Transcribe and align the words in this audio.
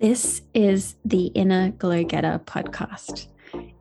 This 0.00 0.42
is 0.54 0.94
the 1.04 1.26
Inner 1.34 1.70
Glow 1.72 2.04
Getter 2.04 2.40
podcast. 2.44 3.26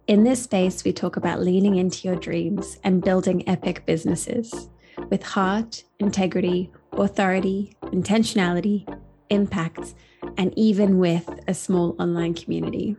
In 0.08 0.24
this 0.24 0.42
space, 0.42 0.83
we 0.83 0.92
talk 0.92 1.16
about 1.16 1.42
leaning 1.42 1.75
into 1.75 2.07
your 2.07 2.16
dreams 2.16 2.79
and 2.84 3.04
building 3.04 3.47
epic 3.47 3.86
businesses 3.86 4.68
with 5.11 5.21
heart, 5.21 5.84
integrity, 6.00 6.71
authority, 6.93 7.77
intentionality, 7.84 8.91
impact, 9.30 9.93
and 10.38 10.52
even 10.57 10.98
with 10.98 11.30
a 11.48 11.54
small 11.54 11.95
online 12.00 12.34
community. 12.34 12.95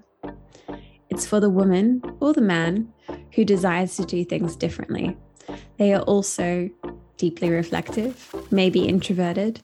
It's 1.10 1.26
for 1.26 1.40
the 1.40 1.50
woman 1.50 2.02
or 2.20 2.32
the 2.32 2.40
man 2.40 2.92
who 3.34 3.44
desires 3.44 3.96
to 3.96 4.04
do 4.04 4.24
things 4.24 4.54
differently. 4.54 5.16
They 5.76 5.92
are 5.92 6.02
also 6.02 6.70
deeply 7.16 7.50
reflective, 7.50 8.32
maybe 8.52 8.86
introverted, 8.86 9.60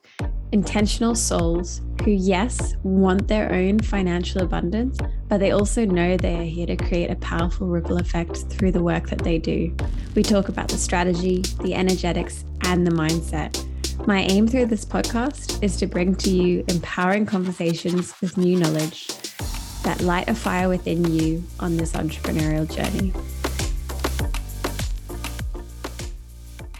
intentional 0.54 1.16
souls 1.16 1.80
who, 2.04 2.12
yes, 2.12 2.76
want 2.84 3.26
their 3.26 3.52
own 3.52 3.80
financial 3.80 4.40
abundance, 4.40 4.96
but 5.28 5.38
they 5.38 5.50
also 5.50 5.84
know 5.84 6.16
they 6.16 6.36
are 6.36 6.44
here 6.44 6.66
to 6.68 6.76
create 6.76 7.10
a 7.10 7.16
powerful 7.16 7.66
ripple 7.66 7.96
effect 7.96 8.36
through 8.50 8.70
the 8.70 8.80
work 8.80 9.10
that 9.10 9.24
they 9.24 9.36
do. 9.36 9.76
We 10.14 10.22
talk 10.22 10.48
about 10.48 10.68
the 10.68 10.78
strategy, 10.78 11.42
the 11.62 11.74
energetics, 11.74 12.44
and 12.62 12.86
the 12.86 12.92
mindset. 12.92 13.66
My 14.06 14.20
aim 14.20 14.46
through 14.46 14.66
this 14.66 14.84
podcast 14.84 15.60
is 15.60 15.76
to 15.78 15.88
bring 15.88 16.14
to 16.16 16.30
you 16.30 16.64
empowering 16.68 17.26
conversations 17.26 18.14
with 18.20 18.36
new 18.36 18.56
knowledge 18.56 19.08
that 19.82 20.02
light 20.02 20.28
a 20.28 20.36
fire 20.36 20.68
within 20.68 21.12
you 21.12 21.42
on 21.58 21.76
this 21.76 21.94
entrepreneurial 21.94 22.72
journey. 22.72 23.12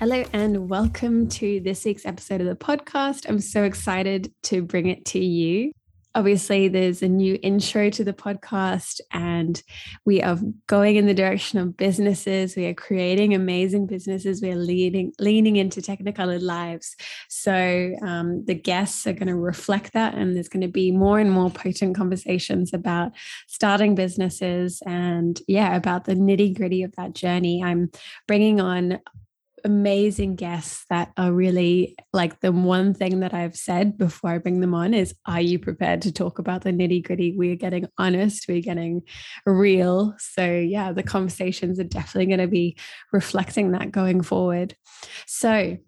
Hello, 0.07 0.23
and 0.35 0.69
welcome 0.69 1.31
to 1.31 1.61
this 1.61 1.87
week's 1.87 2.05
episode 2.05 2.43
of 2.43 2.47
the 2.47 2.55
podcast. 2.55 3.27
I'm 3.27 3.41
so 3.41 3.63
excited 3.63 4.31
to 4.43 4.61
bring 4.61 4.89
it 4.89 5.07
to 5.07 5.19
you. 5.19 5.73
Obviously, 6.15 6.69
there's 6.69 7.03
a 7.03 7.09
new 7.09 7.39
intro 7.43 7.89
to 7.89 8.05
the 8.05 8.13
podcast, 8.13 9.01
and 9.13 9.63
we 10.05 10.21
are 10.23 10.39
going 10.67 10.97
in 10.97 11.07
the 11.07 11.15
direction 11.15 11.59
of 11.59 11.79
businesses. 11.79 12.55
We 12.55 12.67
are 12.67 12.75
creating 12.75 13.33
amazing 13.33 13.87
businesses. 13.87 14.43
We 14.43 14.51
are 14.51 14.57
leading, 14.57 15.15
leaning 15.19 15.57
into 15.57 15.81
technicolored 15.81 16.43
lives. 16.43 16.97
So, 17.31 17.95
um, 18.03 18.45
the 18.45 18.55
guests 18.55 19.07
are 19.07 19.15
going 19.15 19.29
to 19.29 19.37
reflect 19.37 19.95
that, 19.95 20.17
and 20.17 20.37
there's 20.37 20.51
going 20.51 20.61
to 20.61 20.69
be 20.69 20.93
more 20.93 21.19
and 21.19 21.33
more 21.33 21.49
potent 21.49 21.97
conversations 21.97 22.75
about 22.75 23.13
starting 23.49 23.95
businesses 23.95 24.83
and, 24.85 25.41
yeah, 25.49 25.75
about 25.75 26.05
the 26.05 26.15
nitty 26.15 26.55
gritty 26.55 26.83
of 26.83 26.95
that 26.97 27.15
journey. 27.15 27.63
I'm 27.65 27.91
bringing 28.29 28.61
on 28.61 28.99
amazing 29.65 30.37
guests 30.37 30.85
that 30.91 31.11
are 31.17 31.33
really 31.33 31.97
like 32.13 32.41
the 32.41 32.53
one 32.53 32.93
thing 32.93 33.21
that 33.21 33.33
I've 33.33 33.57
said 33.57 33.97
before 33.97 34.31
I 34.31 34.39
bring 34.39 34.61
them 34.61 34.75
on 34.75 34.93
is 34.95 35.15
are 35.27 35.41
you 35.41 35.59
prepared 35.59 36.03
to 36.03 36.13
talk 36.13 36.39
about 36.39 36.63
the 36.63 36.71
nitty 36.71 37.05
gritty? 37.05 37.35
We're 37.37 37.57
getting 37.57 37.89
honest, 37.99 38.47
we're 38.47 38.61
getting 38.61 39.03
real. 39.47 40.15
So, 40.19 40.45
yeah, 40.45 40.93
the 40.93 41.03
conversations 41.03 41.81
are 41.81 41.85
definitely 41.85 42.27
going 42.27 42.47
to 42.47 42.47
be 42.47 42.77
reflecting 43.13 43.73
that 43.73 43.91
going 43.91 44.23
forward. 44.23 44.77
So, 45.27 45.79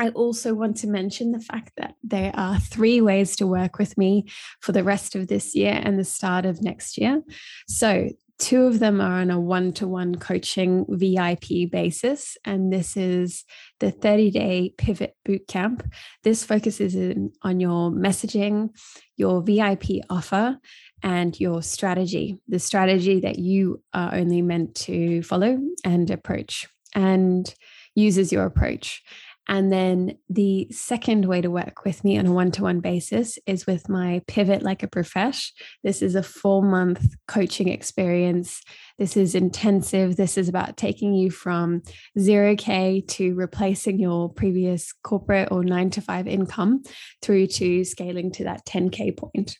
I 0.00 0.10
also 0.10 0.54
want 0.54 0.76
to 0.78 0.86
mention 0.86 1.32
the 1.32 1.40
fact 1.40 1.72
that 1.76 1.94
there 2.04 2.30
are 2.34 2.60
three 2.60 3.00
ways 3.00 3.34
to 3.36 3.48
work 3.48 3.78
with 3.78 3.98
me 3.98 4.26
for 4.60 4.70
the 4.70 4.84
rest 4.84 5.16
of 5.16 5.26
this 5.26 5.56
year 5.56 5.80
and 5.82 5.98
the 5.98 6.04
start 6.04 6.46
of 6.46 6.62
next 6.62 6.98
year. 6.98 7.20
So, 7.66 8.10
Two 8.38 8.66
of 8.66 8.78
them 8.78 9.00
are 9.00 9.20
on 9.20 9.30
a 9.30 9.40
one 9.40 9.72
to 9.74 9.88
one 9.88 10.14
coaching 10.14 10.86
VIP 10.88 11.70
basis. 11.70 12.36
And 12.44 12.72
this 12.72 12.96
is 12.96 13.44
the 13.80 13.90
30 13.90 14.30
day 14.30 14.74
pivot 14.78 15.16
bootcamp. 15.26 15.90
This 16.22 16.44
focuses 16.44 16.94
in, 16.94 17.32
on 17.42 17.58
your 17.58 17.90
messaging, 17.90 18.70
your 19.16 19.42
VIP 19.42 20.04
offer, 20.08 20.58
and 21.02 21.38
your 21.38 21.62
strategy, 21.62 22.38
the 22.46 22.58
strategy 22.58 23.20
that 23.20 23.38
you 23.38 23.82
are 23.92 24.14
only 24.14 24.42
meant 24.42 24.74
to 24.74 25.22
follow 25.22 25.58
and 25.84 26.10
approach 26.10 26.68
and 26.94 27.54
uses 27.94 28.32
your 28.32 28.44
approach. 28.44 29.02
And 29.48 29.72
then 29.72 30.18
the 30.28 30.68
second 30.70 31.24
way 31.24 31.40
to 31.40 31.50
work 31.50 31.84
with 31.84 32.04
me 32.04 32.18
on 32.18 32.26
a 32.26 32.32
one 32.32 32.50
to 32.52 32.62
one 32.62 32.80
basis 32.80 33.38
is 33.46 33.66
with 33.66 33.88
my 33.88 34.20
Pivot 34.26 34.62
Like 34.62 34.82
a 34.82 34.88
Profesh. 34.88 35.52
This 35.82 36.02
is 36.02 36.14
a 36.14 36.22
four 36.22 36.62
month 36.62 37.16
coaching 37.26 37.68
experience. 37.68 38.60
This 38.98 39.16
is 39.16 39.34
intensive. 39.34 40.16
This 40.16 40.36
is 40.36 40.48
about 40.48 40.76
taking 40.76 41.14
you 41.14 41.30
from 41.30 41.82
0K 42.18 43.08
to 43.08 43.34
replacing 43.34 43.98
your 43.98 44.28
previous 44.28 44.92
corporate 45.02 45.48
or 45.50 45.64
nine 45.64 45.90
to 45.90 46.02
five 46.02 46.26
income 46.26 46.82
through 47.22 47.46
to 47.46 47.84
scaling 47.84 48.30
to 48.32 48.44
that 48.44 48.66
10K 48.66 49.16
point. 49.16 49.56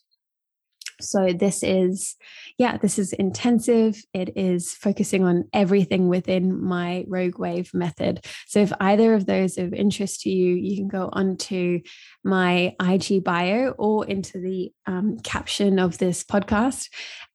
So 1.00 1.32
this 1.32 1.62
is, 1.62 2.16
yeah, 2.58 2.76
this 2.76 2.98
is 2.98 3.12
intensive. 3.12 4.02
It 4.12 4.36
is 4.36 4.74
focusing 4.74 5.24
on 5.24 5.44
everything 5.52 6.08
within 6.08 6.62
my 6.62 7.04
Rogue 7.06 7.38
Wave 7.38 7.72
method. 7.72 8.24
So 8.46 8.60
if 8.60 8.72
either 8.80 9.14
of 9.14 9.26
those 9.26 9.58
are 9.58 9.64
of 9.64 9.74
interest 9.74 10.22
to 10.22 10.30
you, 10.30 10.54
you 10.54 10.76
can 10.76 10.88
go 10.88 11.08
onto 11.12 11.80
my 12.24 12.74
IG 12.80 13.22
bio 13.22 13.70
or 13.78 14.06
into 14.06 14.40
the 14.40 14.72
um, 14.86 15.18
caption 15.20 15.78
of 15.78 15.98
this 15.98 16.24
podcast, 16.24 16.88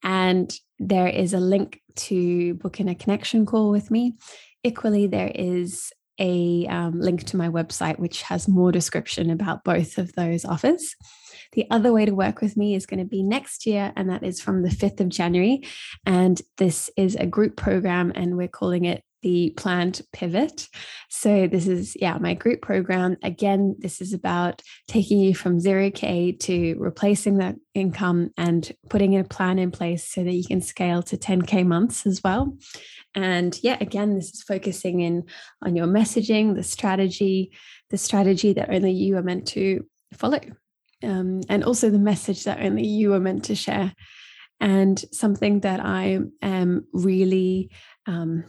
and 0.03 0.53
there 0.79 1.07
is 1.07 1.33
a 1.33 1.39
link 1.39 1.81
to 1.95 2.55
book 2.55 2.79
in 2.79 2.89
a 2.89 2.95
connection 2.95 3.45
call 3.45 3.71
with 3.71 3.89
me. 3.91 4.15
Equally, 4.63 5.07
there 5.07 5.31
is 5.33 5.91
a 6.19 6.67
um, 6.67 6.99
link 6.99 7.23
to 7.25 7.37
my 7.37 7.49
website, 7.49 7.99
which 7.99 8.21
has 8.23 8.47
more 8.47 8.71
description 8.71 9.29
about 9.29 9.63
both 9.63 9.97
of 9.97 10.13
those 10.13 10.45
offers. 10.45 10.95
The 11.53 11.65
other 11.69 11.93
way 11.93 12.05
to 12.05 12.15
work 12.15 12.41
with 12.41 12.57
me 12.57 12.75
is 12.75 12.85
going 12.85 12.99
to 12.99 13.05
be 13.05 13.23
next 13.23 13.65
year, 13.65 13.93
and 13.95 14.09
that 14.09 14.23
is 14.23 14.41
from 14.41 14.63
the 14.63 14.69
5th 14.69 14.99
of 14.99 15.09
January. 15.09 15.63
And 16.05 16.41
this 16.57 16.89
is 16.97 17.15
a 17.15 17.25
group 17.25 17.55
program, 17.55 18.11
and 18.15 18.37
we're 18.37 18.47
calling 18.47 18.85
it 18.85 19.03
the 19.23 19.53
planned 19.57 20.01
pivot. 20.11 20.67
So, 21.09 21.47
this 21.47 21.65
is, 21.65 21.97
yeah, 21.99 22.17
my 22.19 22.35
group 22.35 22.61
program. 22.61 23.17
Again, 23.23 23.75
this 23.79 24.01
is 24.01 24.13
about 24.13 24.61
taking 24.87 25.19
you 25.19 25.33
from 25.33 25.59
0K 25.59 26.39
to 26.41 26.75
replacing 26.77 27.37
that 27.37 27.55
income 27.73 28.31
and 28.37 28.71
putting 28.89 29.17
a 29.17 29.23
plan 29.23 29.57
in 29.57 29.71
place 29.71 30.07
so 30.07 30.23
that 30.23 30.33
you 30.33 30.43
can 30.43 30.61
scale 30.61 31.01
to 31.03 31.17
10K 31.17 31.65
months 31.65 32.05
as 32.05 32.21
well. 32.23 32.55
And 33.15 33.57
yeah, 33.63 33.77
again, 33.79 34.15
this 34.15 34.31
is 34.31 34.43
focusing 34.43 34.99
in 34.99 35.23
on 35.61 35.75
your 35.75 35.87
messaging, 35.87 36.55
the 36.55 36.63
strategy, 36.63 37.51
the 37.89 37.97
strategy 37.97 38.53
that 38.53 38.69
only 38.69 38.91
you 38.91 39.17
are 39.17 39.23
meant 39.23 39.47
to 39.49 39.85
follow 40.13 40.39
um, 41.03 41.41
and 41.49 41.63
also 41.63 41.89
the 41.89 41.99
message 41.99 42.43
that 42.45 42.61
only 42.61 42.85
you 42.85 43.13
are 43.13 43.19
meant 43.19 43.45
to 43.45 43.55
share. 43.55 43.93
And 44.59 44.97
something 45.11 45.59
that 45.61 45.79
I 45.81 46.19
am 46.41 46.87
really 46.93 47.69
um, 48.07 48.45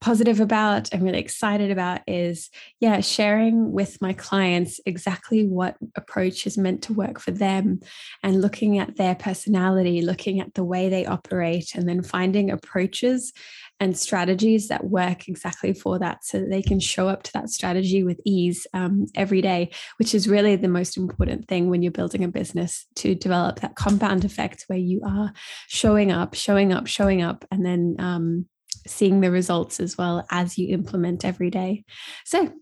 positive 0.00 0.40
about 0.40 0.92
and 0.92 1.02
really 1.02 1.18
excited 1.18 1.70
about 1.70 2.00
is, 2.06 2.50
yeah, 2.80 3.00
sharing 3.00 3.72
with 3.72 4.00
my 4.02 4.12
clients 4.12 4.80
exactly 4.86 5.46
what 5.46 5.76
approach 5.96 6.46
is 6.46 6.58
meant 6.58 6.82
to 6.82 6.92
work 6.92 7.18
for 7.18 7.30
them 7.30 7.80
and 8.22 8.40
looking 8.42 8.78
at 8.78 8.96
their 8.96 9.14
personality, 9.14 10.02
looking 10.02 10.40
at 10.40 10.54
the 10.54 10.64
way 10.64 10.88
they 10.88 11.06
operate, 11.06 11.74
and 11.74 11.88
then 11.88 12.02
finding 12.02 12.50
approaches 12.50 13.32
and 13.78 13.96
strategies 13.96 14.68
that 14.68 14.84
work 14.84 15.28
exactly 15.28 15.72
for 15.72 15.98
that 15.98 16.24
so 16.24 16.40
that 16.40 16.50
they 16.50 16.62
can 16.62 16.80
show 16.80 17.08
up 17.08 17.22
to 17.22 17.32
that 17.32 17.50
strategy 17.50 18.02
with 18.02 18.18
ease 18.24 18.66
um, 18.72 19.06
every 19.14 19.42
day, 19.42 19.70
which 19.98 20.14
is 20.14 20.28
really 20.28 20.56
the 20.56 20.68
most 20.68 20.96
important 20.96 21.46
thing 21.48 21.68
when 21.68 21.82
you're 21.82 21.92
building 21.92 22.24
a 22.24 22.28
business 22.28 22.86
to 22.96 23.14
develop 23.14 23.60
that 23.60 23.76
compound 23.76 24.24
effect 24.24 24.64
where 24.68 24.78
you 24.78 25.02
are 25.06 25.32
showing 25.68 26.10
up, 26.10 26.34
showing 26.34 26.72
up, 26.72 26.86
showing 26.86 27.22
up, 27.22 27.44
and 27.50 27.64
then 27.64 27.96
um, 27.98 28.46
seeing 28.86 29.20
the 29.20 29.30
results 29.30 29.80
as 29.80 29.98
well 29.98 30.24
as 30.30 30.56
you 30.56 30.72
implement 30.72 31.24
every 31.24 31.50
day. 31.50 31.84
So 32.24 32.52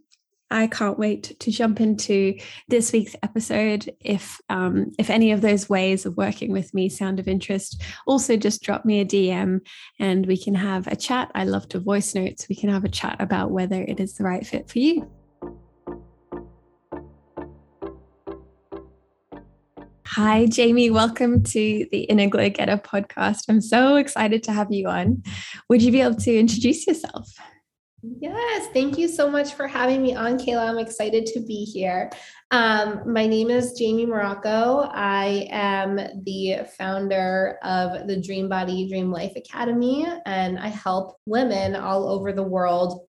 I 0.54 0.68
can't 0.68 1.00
wait 1.00 1.40
to 1.40 1.50
jump 1.50 1.80
into 1.80 2.38
this 2.68 2.92
week's 2.92 3.16
episode. 3.24 3.92
If 3.98 4.40
um, 4.48 4.92
if 5.00 5.10
any 5.10 5.32
of 5.32 5.40
those 5.40 5.68
ways 5.68 6.06
of 6.06 6.16
working 6.16 6.52
with 6.52 6.72
me 6.72 6.88
sound 6.88 7.18
of 7.18 7.26
interest, 7.26 7.82
also 8.06 8.36
just 8.36 8.62
drop 8.62 8.84
me 8.84 9.00
a 9.00 9.04
DM 9.04 9.62
and 9.98 10.26
we 10.26 10.36
can 10.36 10.54
have 10.54 10.86
a 10.86 10.94
chat. 10.94 11.32
I 11.34 11.44
love 11.44 11.68
to 11.70 11.80
voice 11.80 12.14
notes. 12.14 12.48
We 12.48 12.54
can 12.54 12.70
have 12.70 12.84
a 12.84 12.88
chat 12.88 13.16
about 13.18 13.50
whether 13.50 13.82
it 13.82 13.98
is 13.98 14.14
the 14.14 14.22
right 14.22 14.46
fit 14.46 14.70
for 14.70 14.78
you. 14.78 15.10
Hi, 20.06 20.46
Jaime. 20.54 20.90
Welcome 20.90 21.42
to 21.42 21.86
the 21.90 22.04
Inner 22.04 22.28
Glow 22.28 22.48
Getter 22.48 22.76
podcast. 22.76 23.46
I'm 23.48 23.60
so 23.60 23.96
excited 23.96 24.44
to 24.44 24.52
have 24.52 24.70
you 24.70 24.86
on. 24.86 25.24
Would 25.68 25.82
you 25.82 25.90
be 25.90 26.00
able 26.00 26.14
to 26.14 26.38
introduce 26.38 26.86
yourself? 26.86 27.28
Yes, 28.20 28.68
thank 28.74 28.98
you 28.98 29.08
so 29.08 29.30
much 29.30 29.54
for 29.54 29.66
having 29.66 30.02
me 30.02 30.14
on, 30.14 30.38
Caela. 30.38 30.68
I'm 30.68 30.78
excited 30.78 31.24
to 31.26 31.40
be 31.40 31.64
here. 31.64 32.10
Um, 32.50 33.00
my 33.10 33.26
name 33.26 33.48
is 33.48 33.78
Jaime 33.78 34.04
Morocco. 34.04 34.90
I 34.92 35.48
am 35.50 35.96
the 36.24 36.66
founder 36.76 37.58
of 37.62 38.06
the 38.06 38.20
Dream 38.20 38.48
Body 38.48 38.88
Dream 38.88 39.10
Life 39.10 39.32
Academy, 39.36 40.06
and 40.26 40.58
I 40.58 40.68
help 40.68 41.16
women 41.24 41.76
all 41.76 42.08
over 42.08 42.32
the 42.32 42.42
world 42.42 43.06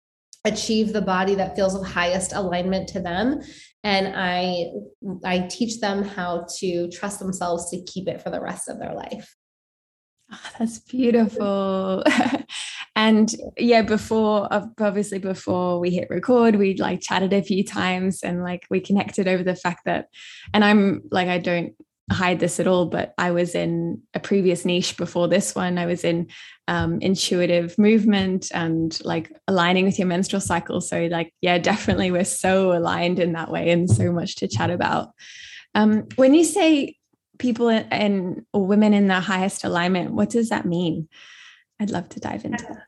achieve 0.43 0.91
the 0.91 1.01
body 1.01 1.35
that 1.35 1.55
feels 1.55 1.75
of 1.75 1.85
highest 1.85 2.33
alignment 2.33 2.89
to 2.89 2.99
them 2.99 3.39
and 3.83 4.13
I 4.15 4.71
I 5.23 5.47
teach 5.47 5.79
them 5.79 6.03
how 6.03 6.47
to 6.57 6.89
trust 6.89 7.19
themselves 7.19 7.69
to 7.69 7.83
keep 7.83 8.07
it 8.07 8.21
for 8.21 8.31
the 8.31 8.41
rest 8.41 8.67
of 8.67 8.79
their 8.79 8.93
life. 8.93 9.35
Oh, 10.31 10.39
that's 10.59 10.79
beautiful. 10.79 12.03
and 12.95 13.33
yeah, 13.57 13.81
before 13.81 14.47
obviously 14.51 15.19
before 15.19 15.79
we 15.79 15.91
hit 15.91 16.09
record, 16.09 16.55
we 16.55 16.75
like 16.75 17.01
chatted 17.01 17.33
a 17.33 17.43
few 17.43 17.63
times 17.63 18.23
and 18.23 18.43
like 18.43 18.65
we 18.69 18.79
connected 18.79 19.27
over 19.27 19.43
the 19.43 19.55
fact 19.55 19.81
that, 19.85 20.07
and 20.53 20.63
I'm 20.63 21.01
like, 21.11 21.27
I 21.27 21.37
don't 21.37 21.73
hide 22.11 22.39
this 22.39 22.59
at 22.59 22.67
all, 22.67 22.85
but 22.87 23.13
I 23.17 23.31
was 23.31 23.55
in 23.55 24.01
a 24.13 24.19
previous 24.19 24.65
niche 24.65 24.97
before 24.97 25.27
this 25.27 25.55
one. 25.55 25.77
I 25.77 25.85
was 25.85 26.03
in 26.03 26.27
um, 26.67 26.99
intuitive 27.01 27.77
movement 27.77 28.51
and 28.53 28.97
like 29.03 29.31
aligning 29.47 29.85
with 29.85 29.97
your 29.97 30.07
menstrual 30.07 30.41
cycle. 30.41 30.81
So, 30.81 31.07
like, 31.11 31.33
yeah, 31.41 31.57
definitely 31.57 32.11
we're 32.11 32.25
so 32.25 32.73
aligned 32.73 33.19
in 33.19 33.33
that 33.33 33.51
way 33.51 33.69
and 33.69 33.89
so 33.89 34.11
much 34.11 34.35
to 34.37 34.47
chat 34.47 34.69
about. 34.69 35.09
Um, 35.73 36.07
when 36.15 36.33
you 36.33 36.43
say 36.43 36.97
people 37.41 37.69
and 37.69 38.45
women 38.53 38.93
in 38.93 39.07
the 39.07 39.19
highest 39.19 39.63
alignment, 39.63 40.13
what 40.13 40.29
does 40.29 40.49
that 40.49 40.65
mean? 40.65 41.09
I'd 41.79 41.89
love 41.89 42.07
to 42.09 42.19
dive 42.19 42.45
into 42.45 42.63
that. 42.63 42.83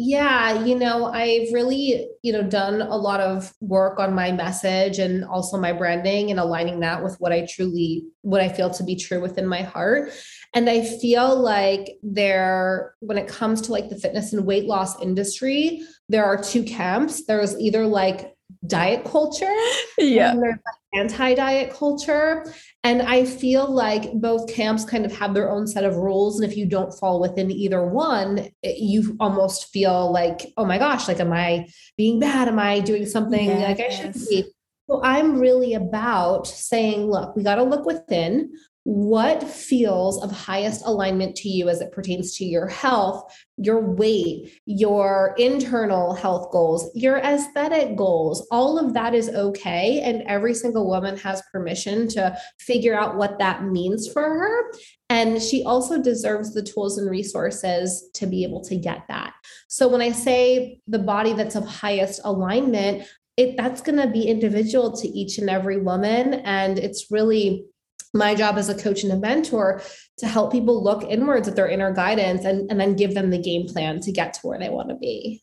Yeah, 0.00 0.62
you 0.64 0.78
know, 0.78 1.06
I've 1.06 1.52
really, 1.52 2.08
you 2.22 2.32
know, 2.32 2.44
done 2.44 2.82
a 2.82 2.96
lot 2.96 3.18
of 3.18 3.52
work 3.60 3.98
on 3.98 4.14
my 4.14 4.30
message 4.30 5.00
and 5.00 5.24
also 5.24 5.58
my 5.58 5.72
branding 5.72 6.30
and 6.30 6.38
aligning 6.38 6.78
that 6.80 7.02
with 7.02 7.16
what 7.18 7.32
I 7.32 7.48
truly 7.50 8.04
what 8.22 8.40
I 8.40 8.48
feel 8.48 8.70
to 8.70 8.84
be 8.84 8.94
true 8.94 9.20
within 9.20 9.48
my 9.48 9.62
heart. 9.62 10.12
And 10.54 10.70
I 10.70 10.84
feel 10.84 11.36
like 11.36 11.98
there 12.04 12.94
when 13.00 13.18
it 13.18 13.26
comes 13.26 13.60
to 13.62 13.72
like 13.72 13.88
the 13.88 13.98
fitness 13.98 14.32
and 14.32 14.46
weight 14.46 14.66
loss 14.66 15.02
industry, 15.02 15.82
there 16.08 16.24
are 16.24 16.40
two 16.40 16.62
camps. 16.62 17.26
There's 17.26 17.58
either 17.58 17.84
like 17.84 18.36
diet 18.66 19.04
culture 19.04 19.54
yeah. 19.98 20.32
like 20.32 20.56
anti-diet 20.94 21.72
culture. 21.72 22.52
And 22.84 23.02
i 23.02 23.24
feel 23.24 23.70
like 23.70 24.12
both 24.14 24.52
camps 24.52 24.84
kind 24.84 25.04
of 25.04 25.12
have 25.12 25.34
their 25.34 25.50
own 25.50 25.66
set 25.66 25.84
of 25.84 25.96
rules. 25.96 26.40
And 26.40 26.50
if 26.50 26.56
you 26.56 26.66
don't 26.66 26.92
fall 26.92 27.20
within 27.20 27.50
either 27.50 27.86
one 27.86 28.48
it, 28.62 28.78
you 28.78 29.16
almost 29.20 29.68
feel 29.68 30.10
like 30.10 30.52
oh 30.56 30.64
my 30.64 30.78
gosh 30.78 31.08
like 31.08 31.20
am 31.20 31.32
i 31.32 31.68
being 31.96 32.18
bad? 32.18 32.48
Am 32.48 32.58
i 32.58 32.80
doing 32.80 33.06
something 33.06 33.46
yes. 33.46 33.68
like 33.68 33.86
i 33.86 33.90
should 33.90 34.14
be? 34.14 34.44
So 34.88 35.02
i'm 35.02 35.38
really 35.38 35.74
about 35.74 36.46
saying 36.46 37.10
look 37.10 37.36
we 37.36 37.42
got 37.42 37.56
to 37.56 37.62
look 37.62 37.84
within 37.84 38.50
what 38.84 39.42
feels 39.42 40.22
of 40.22 40.30
highest 40.30 40.82
alignment 40.86 41.36
to 41.36 41.48
you 41.48 41.68
as 41.68 41.80
it 41.80 41.92
pertains 41.92 42.36
to 42.36 42.44
your 42.44 42.68
health, 42.68 43.30
your 43.58 43.80
weight, 43.80 44.58
your 44.64 45.34
internal 45.36 46.14
health 46.14 46.50
goals, 46.50 46.90
your 46.94 47.18
aesthetic 47.18 47.96
goals. 47.96 48.46
All 48.50 48.78
of 48.78 48.94
that 48.94 49.14
is 49.14 49.28
okay. 49.28 50.00
And 50.00 50.22
every 50.22 50.54
single 50.54 50.88
woman 50.88 51.18
has 51.18 51.42
permission 51.52 52.08
to 52.08 52.36
figure 52.60 52.98
out 52.98 53.16
what 53.16 53.38
that 53.38 53.64
means 53.64 54.10
for 54.10 54.22
her. 54.22 54.72
And 55.10 55.42
she 55.42 55.64
also 55.64 56.00
deserves 56.00 56.54
the 56.54 56.62
tools 56.62 56.98
and 56.98 57.10
resources 57.10 58.08
to 58.14 58.26
be 58.26 58.42
able 58.44 58.62
to 58.64 58.76
get 58.76 59.04
that. 59.08 59.34
So 59.68 59.88
when 59.88 60.00
I 60.00 60.12
say 60.12 60.80
the 60.86 60.98
body 60.98 61.34
that's 61.34 61.56
of 61.56 61.66
highest 61.66 62.20
alignment, 62.24 63.06
it 63.36 63.56
that's 63.56 63.80
going 63.80 63.98
to 63.98 64.08
be 64.08 64.28
individual 64.28 64.96
to 64.96 65.08
each 65.08 65.38
and 65.38 65.48
every 65.48 65.80
woman. 65.80 66.34
And 66.34 66.78
it's 66.78 67.10
really 67.10 67.66
my 68.14 68.34
job 68.34 68.56
as 68.56 68.68
a 68.68 68.74
coach 68.74 69.02
and 69.02 69.12
a 69.12 69.16
mentor 69.16 69.82
to 70.18 70.26
help 70.26 70.52
people 70.52 70.82
look 70.82 71.02
inwards 71.04 71.48
at 71.48 71.56
their 71.56 71.68
inner 71.68 71.92
guidance 71.92 72.44
and, 72.44 72.70
and 72.70 72.80
then 72.80 72.96
give 72.96 73.14
them 73.14 73.30
the 73.30 73.38
game 73.38 73.66
plan 73.66 74.00
to 74.00 74.12
get 74.12 74.34
to 74.34 74.40
where 74.46 74.58
they 74.58 74.68
want 74.68 74.88
to 74.88 74.94
be. 74.94 75.42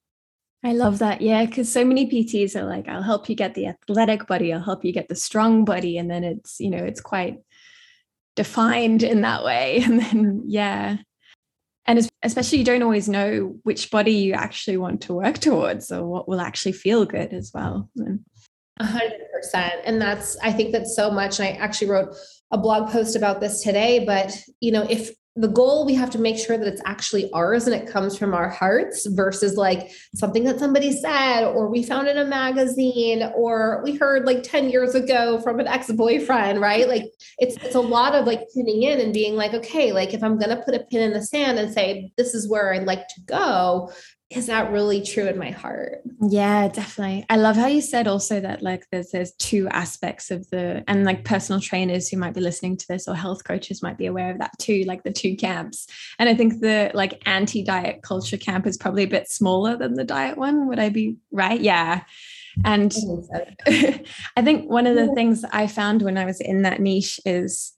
I 0.63 0.73
love 0.73 0.97
that. 0.99 1.21
Yeah. 1.21 1.45
Cause 1.45 1.71
so 1.71 1.85
many 1.85 2.09
PTs 2.09 2.55
are 2.55 2.65
like, 2.65 2.89
I'll 2.89 3.03
help 3.03 3.29
you 3.29 3.35
get 3.35 3.53
the 3.53 3.67
athletic 3.67 4.25
body, 4.25 4.51
I'll 4.51 4.63
help 4.63 4.83
you 4.83 4.91
get 4.91 5.09
the 5.09 5.15
strong 5.15 5.63
body. 5.63 5.97
And 5.97 6.09
then 6.09 6.23
it's, 6.23 6.59
you 6.59 6.71
know, 6.71 6.83
it's 6.83 7.01
quite 7.01 7.37
defined 8.35 9.03
in 9.03 9.21
that 9.21 9.43
way. 9.43 9.81
And 9.85 9.99
then, 9.99 10.43
yeah. 10.47 10.97
And 11.87 12.09
especially, 12.23 12.57
you 12.57 12.63
don't 12.63 12.81
always 12.81 13.07
know 13.07 13.59
which 13.61 13.91
body 13.91 14.13
you 14.13 14.33
actually 14.33 14.77
want 14.77 15.01
to 15.01 15.13
work 15.13 15.37
towards 15.37 15.91
or 15.91 16.03
what 16.03 16.27
will 16.27 16.41
actually 16.41 16.71
feel 16.71 17.05
good 17.05 17.31
as 17.31 17.51
well. 17.53 17.91
A 18.79 18.85
hundred 18.85 19.21
percent. 19.31 19.75
And 19.85 20.01
that's, 20.01 20.35
I 20.39 20.51
think 20.51 20.71
that's 20.71 20.95
so 20.95 21.11
much. 21.11 21.39
And 21.39 21.47
I 21.47 21.51
actually 21.51 21.91
wrote 21.91 22.15
a 22.55 22.57
blog 22.57 22.89
post 22.89 23.15
about 23.15 23.41
this 23.41 23.61
today, 23.61 24.03
but 24.05 24.33
you 24.61 24.71
know, 24.71 24.87
if 24.89 25.11
the 25.37 25.49
goal 25.49 25.85
we 25.85 25.93
have 25.93 26.09
to 26.09 26.17
make 26.17 26.37
sure 26.37 26.57
that 26.57 26.65
it's 26.65 26.81
actually 26.85 27.29
ours 27.33 27.67
and 27.67 27.75
it 27.75 27.91
comes 27.91 28.17
from 28.17 28.33
our 28.33 28.47
hearts 28.47 29.05
versus 29.07 29.57
like 29.57 29.91
something 30.15 30.45
that 30.45 30.59
somebody 30.59 30.93
said 30.93 31.43
or 31.43 31.69
we 31.69 31.83
found 31.83 32.07
in 32.07 32.17
a 32.17 32.23
magazine 32.23 33.21
or 33.35 33.81
we 33.83 33.95
heard 33.95 34.25
like 34.25 34.43
10 34.43 34.69
years 34.69 34.95
ago 34.95 35.41
from 35.41 35.59
an 35.59 35.67
ex-boyfriend 35.67 36.61
right? 36.61 36.87
Like 36.87 37.03
it's 37.37 37.57
it's 37.57 37.75
a 37.75 37.81
lot 37.81 38.15
of 38.15 38.25
like 38.25 38.45
tuning 38.53 38.83
in 38.83 39.01
and 39.01 39.13
being 39.13 39.35
like 39.35 39.53
okay 39.53 39.91
like 39.91 40.13
if 40.13 40.23
i'm 40.23 40.37
going 40.37 40.55
to 40.55 40.63
put 40.63 40.73
a 40.73 40.79
pin 40.79 41.01
in 41.01 41.11
the 41.11 41.21
sand 41.21 41.59
and 41.59 41.73
say 41.73 42.11
this 42.17 42.33
is 42.33 42.47
where 42.47 42.73
i'd 42.73 42.85
like 42.85 43.07
to 43.09 43.21
go 43.25 43.91
is 44.31 44.47
that 44.47 44.71
really 44.71 45.03
true 45.03 45.27
in 45.27 45.37
my 45.37 45.51
heart? 45.51 46.01
Yeah 46.19 46.67
definitely. 46.67 47.25
I 47.29 47.37
love 47.37 47.55
how 47.55 47.67
you 47.67 47.81
said 47.81 48.07
also 48.07 48.39
that 48.39 48.63
like 48.63 48.87
there's 48.91 49.11
there's 49.11 49.33
two 49.33 49.67
aspects 49.69 50.31
of 50.31 50.49
the 50.49 50.83
and 50.87 51.03
like 51.03 51.25
personal 51.25 51.61
trainers 51.61 52.09
who 52.09 52.17
might 52.17 52.33
be 52.33 52.41
listening 52.41 52.75
to 52.77 52.87
this 52.87 53.07
or 53.07 53.15
health 53.15 53.43
coaches 53.43 53.83
might 53.83 53.97
be 53.97 54.07
aware 54.07 54.31
of 54.31 54.39
that 54.39 54.57
too 54.59 54.83
like 54.87 55.03
the 55.03 55.11
two 55.11 55.35
camps. 55.35 55.87
And 56.17 56.27
i 56.27 56.33
think 56.33 56.59
the 56.61 56.91
like 56.93 57.21
anti-diet 57.27 58.01
culture 58.01 58.37
camp 58.37 58.65
is 58.65 58.77
probably 58.77 59.03
a 59.03 59.07
bit 59.07 59.29
smaller 59.29 59.77
than 59.77 59.93
the 59.93 60.03
diet 60.03 60.37
one. 60.37 60.67
Would 60.67 60.79
i 60.79 60.89
be 60.89 61.17
right? 61.31 61.61
Yeah. 61.61 62.01
And 62.63 62.95
I 63.67 64.41
think 64.41 64.69
one 64.69 64.87
of 64.87 64.95
the 64.95 65.13
things 65.13 65.43
I 65.51 65.67
found 65.67 66.01
when 66.01 66.17
I 66.17 66.25
was 66.25 66.39
in 66.39 66.61
that 66.61 66.79
niche 66.79 67.19
is 67.25 67.73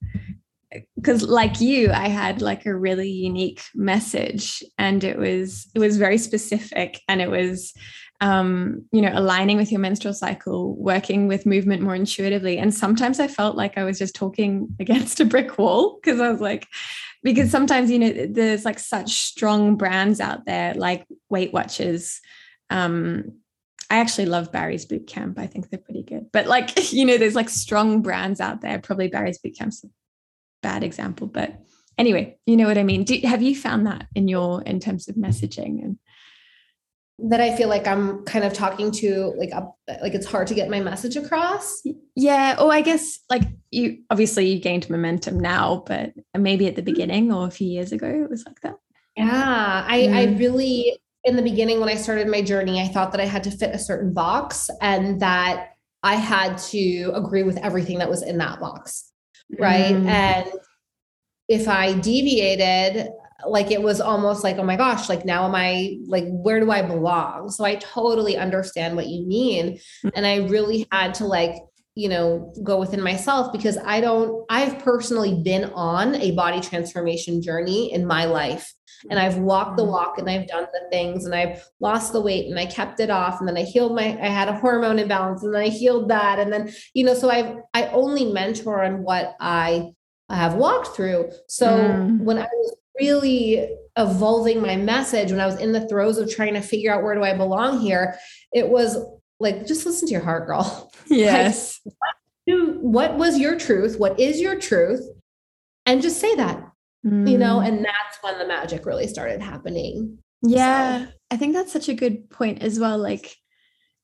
because 0.96 1.24
like 1.24 1.62
you 1.62 1.92
i 1.92 2.08
had 2.08 2.42
like 2.42 2.66
a 2.66 2.75
really 2.75 3.10
unique 3.10 3.62
message 3.74 4.64
and 4.78 5.04
it 5.04 5.18
was 5.18 5.68
it 5.74 5.80
was 5.80 5.98
very 5.98 6.18
specific 6.18 7.02
and 7.08 7.22
it 7.22 7.30
was 7.30 7.74
um 8.19 8.84
you 8.92 9.02
know 9.02 9.12
aligning 9.14 9.58
with 9.58 9.72
your 9.72 9.80
menstrual 9.80 10.14
cycle 10.14 10.75
working 10.75 11.28
with 11.28 11.46
movement 11.46 11.81
more 11.81 11.96
intuitively 11.96 12.58
and 12.58 12.74
sometimes 12.74 13.19
i 13.19 13.28
felt 13.28 13.56
like 13.56 13.78
i 13.78 13.84
was 13.84 13.98
just 13.98 14.16
talking 14.16 14.68
against 14.80 15.19
a 15.19 15.25
brick 15.25 15.58
wall 15.58 16.00
because 16.02 16.19
i 16.19 16.30
was 16.30 16.42
like 16.42 16.68
because 17.24 17.50
sometimes 17.50 17.90
you 17.90 18.00
know 18.00 18.28
there's 18.30 18.66
like 18.66 18.80
such 18.80 19.12
strong 19.12 19.78
brands 19.78 20.19
out 20.19 20.46
there 20.46 20.74
like 20.74 21.06
weight 21.30 21.54
watchers 21.54 22.19
um 22.69 23.24
I 23.90 24.00
actually 24.00 24.25
love 24.25 24.52
Barry's 24.52 24.86
boot 24.86 25.08
camp. 25.08 25.40
I 25.40 25.48
think 25.48 25.69
they're 25.69 25.80
pretty 25.80 26.04
good. 26.04 26.25
But 26.34 26.48
like, 26.48 26.92
you 26.92 27.06
know, 27.06 27.18
there's 27.18 27.36
like 27.36 27.48
strong 27.48 28.02
brands 28.02 28.42
out 28.42 28.60
there. 28.60 28.80
Probably 28.80 29.08
Barry's 29.08 29.38
boot 29.38 29.56
camp's 29.58 29.81
bad 30.68 30.84
example, 30.84 31.28
but 31.28 31.50
anyway, 31.97 32.38
you 32.45 32.57
know 32.57 32.68
what 32.68 32.78
I 32.78 32.83
mean. 32.83 33.06
Do, 33.06 33.18
have 33.24 33.42
you 33.42 33.56
found 33.56 33.88
that 33.88 34.07
in 34.16 34.28
your 34.28 34.62
in 34.64 34.81
terms 34.81 35.07
of 35.07 35.16
messaging 35.16 35.81
and 35.83 35.97
that 37.19 37.42
I 37.42 37.56
feel 37.56 37.69
like 37.69 37.88
I'm 37.88 38.24
kind 38.26 38.45
of 38.45 38.54
talking 38.54 38.92
to 38.92 39.33
like 39.38 39.50
a, 39.52 39.68
like 40.04 40.14
it's 40.14 40.28
hard 40.28 40.47
to 40.47 40.54
get 40.54 40.69
my 40.69 40.81
message 40.81 41.16
across. 41.16 41.81
Yeah. 42.16 42.56
Oh, 42.59 42.69
I 42.69 42.81
guess 42.81 43.19
like 43.30 43.44
you 43.71 44.00
obviously 44.12 44.47
you 44.47 44.59
gained 44.59 44.90
momentum 44.90 45.40
now, 45.40 45.83
but 45.88 46.14
maybe 46.38 46.68
at 46.68 46.76
the 46.76 46.81
mm-hmm. 46.81 46.92
beginning 46.92 47.33
or 47.33 47.47
a 47.47 47.52
few 47.52 47.68
years 47.68 47.92
ago 47.92 48.07
it 48.07 48.30
was 48.30 48.45
like 48.45 48.59
that. 48.62 48.76
Yeah. 49.16 49.86
I 49.88 50.00
mm. 50.02 50.16
I 50.16 50.38
really 50.38 51.00
in 51.24 51.38
the 51.38 51.42
beginning 51.42 51.80
when 51.80 51.90
I 51.90 51.95
started 51.95 52.28
my 52.28 52.42
journey, 52.42 52.81
I 52.81 52.88
thought 52.88 53.12
that 53.14 53.21
I 53.21 53.26
had 53.26 53.44
to 53.45 53.52
fit 53.52 53.74
a 53.74 53.80
certain 53.80 54.14
box 54.14 54.69
and 54.81 55.19
that 55.21 55.71
I 56.04 56.16
had 56.16 56.57
to 56.74 57.12
agree 57.16 57.44
with 57.44 57.57
everything 57.57 57.97
that 58.00 58.09
was 58.09 58.21
in 58.21 58.38
that 58.38 58.59
box 58.59 59.06
right 59.59 59.95
mm. 59.95 60.07
and 60.07 60.51
if 61.47 61.68
i 61.68 61.94
deviated 61.94 63.09
like 63.47 63.71
it 63.71 63.81
was 63.81 64.01
almost 64.01 64.44
like 64.44 64.57
oh 64.57 64.63
my 64.63 64.75
gosh 64.75 65.09
like 65.09 65.25
now 65.25 65.45
am 65.45 65.56
i 65.56 65.97
like 66.06 66.25
where 66.27 66.59
do 66.59 66.71
i 66.71 66.81
belong 66.81 67.49
so 67.49 67.63
i 67.63 67.75
totally 67.75 68.35
understand 68.35 68.95
what 68.95 69.07
you 69.07 69.25
mean 69.25 69.80
mm. 70.04 70.11
and 70.16 70.25
i 70.25 70.37
really 70.47 70.87
had 70.92 71.13
to 71.13 71.25
like 71.25 71.56
you 71.95 72.09
know 72.09 72.54
go 72.63 72.80
within 72.80 73.01
myself 73.01 73.51
because 73.51 73.77
i 73.85 74.01
don't 74.01 74.45
i've 74.49 74.80
personally 74.80 75.42
been 75.44 75.66
on 75.75 76.16
a 76.16 76.31
body 76.31 76.61
transformation 76.61 77.42
journey 77.42 77.92
in 77.92 78.06
my 78.06 78.25
life 78.25 78.73
and 79.09 79.19
I've 79.19 79.37
walked 79.37 79.77
the 79.77 79.83
mm. 79.83 79.92
walk 79.92 80.18
and 80.18 80.30
I've 80.30 80.47
done 80.47 80.68
the 80.73 80.89
things 80.92 81.25
and 81.25 81.33
I've 81.33 81.63
lost 81.80 82.13
the 82.13 82.21
weight 82.21 82.47
and 82.47 82.59
I 82.59 82.66
kept 82.66 82.99
it 82.99 83.09
off 83.09 83.39
and 83.39 83.47
then 83.47 83.57
I 83.57 83.63
healed 83.63 83.95
my 83.95 84.06
I 84.21 84.27
had 84.27 84.47
a 84.47 84.57
hormone 84.57 84.99
imbalance 84.99 85.44
and 85.44 85.54
then 85.54 85.61
I 85.61 85.69
healed 85.69 86.09
that 86.09 86.39
and 86.39 86.51
then 86.51 86.73
you 86.94 87.04
know 87.04 87.13
so 87.13 87.30
I've 87.30 87.57
I 87.73 87.87
only 87.87 88.31
mentor 88.31 88.83
on 88.83 89.04
what 89.04 89.35
I 89.39 89.92
have 90.30 90.56
walked 90.56 90.95
through. 90.95 91.31
So 91.47 91.68
mm. 91.68 92.19
when 92.19 92.37
I 92.37 92.47
was 92.51 92.75
really 92.99 93.69
evolving 93.95 94.61
my 94.61 94.75
message 94.75 95.31
when 95.31 95.39
I 95.39 95.45
was 95.45 95.59
in 95.59 95.71
the 95.71 95.87
throes 95.87 96.18
of 96.18 96.30
trying 96.30 96.54
to 96.54 96.61
figure 96.61 96.94
out 96.94 97.04
where 97.04 97.16
do 97.16 97.23
I 97.23 97.35
belong 97.35 97.80
here, 97.80 98.18
it 98.54 98.68
was 98.68 98.97
like 99.39 99.66
just 99.66 99.85
listen 99.85 100.07
to 100.07 100.11
your 100.11 100.23
heart, 100.23 100.47
girl. 100.47 100.92
Yes. 101.09 101.80
Like, 101.85 102.75
what 102.81 103.16
was 103.16 103.39
your 103.39 103.57
truth? 103.57 103.97
What 103.97 104.19
is 104.19 104.42
your 104.42 104.59
truth? 104.59 105.07
And 105.85 106.01
just 106.01 106.19
say 106.19 106.35
that 106.35 106.67
mm. 107.06 107.30
you 107.30 107.37
know, 107.37 107.59
mm. 107.59 107.68
and 107.68 107.85
that's 107.85 108.18
when 108.21 108.37
the 108.39 108.47
magic 108.47 108.85
really 108.85 109.07
started 109.07 109.42
happening. 109.42 110.18
Yeah. 110.42 111.06
So. 111.06 111.11
I 111.31 111.37
think 111.37 111.54
that's 111.54 111.73
such 111.73 111.89
a 111.89 111.94
good 111.94 112.30
point 112.30 112.61
as 112.61 112.80
well. 112.80 112.97
Like, 112.97 113.35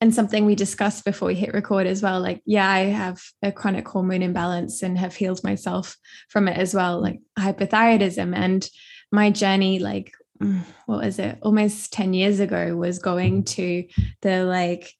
and 0.03 0.13
something 0.13 0.45
we 0.45 0.53
discussed 0.53 1.05
before 1.05 1.29
we 1.29 1.35
hit 1.35 1.53
record 1.53 1.87
as 1.87 2.03
well 2.03 2.19
like 2.19 2.41
yeah 2.45 2.69
i 2.69 2.79
have 2.79 3.21
a 3.41 3.53
chronic 3.53 3.87
hormone 3.87 4.21
imbalance 4.21 4.83
and 4.83 4.97
have 4.97 5.15
healed 5.15 5.41
myself 5.45 5.95
from 6.27 6.49
it 6.49 6.57
as 6.57 6.75
well 6.75 7.01
like 7.01 7.21
hypothyroidism 7.39 8.35
and 8.35 8.69
my 9.13 9.29
journey 9.29 9.79
like 9.79 10.11
mm, 10.41 10.59
what 10.87 11.05
was 11.05 11.19
it 11.19 11.37
almost 11.41 11.93
10 11.93 12.13
years 12.13 12.41
ago 12.41 12.75
was 12.75 12.99
going 12.99 13.45
to 13.45 13.85
the 14.21 14.43
like 14.43 14.93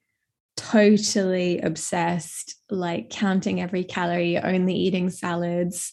totally 0.56 1.60
obsessed 1.60 2.56
like 2.70 3.10
counting 3.10 3.60
every 3.60 3.84
calorie 3.84 4.38
only 4.38 4.76
eating 4.76 5.10
salads 5.10 5.92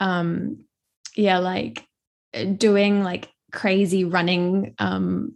um 0.00 0.64
yeah 1.16 1.38
like 1.38 1.84
doing 2.56 3.02
like 3.02 3.28
crazy 3.52 4.04
running 4.04 4.74
um 4.78 5.34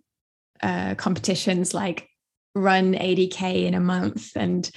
uh 0.62 0.94
competitions 0.94 1.72
like 1.72 2.08
run 2.54 2.94
80k 2.94 3.64
in 3.64 3.74
a 3.74 3.80
month 3.80 4.36
and 4.36 4.70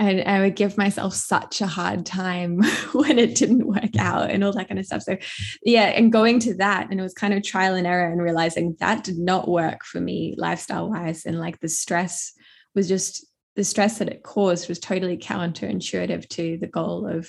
and 0.00 0.22
I 0.22 0.40
would 0.40 0.54
give 0.54 0.78
myself 0.78 1.14
such 1.14 1.60
a 1.60 1.66
hard 1.66 2.06
time 2.06 2.62
when 2.92 3.18
it 3.18 3.34
didn't 3.34 3.66
work 3.66 3.96
out 3.98 4.30
and 4.30 4.44
all 4.44 4.52
that 4.52 4.68
kind 4.68 4.78
of 4.78 4.86
stuff. 4.86 5.02
So, 5.02 5.16
yeah, 5.64 5.86
and 5.86 6.12
going 6.12 6.38
to 6.40 6.54
that, 6.54 6.88
and 6.88 7.00
it 7.00 7.02
was 7.02 7.14
kind 7.14 7.34
of 7.34 7.42
trial 7.42 7.74
and 7.74 7.86
error 7.86 8.10
and 8.10 8.22
realizing 8.22 8.76
that 8.78 9.02
did 9.02 9.18
not 9.18 9.48
work 9.48 9.84
for 9.84 10.00
me 10.00 10.34
lifestyle 10.38 10.88
wise. 10.88 11.26
And 11.26 11.40
like 11.40 11.58
the 11.58 11.68
stress 11.68 12.32
was 12.74 12.86
just 12.86 13.26
the 13.56 13.64
stress 13.64 13.98
that 13.98 14.08
it 14.08 14.22
caused 14.22 14.68
was 14.68 14.78
totally 14.78 15.16
counterintuitive 15.16 16.28
to 16.28 16.58
the 16.60 16.68
goal 16.68 17.08
of 17.08 17.28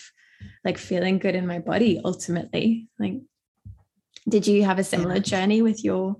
like 0.63 0.77
feeling 0.77 1.19
good 1.19 1.35
in 1.35 1.47
my 1.47 1.59
body 1.59 2.01
ultimately. 2.03 2.87
Like, 2.99 3.15
did 4.27 4.47
you 4.47 4.63
have 4.63 4.79
a 4.79 4.83
similar 4.83 5.19
journey 5.19 5.61
with 5.61 5.83
your 5.83 6.17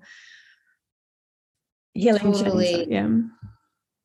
healing 1.94 2.34
totally. 2.34 2.72
journey? 2.72 2.88
Yeah. 2.90 3.10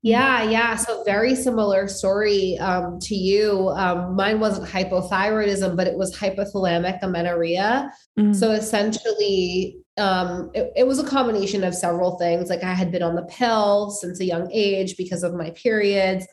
Yeah, 0.05 0.43
yeah. 0.43 0.77
So 0.77 1.03
very 1.05 1.35
similar 1.35 1.89
story 1.89 2.59
um, 2.59 2.99
to 3.01 3.15
you. 3.15 3.71
Um, 3.71 4.15
mine 4.15 4.39
wasn't 4.39 4.69
hypothyroidism, 4.69 5.79
but 5.79 5.87
it 5.87 5.97
was 5.97 6.15
hypothalamic 6.15 6.99
amenorrhea. 7.03 7.91
Mm. 8.19 8.37
So 8.37 8.51
essentially, 8.51 9.79
um, 9.97 10.51
it, 10.53 10.71
it, 10.77 10.87
was 10.87 10.99
a 10.99 11.09
combination 11.09 11.65
of 11.65 11.75
several 11.75 12.19
things. 12.19 12.51
Like 12.51 12.63
I 12.63 12.75
had 12.75 12.93
been 12.93 13.03
on 13.03 13.15
the 13.15 13.23
pill 13.23 13.93
since 13.93 14.21
a 14.21 14.27
young 14.27 14.53
age 14.53 14.99
because 14.99 15.23
of 15.23 15.33
my 15.33 15.53
periods, 15.53 16.27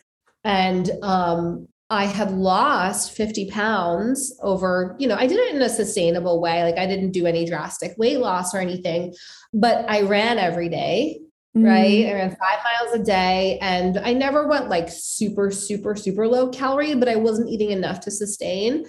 and 0.44 0.92
um, 1.02 1.70
I 1.92 2.06
had 2.06 2.32
lost 2.32 3.12
50 3.12 3.52
pounds 3.52 4.36
over, 4.42 4.96
you 4.98 5.08
know, 5.08 5.16
I 5.16 5.28
did 5.28 5.38
it 5.38 5.54
in 5.54 5.62
a 5.62 5.70
sustainable 5.70 6.42
way. 6.42 6.64
Like 6.64 6.78
I 6.78 6.88
didn't 6.88 7.12
do 7.12 7.26
any 7.26 7.46
drastic 7.46 7.96
weight 7.98 8.20
loss 8.20 8.56
or 8.56 8.60
anything, 8.60 9.14
but 9.54 9.86
I 9.90 10.02
ran 10.02 10.40
every 10.40 10.70
day 10.70 11.20
mm. 11.56 11.66
right? 11.66 12.08
I 12.08 12.14
ran 12.14 12.30
five 12.30 12.60
miles 12.64 13.00
a 13.00 13.04
day 13.04 13.60
and 13.62 13.98
I 14.00 14.14
never 14.14 14.48
went 14.48 14.70
like 14.70 14.90
super, 14.90 15.52
super, 15.52 15.96
super 15.96 16.28
low 16.28 16.50
calorie, 16.50 16.96
but 16.96 17.10
I 17.10 17.16
wasn't 17.16 17.50
eating 17.50 17.72
enough 17.72 18.00
to 18.02 18.12
sustain. 18.12 18.86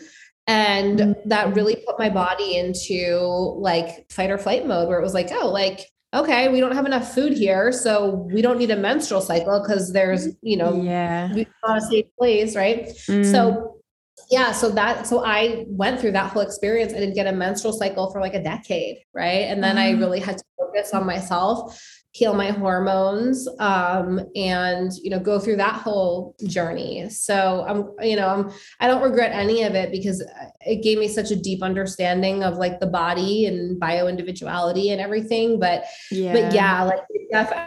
And 0.46 0.98
mm. 0.98 1.14
that 1.26 1.54
really 1.54 1.82
put 1.86 1.98
my 1.98 2.08
body 2.08 2.56
into 2.56 3.18
like 3.58 4.10
fight 4.10 4.30
or 4.30 4.38
flight 4.38 4.66
mode 4.66 4.88
where 4.88 4.98
it 4.98 5.02
was 5.02 5.14
like, 5.14 5.30
oh, 5.32 5.48
like, 5.48 5.86
okay, 6.14 6.48
we 6.48 6.60
don't 6.60 6.74
have 6.74 6.86
enough 6.86 7.14
food 7.14 7.32
here. 7.32 7.72
So 7.72 8.28
we 8.32 8.42
don't 8.42 8.58
need 8.58 8.70
a 8.70 8.76
menstrual 8.76 9.20
cycle 9.20 9.62
because 9.62 9.92
there's, 9.92 10.28
you 10.42 10.56
know, 10.56 10.80
yeah, 10.80 11.32
not 11.66 11.78
a 11.78 11.80
safe 11.80 12.06
place, 12.18 12.54
right? 12.54 12.88
Mm. 13.08 13.30
So 13.30 13.82
yeah 14.30 14.52
so 14.52 14.70
that 14.70 15.06
so 15.06 15.24
i 15.24 15.64
went 15.68 16.00
through 16.00 16.12
that 16.12 16.30
whole 16.30 16.42
experience 16.42 16.92
i 16.92 16.98
didn't 16.98 17.14
get 17.14 17.26
a 17.26 17.32
menstrual 17.32 17.72
cycle 17.72 18.10
for 18.10 18.20
like 18.20 18.34
a 18.34 18.42
decade 18.42 18.98
right 19.14 19.44
and 19.50 19.62
then 19.62 19.76
mm. 19.76 19.80
i 19.80 19.90
really 19.90 20.20
had 20.20 20.38
to 20.38 20.44
focus 20.58 20.92
on 20.94 21.04
myself 21.04 21.78
heal 22.12 22.34
my 22.34 22.50
hormones 22.50 23.48
um, 23.58 24.20
and 24.36 24.92
you 25.02 25.08
know 25.08 25.18
go 25.18 25.38
through 25.38 25.56
that 25.56 25.74
whole 25.74 26.36
journey 26.46 27.08
so 27.08 27.64
i'm 27.66 28.06
you 28.06 28.16
know 28.16 28.28
i'm 28.28 28.52
i 28.80 28.86
don't 28.86 29.02
regret 29.02 29.32
any 29.32 29.62
of 29.62 29.74
it 29.74 29.90
because 29.90 30.22
it 30.60 30.82
gave 30.82 30.98
me 30.98 31.08
such 31.08 31.30
a 31.30 31.36
deep 31.36 31.62
understanding 31.62 32.44
of 32.44 32.58
like 32.58 32.80
the 32.80 32.86
body 32.86 33.46
and 33.46 33.80
bio 33.80 34.08
individuality 34.08 34.90
and 34.90 35.00
everything 35.00 35.58
but 35.58 35.84
yeah 36.10 36.32
but 36.32 36.54
yeah 36.54 36.82
like 36.82 37.00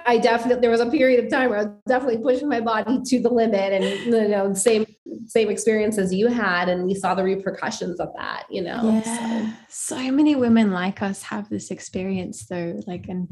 i 0.05 0.17
definitely 0.19 0.61
there 0.61 0.69
was 0.69 0.79
a 0.79 0.89
period 0.91 1.23
of 1.23 1.31
time 1.31 1.49
where 1.49 1.59
i 1.59 1.63
was 1.63 1.73
definitely 1.87 2.21
pushing 2.21 2.47
my 2.47 2.61
body 2.61 3.01
to 3.03 3.19
the 3.19 3.29
limit 3.29 3.73
and 3.73 3.83
you 4.05 4.27
know 4.27 4.53
same 4.53 4.85
same 5.25 5.49
experience 5.49 5.97
as 5.97 6.13
you 6.13 6.27
had 6.27 6.69
and 6.69 6.85
we 6.85 6.93
saw 6.93 7.15
the 7.15 7.23
repercussions 7.23 7.99
of 7.99 8.09
that 8.15 8.43
you 8.51 8.61
know 8.61 9.01
yeah. 9.03 9.51
so. 9.67 9.95
so 9.95 10.11
many 10.11 10.35
women 10.35 10.71
like 10.71 11.01
us 11.01 11.23
have 11.23 11.49
this 11.49 11.71
experience 11.71 12.45
though 12.45 12.79
like 12.85 13.07
and 13.07 13.27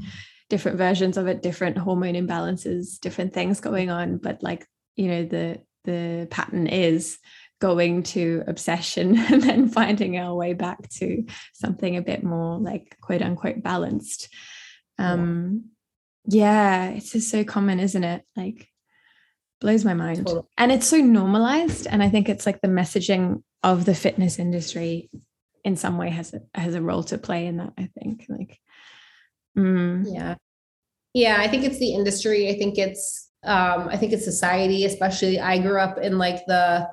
different 0.50 0.78
versions 0.78 1.18
of 1.18 1.28
it 1.28 1.42
different 1.42 1.78
hormone 1.78 2.16
imbalances 2.16 3.00
different 3.00 3.34
things 3.34 3.60
going 3.60 3.90
on. 3.90 4.18
But 4.18 4.44
like 4.44 4.68
you 4.96 5.08
know 5.08 5.26
the 5.26 5.62
the 5.86 6.28
pattern 6.30 6.68
is 6.68 7.18
going 7.60 8.04
to 8.04 8.44
obsession 8.48 9.18
and 9.32 9.42
then 9.42 9.70
finding 9.70 10.18
our 10.18 10.36
way 10.36 10.54
back 10.54 10.90
to 10.90 11.26
something 11.54 11.98
a 11.98 12.02
bit 12.02 12.24
more 12.24 12.60
like 12.60 12.98
quote 13.02 13.22
unquote 13.22 13.64
balanced. 13.64 14.30
Um 15.00 15.66
yeah, 16.26 16.90
yeah 16.90 16.96
it's 16.96 17.12
just 17.12 17.30
so 17.30 17.44
common 17.44 17.80
isn't 17.80 18.04
it? 18.04 18.24
Like 18.36 18.68
blows 19.62 19.86
my 19.86 19.94
mind. 19.94 20.28
Totally. 20.28 20.46
and 20.58 20.72
it's 20.72 20.88
so 20.88 20.98
normalized 20.98 21.88
and 21.88 22.04
i 22.04 22.10
think 22.10 22.28
it's 22.28 22.46
like 22.46 22.60
the 22.60 22.68
messaging 22.68 23.44
of 23.64 23.86
the 23.86 23.96
fitness 23.96 24.38
industry 24.38 25.10
in 25.64 25.78
some 25.78 25.98
way 25.98 26.10
has 26.10 26.34
a 26.34 26.42
has 26.54 26.76
a 26.76 26.82
role 26.82 27.04
to 27.04 27.18
play 27.18 27.46
in 27.48 27.58
that 27.58 27.72
i 27.78 27.90
think. 27.98 28.26
Like 28.28 28.60
Mm. 29.58 30.06
Yeah. 30.14 30.36
Yeah, 31.14 31.38
I 31.40 31.48
think 31.48 31.64
it's 31.64 31.80
the 31.80 31.94
industry. 31.94 32.50
I 32.50 32.58
think 32.58 32.78
it's 32.78 33.30
um, 33.44 33.90
I 33.90 33.98
think 33.98 34.14
it's 34.14 34.24
society, 34.24 34.86
especially 34.86 35.40
I 35.40 35.58
grew 35.58 35.80
up 35.80 35.98
in 35.98 36.18
like 36.18 36.46
the, 36.46 36.88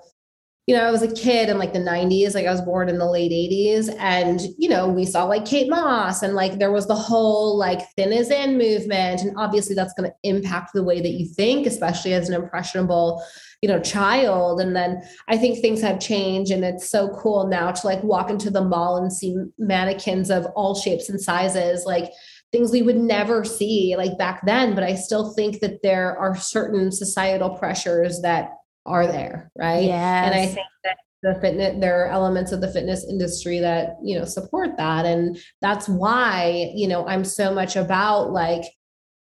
you 0.66 0.76
know, 0.76 0.84
I 0.84 0.90
was 0.90 1.02
a 1.02 1.12
kid 1.12 1.48
in 1.48 1.58
like 1.58 1.72
the 1.72 1.78
90s, 1.78 2.34
like 2.34 2.46
I 2.46 2.50
was 2.50 2.60
born 2.60 2.88
in 2.88 2.98
the 2.98 3.08
late 3.08 3.30
80s. 3.32 3.94
And, 3.98 4.40
you 4.58 4.68
know, 4.68 4.88
we 4.88 5.04
saw 5.04 5.24
like 5.24 5.44
Kate 5.44 5.68
Moss 5.70 6.22
and 6.22 6.34
like 6.34 6.58
there 6.58 6.72
was 6.72 6.86
the 6.86 6.94
whole 6.94 7.56
like 7.56 7.88
thin 7.96 8.12
is 8.12 8.30
in 8.30 8.58
movement. 8.58 9.22
And 9.22 9.36
obviously 9.36 9.74
that's 9.74 9.94
going 9.94 10.10
to 10.10 10.16
impact 10.28 10.72
the 10.74 10.84
way 10.84 11.00
that 11.00 11.10
you 11.10 11.26
think, 11.26 11.66
especially 11.66 12.14
as 12.14 12.28
an 12.28 12.40
impressionable, 12.40 13.24
you 13.62 13.68
know, 13.68 13.80
child. 13.80 14.60
And 14.60 14.74
then 14.74 15.02
I 15.28 15.38
think 15.38 15.60
things 15.60 15.80
have 15.82 16.00
changed 16.00 16.50
and 16.50 16.64
it's 16.64 16.90
so 16.90 17.10
cool 17.16 17.46
now 17.46 17.70
to 17.70 17.86
like 17.86 18.02
walk 18.02 18.28
into 18.30 18.50
the 18.50 18.64
mall 18.64 18.96
and 18.96 19.12
see 19.12 19.36
mannequins 19.58 20.30
of 20.30 20.46
all 20.56 20.74
shapes 20.74 21.08
and 21.08 21.20
sizes. 21.20 21.84
Like 21.84 22.10
things 22.52 22.72
we 22.72 22.82
would 22.82 22.96
never 22.96 23.44
see 23.44 23.94
like 23.96 24.16
back 24.18 24.44
then 24.44 24.74
but 24.74 24.84
i 24.84 24.94
still 24.94 25.32
think 25.34 25.60
that 25.60 25.82
there 25.82 26.16
are 26.18 26.36
certain 26.36 26.90
societal 26.90 27.50
pressures 27.50 28.20
that 28.22 28.50
are 28.86 29.06
there 29.06 29.50
right? 29.56 29.84
Yeah 29.84 30.24
and 30.26 30.34
i 30.34 30.46
think 30.46 30.66
that 30.84 30.96
the 31.22 31.38
fitness 31.40 31.76
there 31.80 32.04
are 32.04 32.10
elements 32.10 32.50
of 32.50 32.60
the 32.60 32.72
fitness 32.72 33.06
industry 33.08 33.58
that 33.60 33.96
you 34.02 34.18
know 34.18 34.24
support 34.24 34.76
that 34.78 35.04
and 35.04 35.38
that's 35.60 35.88
why 35.88 36.70
you 36.74 36.88
know 36.88 37.06
i'm 37.06 37.24
so 37.24 37.52
much 37.52 37.76
about 37.76 38.30
like 38.30 38.64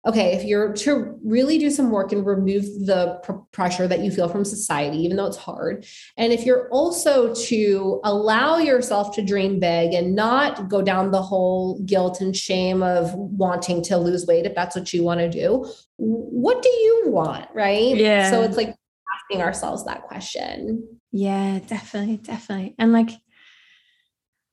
okay, 0.07 0.33
if 0.33 0.45
you're 0.45 0.71
to 0.73 1.19
really 1.23 1.57
do 1.57 1.69
some 1.69 1.91
work 1.91 2.11
and 2.13 2.25
remove 2.25 2.63
the 2.85 3.19
pr- 3.23 3.33
pressure 3.51 3.87
that 3.87 3.99
you 3.99 4.09
feel 4.09 4.29
from 4.29 4.45
society, 4.45 4.97
even 4.99 5.17
though 5.17 5.25
it's 5.25 5.37
hard, 5.37 5.85
and 6.15 6.31
if 6.31 6.45
you're 6.45 6.69
also 6.69 7.33
to 7.35 7.99
allow 8.05 8.57
yourself 8.57 9.13
to 9.15 9.21
dream 9.21 9.59
big 9.59 9.93
and 9.93 10.15
not 10.15 10.69
go 10.69 10.81
down 10.81 11.11
the 11.11 11.21
whole 11.21 11.81
guilt 11.81 12.21
and 12.21 12.35
shame 12.35 12.81
of 12.81 13.13
wanting 13.13 13.83
to 13.83 13.97
lose 13.97 14.25
weight, 14.25 14.45
if 14.45 14.55
that's 14.55 14.75
what 14.75 14.93
you 14.93 15.03
want 15.03 15.19
to 15.19 15.29
do, 15.29 15.65
what 15.97 16.61
do 16.61 16.69
you 16.69 17.03
want? 17.07 17.49
Right. 17.53 17.97
Yeah. 17.97 18.29
So 18.31 18.41
it's 18.41 18.55
like 18.55 18.73
asking 19.21 19.43
ourselves 19.43 19.83
that 19.85 20.03
question. 20.03 20.87
Yeah, 21.11 21.59
definitely. 21.67 22.17
Definitely. 22.17 22.75
And 22.79 22.93
like, 22.93 23.09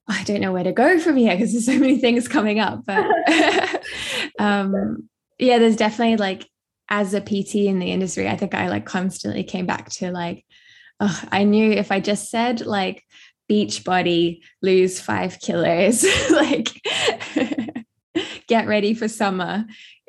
I 0.08 0.22
don't 0.24 0.40
know 0.40 0.52
where 0.52 0.64
to 0.64 0.72
go 0.72 0.98
from 0.98 1.16
here 1.16 1.34
because 1.34 1.52
there's 1.52 1.66
so 1.66 1.78
many 1.78 1.98
things 1.98 2.28
coming 2.28 2.58
up, 2.60 2.84
but 2.84 3.06
um, 4.38 5.08
yeah, 5.38 5.58
there's 5.58 5.76
definitely 5.76 6.16
like 6.16 6.48
as 6.88 7.14
a 7.14 7.20
PT 7.20 7.56
in 7.56 7.78
the 7.78 7.90
industry, 7.90 8.28
I 8.28 8.36
think 8.36 8.54
I 8.54 8.68
like 8.68 8.86
constantly 8.86 9.44
came 9.44 9.66
back 9.66 9.90
to 9.90 10.10
like, 10.10 10.44
oh, 11.00 11.22
I 11.30 11.44
knew 11.44 11.72
if 11.72 11.90
I 11.90 12.00
just 12.00 12.30
said 12.30 12.64
like 12.64 13.02
beach 13.48 13.84
body, 13.84 14.42
lose 14.62 15.00
five 15.00 15.38
kilos, 15.40 16.04
like 16.30 16.80
get 18.48 18.68
ready 18.68 18.94
for 18.94 19.08
summer 19.08 19.64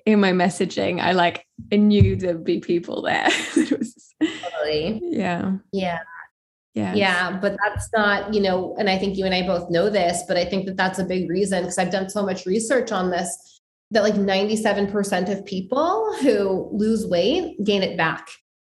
in 0.05 0.19
my 0.19 0.31
messaging, 0.31 1.01
I 1.01 1.13
like 1.13 1.45
I 1.71 1.77
knew 1.77 2.15
there'd 2.15 2.43
be 2.43 2.59
people 2.59 3.01
there. 3.01 3.29
was, 3.55 4.13
totally. 4.21 5.01
Yeah. 5.03 5.53
Yeah. 5.71 5.99
Yeah. 6.73 6.93
Yeah. 6.93 7.39
But 7.39 7.57
that's 7.63 7.89
not, 7.91 8.33
you 8.33 8.41
know, 8.41 8.75
and 8.77 8.87
I 8.87 8.99
think 8.99 9.17
you 9.17 9.25
and 9.25 9.33
I 9.33 9.45
both 9.45 9.69
know 9.71 9.89
this, 9.89 10.23
but 10.27 10.37
I 10.37 10.45
think 10.45 10.67
that 10.67 10.77
that's 10.77 10.99
a 10.99 11.03
big 11.03 11.27
reason 11.27 11.63
because 11.63 11.79
I've 11.79 11.91
done 11.91 12.07
so 12.07 12.23
much 12.23 12.45
research 12.45 12.91
on 12.91 13.09
this 13.09 13.56
that 13.91 14.03
like 14.03 14.15
97% 14.15 15.31
of 15.31 15.45
people 15.45 16.13
who 16.21 16.69
lose 16.71 17.05
weight 17.05 17.63
gain 17.63 17.83
it 17.83 17.97
back 17.97 18.29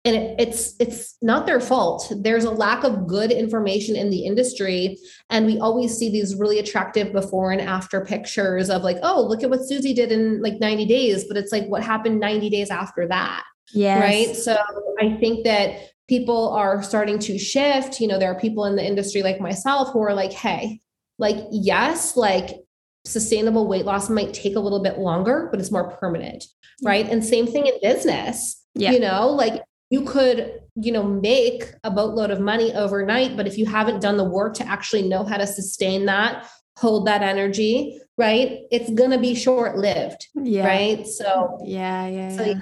and 0.03 0.15
it, 0.15 0.35
it's 0.39 0.75
it's 0.79 1.17
not 1.21 1.45
their 1.45 1.59
fault 1.59 2.11
there's 2.21 2.45
a 2.45 2.51
lack 2.51 2.83
of 2.83 3.07
good 3.07 3.31
information 3.31 3.95
in 3.95 4.09
the 4.09 4.25
industry 4.25 4.97
and 5.29 5.45
we 5.45 5.59
always 5.59 5.95
see 5.95 6.09
these 6.09 6.35
really 6.35 6.59
attractive 6.59 7.11
before 7.11 7.51
and 7.51 7.61
after 7.61 8.03
pictures 8.03 8.69
of 8.69 8.83
like 8.83 8.97
oh 9.03 9.21
look 9.21 9.43
at 9.43 9.49
what 9.49 9.63
susie 9.63 9.93
did 9.93 10.11
in 10.11 10.41
like 10.41 10.59
90 10.59 10.85
days 10.85 11.25
but 11.27 11.37
it's 11.37 11.51
like 11.51 11.65
what 11.67 11.83
happened 11.83 12.19
90 12.19 12.49
days 12.49 12.69
after 12.69 13.07
that 13.07 13.43
Yeah. 13.73 13.99
Right. 13.99 14.35
So 14.35 14.57
I 14.99 15.17
think 15.17 15.43
that 15.45 15.89
people 16.07 16.49
are 16.49 16.83
starting 16.83 17.19
to 17.19 17.37
shift. 17.37 17.99
You 17.99 18.07
know, 18.07 18.19
there 18.19 18.31
are 18.31 18.39
people 18.39 18.65
in 18.65 18.75
the 18.75 18.85
industry 18.85 19.23
like 19.23 19.39
myself 19.39 19.91
who 19.91 20.01
are 20.01 20.13
like, 20.13 20.33
hey, 20.33 20.81
like, 21.17 21.37
yes, 21.51 22.17
like 22.17 22.49
sustainable 23.05 23.67
weight 23.67 23.85
loss 23.85 24.09
might 24.09 24.33
take 24.33 24.55
a 24.55 24.59
little 24.59 24.81
bit 24.81 24.99
longer, 24.99 25.47
but 25.51 25.59
it's 25.59 25.71
more 25.71 25.91
permanent. 25.91 26.43
Right. 26.83 27.07
And 27.07 27.23
same 27.23 27.47
thing 27.47 27.67
in 27.67 27.73
business. 27.81 28.63
Yeah. 28.73 28.91
You 28.91 28.99
know, 28.99 29.29
like 29.29 29.61
you 29.89 30.03
could, 30.03 30.61
you 30.75 30.91
know, 30.91 31.03
make 31.03 31.73
a 31.83 31.91
boatload 31.91 32.31
of 32.31 32.39
money 32.39 32.73
overnight, 32.73 33.35
but 33.35 33.47
if 33.47 33.57
you 33.57 33.65
haven't 33.65 34.01
done 34.01 34.17
the 34.17 34.23
work 34.23 34.53
to 34.55 34.67
actually 34.67 35.07
know 35.07 35.23
how 35.23 35.37
to 35.37 35.45
sustain 35.45 36.05
that, 36.05 36.47
hold 36.77 37.05
that 37.07 37.21
energy, 37.21 37.99
right? 38.17 38.59
It's 38.71 38.89
going 38.91 39.11
to 39.11 39.19
be 39.19 39.35
short 39.35 39.77
lived. 39.77 40.27
Yeah. 40.35 40.65
Right. 40.65 41.05
So, 41.05 41.59
yeah, 41.65 42.07
yeah. 42.07 42.37
So, 42.37 42.43
yeah. 42.43 42.61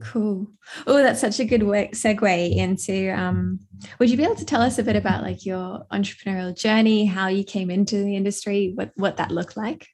Cool. 0.00 0.46
Oh, 0.86 0.96
that's 0.96 1.20
such 1.20 1.40
a 1.40 1.44
good 1.44 1.62
work 1.62 1.92
segue 1.92 2.56
into 2.56 3.10
um 3.10 3.60
would 3.98 4.10
you 4.10 4.16
be 4.16 4.24
able 4.24 4.34
to 4.36 4.44
tell 4.44 4.62
us 4.62 4.78
a 4.78 4.82
bit 4.82 4.96
about 4.96 5.22
like 5.22 5.44
your 5.44 5.84
entrepreneurial 5.92 6.56
journey, 6.56 7.04
how 7.04 7.28
you 7.28 7.44
came 7.44 7.70
into 7.70 7.96
the 7.96 8.16
industry, 8.16 8.72
what 8.74 8.92
what 8.96 9.18
that 9.18 9.30
looked 9.30 9.56
like? 9.56 9.86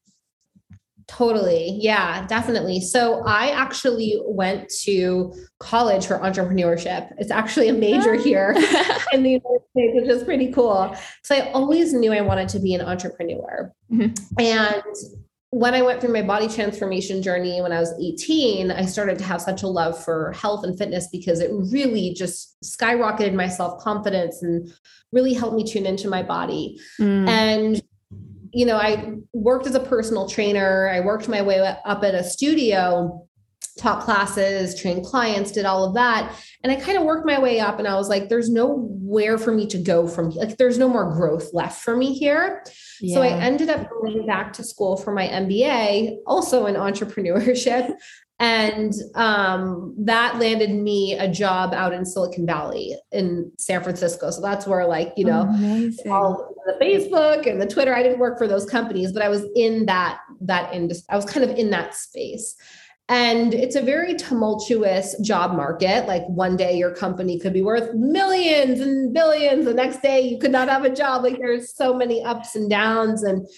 Totally. 1.11 1.76
Yeah, 1.80 2.25
definitely. 2.28 2.80
So 2.80 3.25
I 3.26 3.50
actually 3.50 4.20
went 4.26 4.70
to 4.85 5.35
college 5.59 6.06
for 6.06 6.20
entrepreneurship. 6.20 7.12
It's 7.18 7.32
actually 7.32 7.68
a 7.68 7.73
major 7.73 8.14
ah. 8.14 8.23
here 8.23 8.52
in 9.12 9.25
the 9.25 9.30
United 9.30 9.61
States, 9.73 9.94
which 9.94 10.09
is 10.09 10.23
pretty 10.23 10.52
cool. 10.52 10.94
So 11.25 11.35
I 11.35 11.50
always 11.50 11.92
knew 11.92 12.12
I 12.12 12.20
wanted 12.20 12.49
to 12.50 12.61
be 12.61 12.75
an 12.75 12.80
entrepreneur. 12.80 13.73
Mm-hmm. 13.92 14.40
And 14.40 14.82
when 15.52 15.75
I 15.75 15.83
went 15.83 16.00
through 16.00 16.12
my 16.12 16.23
body 16.23 16.49
transformation 16.49 17.23
journey 17.23 17.61
when 17.61 17.73
I 17.73 17.80
was 17.80 17.92
18, 18.00 18.71
I 18.71 18.85
started 18.87 19.19
to 19.19 19.25
have 19.25 19.40
such 19.40 19.64
a 19.64 19.66
love 19.66 20.02
for 20.02 20.33
health 20.33 20.62
and 20.64 20.78
fitness 20.78 21.09
because 21.11 21.40
it 21.40 21.50
really 21.52 22.14
just 22.14 22.57
skyrocketed 22.62 23.35
my 23.35 23.49
self 23.49 23.83
confidence 23.83 24.42
and 24.42 24.73
really 25.11 25.35
helped 25.35 25.57
me 25.57 25.64
tune 25.64 25.87
into 25.87 26.09
my 26.09 26.23
body. 26.23 26.78
Mm. 27.00 27.28
And, 27.28 27.83
you 28.52 28.64
know, 28.64 28.76
I 28.76 29.14
worked 29.33 29.66
as 29.66 29.75
a 29.75 29.80
personal 29.80 30.28
trainer, 30.28 30.88
I 30.88 31.00
worked 31.00 31.28
my 31.28 31.42
way 31.42 31.59
up 31.59 32.04
at 32.04 32.14
a 32.14 32.23
studio 32.23 33.26
taught 33.78 34.02
classes, 34.02 34.80
trained 34.80 35.04
clients, 35.04 35.52
did 35.52 35.64
all 35.64 35.84
of 35.84 35.94
that. 35.94 36.34
And 36.62 36.70
I 36.72 36.76
kind 36.76 36.98
of 36.98 37.04
worked 37.04 37.26
my 37.26 37.40
way 37.40 37.60
up 37.60 37.78
and 37.78 37.88
I 37.88 37.94
was 37.94 38.08
like, 38.08 38.28
there's 38.28 38.50
nowhere 38.50 39.38
for 39.38 39.52
me 39.52 39.66
to 39.68 39.78
go 39.78 40.06
from 40.06 40.30
like 40.30 40.58
there's 40.58 40.78
no 40.78 40.88
more 40.88 41.12
growth 41.12 41.50
left 41.54 41.82
for 41.82 41.96
me 41.96 42.12
here. 42.12 42.62
Yeah. 43.00 43.14
So 43.14 43.22
I 43.22 43.28
ended 43.28 43.70
up 43.70 43.88
going 43.88 44.26
back 44.26 44.52
to 44.54 44.64
school 44.64 44.96
for 44.96 45.12
my 45.12 45.26
MBA, 45.26 46.18
also 46.26 46.66
in 46.66 46.74
entrepreneurship. 46.74 47.94
And 48.40 48.94
um, 49.16 49.94
that 49.98 50.38
landed 50.38 50.70
me 50.70 51.12
a 51.12 51.28
job 51.28 51.74
out 51.74 51.92
in 51.92 52.06
Silicon 52.06 52.46
Valley 52.46 52.96
in 53.12 53.52
San 53.58 53.82
Francisco. 53.82 54.30
So 54.30 54.40
that's 54.40 54.66
where, 54.66 54.86
like, 54.86 55.12
you 55.14 55.26
know, 55.26 55.42
all 56.10 56.54
the 56.64 56.82
Facebook 56.82 57.46
and 57.46 57.60
the 57.60 57.66
Twitter. 57.66 57.94
I 57.94 58.02
didn't 58.02 58.18
work 58.18 58.38
for 58.38 58.48
those 58.48 58.64
companies, 58.64 59.12
but 59.12 59.20
I 59.20 59.28
was 59.28 59.44
in 59.56 59.84
that 59.86 60.20
that 60.40 60.72
industry. 60.72 61.04
I 61.10 61.16
was 61.16 61.26
kind 61.26 61.44
of 61.48 61.54
in 61.58 61.68
that 61.68 61.94
space. 61.94 62.56
And 63.10 63.54
it's 63.54 63.74
a 63.74 63.82
very 63.82 64.14
tumultuous 64.14 65.18
job 65.20 65.56
market. 65.56 66.06
Like 66.06 66.24
one 66.28 66.56
day 66.56 66.78
your 66.78 66.94
company 66.94 67.40
could 67.40 67.52
be 67.52 67.60
worth 67.60 67.92
millions 67.92 68.78
and 68.78 69.12
billions. 69.12 69.64
The 69.64 69.74
next 69.74 70.00
day 70.00 70.20
you 70.20 70.38
could 70.38 70.52
not 70.52 70.68
have 70.68 70.84
a 70.84 70.94
job. 70.94 71.24
Like 71.24 71.38
there's 71.38 71.74
so 71.74 71.92
many 71.92 72.22
ups 72.22 72.54
and 72.54 72.70
downs. 72.70 73.24
And, 73.24 73.48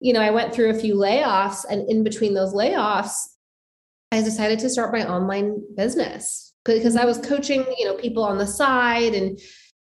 you 0.00 0.14
know, 0.14 0.20
I 0.22 0.30
went 0.30 0.54
through 0.54 0.70
a 0.70 0.80
few 0.80 0.94
layoffs. 0.94 1.66
And 1.68 1.88
in 1.90 2.02
between 2.02 2.32
those 2.32 2.54
layoffs, 2.54 3.18
I 4.12 4.22
decided 4.22 4.58
to 4.60 4.70
start 4.70 4.94
my 4.94 5.06
online 5.06 5.62
business 5.76 6.54
because 6.64 6.96
I 6.96 7.04
was 7.04 7.18
mm-hmm. 7.18 7.34
coaching, 7.34 7.66
you 7.78 7.84
know, 7.84 7.96
people 7.96 8.24
on 8.24 8.38
the 8.38 8.46
side 8.46 9.12
and 9.12 9.38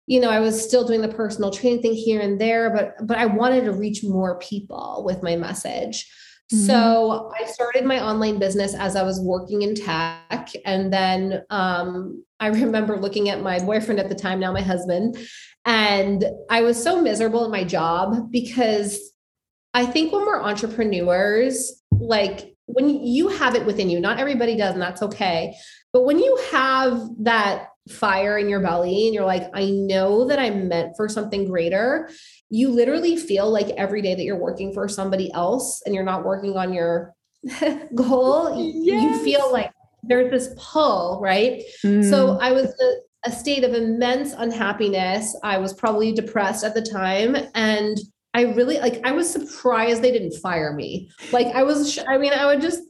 you 0.09 0.19
know, 0.19 0.31
I 0.31 0.41
was 0.41 0.61
still 0.61 0.85
doing 0.85 1.01
the 1.01 1.07
personal 1.07 1.53
training 1.53 1.81
thing 1.81 1.95
here 1.95 2.21
and 2.21 2.41
there, 2.41 2.71
but 2.71 3.07
but 3.07 3.19
I 3.19 3.27
wanted 3.27 3.67
to 3.67 3.73
reach 3.73 4.03
more 4.03 4.37
people 4.41 5.05
with 5.07 5.23
my 5.23 5.37
message. 5.37 6.11
Mm-hmm. 6.53 6.67
So 6.67 7.33
I 7.39 7.47
started 7.47 7.85
my 7.85 8.03
online 8.03 8.39
business 8.39 8.75
as 8.75 8.97
I 8.97 9.03
was 9.03 9.21
working 9.21 9.63
in 9.63 9.75
tech. 9.75 10.51
And 10.65 10.93
then 10.93 11.43
um, 11.51 12.25
I 12.41 12.47
remember 12.49 12.99
looking 12.99 13.29
at 13.29 13.41
my 13.41 13.59
boyfriend 13.59 14.01
at 14.01 14.09
the 14.09 14.15
time, 14.15 14.41
now 14.41 14.53
my 14.53 14.63
husband, 14.63 15.17
and 15.65 16.25
I 16.51 16.63
was 16.63 16.83
so 16.83 17.01
miserable 17.01 17.45
in 17.45 17.51
my 17.51 17.65
job 17.65 18.31
because 18.31 19.13
I 19.75 19.87
think 19.87 20.13
when 20.13 20.27
we're 20.27 20.43
entrepreneurs, 20.43 21.83
like 21.91 22.55
when 22.67 22.89
you 23.05 23.29
have 23.29 23.55
it 23.55 23.65
within 23.65 23.89
you, 23.89 24.01
not 24.01 24.19
everybody 24.19 24.57
does, 24.57 24.73
and 24.73 24.83
that's 24.83 25.03
okay. 25.03 25.55
But 25.93 26.05
when 26.05 26.19
you 26.19 26.39
have 26.51 27.01
that 27.21 27.69
fire 27.89 28.39
in 28.39 28.49
your 28.49 28.61
belly 28.61 29.07
and 29.07 29.15
you're 29.15 29.27
like, 29.27 29.51
I 29.55 29.71
know 29.71 30.27
that 30.29 30.39
I'm 30.39 30.69
meant 30.69 30.97
for 30.97 31.09
something 31.09 31.47
greater, 31.47 32.11
you 32.53 32.69
literally 32.69 33.17
feel 33.17 33.51
like 33.51 33.71
every 33.79 34.03
day 34.03 34.15
that 34.15 34.25
you're 34.25 34.37
working 34.37 34.75
for 34.75 34.87
somebody 34.87 35.33
else 35.33 35.81
and 35.87 35.95
you're 35.95 36.05
not 36.05 36.23
working 36.23 36.55
on 36.55 36.71
your 36.71 37.15
goal, 37.95 38.55
yes. 38.55 39.03
you 39.03 39.25
feel 39.25 39.51
like 39.51 39.73
there's 40.03 40.31
this 40.31 40.55
pull, 40.59 41.19
right? 41.23 41.63
Mm. 41.83 42.09
So 42.09 42.39
I 42.41 42.53
was 42.53 42.67
a, 42.79 43.31
a 43.31 43.33
state 43.33 43.65
of 43.65 43.73
immense 43.73 44.35
unhappiness. 44.35 45.35
I 45.43 45.57
was 45.57 45.73
probably 45.73 46.13
depressed 46.13 46.63
at 46.63 46.75
the 46.75 46.83
time. 46.83 47.37
And 47.55 47.97
I 48.35 48.43
really 48.43 48.79
like, 48.81 49.01
I 49.03 49.13
was 49.13 49.33
surprised 49.33 50.03
they 50.03 50.13
didn't 50.13 50.39
fire 50.43 50.75
me. 50.75 51.11
Like, 51.33 51.47
I 51.55 51.63
was, 51.63 51.99
I 52.07 52.19
mean, 52.19 52.35
I 52.35 52.45
would 52.45 52.61
just, 52.61 52.83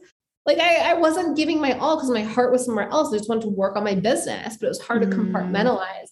like 0.45 0.59
I, 0.59 0.91
I 0.91 0.95
wasn't 0.95 1.37
giving 1.37 1.61
my 1.61 1.71
all 1.77 1.95
because 1.95 2.11
my 2.11 2.23
heart 2.23 2.51
was 2.51 2.65
somewhere 2.65 2.89
else. 2.89 3.13
I 3.13 3.17
just 3.17 3.29
wanted 3.29 3.43
to 3.43 3.49
work 3.49 3.77
on 3.77 3.85
my 3.85 3.95
business, 3.95 4.57
but 4.57 4.65
it 4.65 4.69
was 4.69 4.81
hard 4.81 5.03
mm. 5.03 5.09
to 5.09 5.15
compartmentalize. 5.15 6.09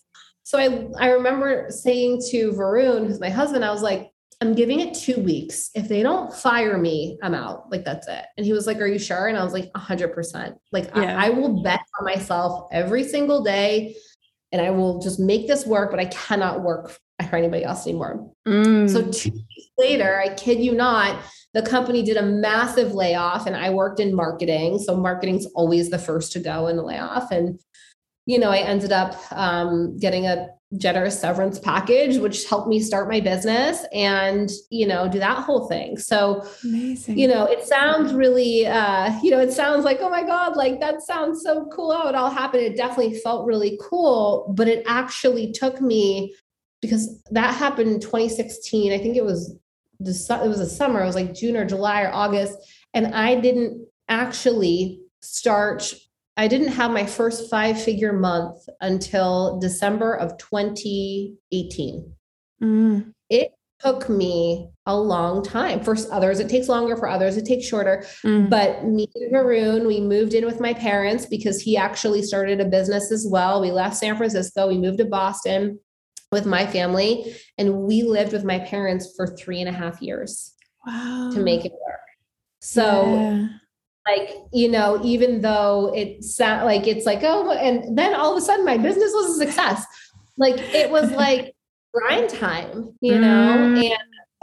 So 0.51 0.57
I, 0.57 0.89
I 0.99 1.11
remember 1.11 1.67
saying 1.69 2.23
to 2.31 2.51
Varun, 2.51 3.07
who's 3.07 3.21
my 3.21 3.29
husband, 3.29 3.63
I 3.63 3.71
was 3.71 3.81
like, 3.81 4.11
I'm 4.41 4.53
giving 4.53 4.81
it 4.81 4.93
two 4.93 5.21
weeks. 5.21 5.69
If 5.75 5.87
they 5.87 6.03
don't 6.03 6.33
fire 6.33 6.77
me, 6.77 7.17
I'm 7.23 7.33
out. 7.33 7.71
Like, 7.71 7.85
that's 7.85 8.05
it. 8.09 8.25
And 8.35 8.45
he 8.45 8.51
was 8.51 8.67
like, 8.67 8.81
Are 8.81 8.87
you 8.87 8.99
sure? 8.99 9.27
And 9.27 9.37
I 9.37 9.45
was 9.45 9.53
like, 9.53 9.71
100%. 9.71 10.57
Like, 10.73 10.93
yeah. 10.93 11.17
I, 11.17 11.27
I 11.27 11.29
will 11.29 11.63
bet 11.63 11.79
on 11.97 12.05
myself 12.05 12.67
every 12.73 13.05
single 13.05 13.45
day 13.45 13.95
and 14.51 14.61
I 14.61 14.71
will 14.71 14.99
just 14.99 15.21
make 15.21 15.47
this 15.47 15.65
work, 15.65 15.89
but 15.89 16.01
I 16.01 16.05
cannot 16.07 16.61
work 16.63 16.97
for 17.29 17.35
anybody 17.37 17.63
else 17.63 17.87
anymore. 17.87 18.29
Mm. 18.45 18.89
So 18.89 19.09
two 19.09 19.31
weeks 19.31 19.71
later, 19.77 20.19
I 20.19 20.33
kid 20.33 20.59
you 20.59 20.73
not, 20.73 21.17
the 21.53 21.61
company 21.61 22.03
did 22.03 22.17
a 22.17 22.23
massive 22.23 22.93
layoff 22.93 23.47
and 23.47 23.55
I 23.55 23.69
worked 23.69 24.01
in 24.01 24.13
marketing. 24.13 24.79
So 24.79 24.97
marketing's 24.97 25.45
always 25.55 25.89
the 25.89 25.97
first 25.97 26.33
to 26.33 26.41
go 26.41 26.67
in 26.67 26.77
a 26.77 26.83
layoff. 26.83 27.31
And, 27.31 27.57
you 28.25 28.39
know, 28.39 28.49
I 28.49 28.59
ended 28.59 28.91
up 28.91 29.15
um, 29.31 29.97
getting 29.97 30.25
a 30.25 30.47
generous 30.77 31.19
severance 31.19 31.59
package, 31.59 32.17
which 32.17 32.47
helped 32.47 32.67
me 32.67 32.79
start 32.79 33.09
my 33.09 33.19
business 33.19 33.83
and, 33.93 34.49
you 34.69 34.87
know, 34.87 35.09
do 35.09 35.19
that 35.19 35.43
whole 35.43 35.67
thing. 35.67 35.97
So, 35.97 36.45
Amazing. 36.63 37.17
you 37.17 37.27
know, 37.27 37.45
it 37.45 37.63
sounds 37.65 38.13
really, 38.13 38.65
uh, 38.65 39.11
you 39.21 39.31
know, 39.31 39.39
it 39.39 39.51
sounds 39.51 39.83
like, 39.83 39.97
oh 40.01 40.09
my 40.09 40.23
God, 40.23 40.55
like 40.55 40.79
that 40.79 41.01
sounds 41.01 41.43
so 41.43 41.65
cool 41.73 41.91
how 41.91 42.07
it 42.07 42.15
all 42.15 42.29
happened. 42.29 42.63
It 42.63 42.77
definitely 42.77 43.19
felt 43.19 43.45
really 43.45 43.77
cool, 43.81 44.53
but 44.55 44.67
it 44.67 44.83
actually 44.87 45.51
took 45.51 45.81
me 45.81 46.33
because 46.81 47.21
that 47.31 47.55
happened 47.55 47.91
in 47.91 47.99
2016. 47.99 48.93
I 48.93 48.97
think 48.97 49.17
it 49.17 49.25
was 49.25 49.57
the 49.99 50.41
it 50.43 50.47
was 50.47 50.59
a 50.59 50.69
summer. 50.69 51.01
It 51.01 51.05
was 51.05 51.15
like 51.15 51.33
June 51.33 51.55
or 51.55 51.65
July 51.65 52.01
or 52.01 52.11
August, 52.11 52.57
and 52.93 53.13
I 53.13 53.39
didn't 53.39 53.87
actually 54.09 55.01
start. 55.21 55.93
I 56.41 56.47
didn't 56.47 56.69
have 56.69 56.89
my 56.89 57.05
first 57.05 57.51
five 57.51 57.79
figure 57.79 58.13
month 58.13 58.67
until 58.81 59.59
December 59.59 60.15
of 60.15 60.39
2018. 60.39 62.13
Mm. 62.63 63.13
It 63.29 63.51
took 63.79 64.09
me 64.09 64.71
a 64.87 64.97
long 64.97 65.43
time. 65.43 65.83
For 65.83 65.95
others, 66.11 66.39
it 66.39 66.49
takes 66.49 66.67
longer. 66.67 66.97
For 66.97 67.07
others, 67.07 67.37
it 67.37 67.45
takes 67.45 67.67
shorter. 67.67 68.03
Mm. 68.25 68.49
But 68.49 68.85
me 68.85 69.07
and 69.13 69.31
Varun, 69.31 69.85
we 69.85 70.01
moved 70.01 70.33
in 70.33 70.43
with 70.43 70.59
my 70.59 70.73
parents 70.73 71.27
because 71.27 71.61
he 71.61 71.77
actually 71.77 72.23
started 72.23 72.59
a 72.59 72.65
business 72.65 73.11
as 73.11 73.27
well. 73.29 73.61
We 73.61 73.69
left 73.69 73.95
San 73.95 74.17
Francisco. 74.17 74.67
We 74.67 74.79
moved 74.79 74.97
to 74.97 75.05
Boston 75.05 75.79
with 76.31 76.47
my 76.47 76.65
family 76.65 77.35
and 77.59 77.83
we 77.83 78.01
lived 78.01 78.33
with 78.33 78.43
my 78.43 78.57
parents 78.57 79.13
for 79.15 79.27
three 79.27 79.59
and 79.59 79.69
a 79.69 79.73
half 79.73 80.01
years 80.01 80.55
wow. 80.87 81.29
to 81.33 81.39
make 81.39 81.65
it 81.65 81.73
work 81.73 81.99
so 82.61 83.05
yeah. 83.05 83.47
Like 84.07 84.35
you 84.51 84.69
know 84.69 84.99
even 85.03 85.41
though 85.41 85.91
it 85.95 86.23
sound 86.23 86.65
like 86.65 86.87
it's 86.87 87.05
like 87.05 87.19
oh 87.23 87.51
and 87.51 87.97
then 87.97 88.13
all 88.15 88.31
of 88.31 88.37
a 88.37 88.41
sudden 88.41 88.65
my 88.65 88.77
business 88.77 89.11
was 89.13 89.35
a 89.35 89.45
success 89.45 89.85
like 90.37 90.57
it 90.57 90.89
was 90.89 91.11
like 91.23 91.55
grind 91.93 92.29
time 92.29 92.95
you 93.01 93.17
know 93.19 93.57
mm. 93.57 93.83
and 93.83 93.93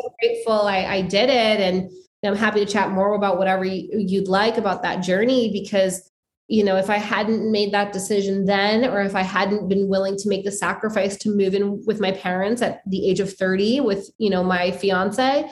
I'm 0.00 0.10
grateful 0.20 0.62
I, 0.62 0.84
I 0.84 1.00
did 1.02 1.28
it 1.28 1.60
and 1.60 1.90
I'm 2.24 2.36
happy 2.36 2.64
to 2.64 2.70
chat 2.70 2.90
more 2.90 3.14
about 3.14 3.38
whatever 3.38 3.64
you'd 3.64 4.28
like 4.28 4.58
about 4.58 4.82
that 4.82 5.02
journey 5.02 5.50
because 5.52 6.08
you 6.48 6.64
know, 6.64 6.76
if 6.76 6.88
I 6.88 6.96
hadn't 6.96 7.52
made 7.52 7.72
that 7.72 7.92
decision 7.92 8.46
then, 8.46 8.86
or 8.86 9.02
if 9.02 9.14
I 9.14 9.20
hadn't 9.22 9.68
been 9.68 9.88
willing 9.88 10.16
to 10.16 10.28
make 10.30 10.44
the 10.44 10.50
sacrifice 10.50 11.16
to 11.18 11.36
move 11.36 11.54
in 11.54 11.84
with 11.84 12.00
my 12.00 12.10
parents 12.10 12.62
at 12.62 12.80
the 12.86 13.06
age 13.06 13.20
of 13.20 13.32
30 13.34 13.80
with, 13.80 14.10
you 14.16 14.30
know, 14.30 14.42
my 14.42 14.70
fiance, 14.70 15.48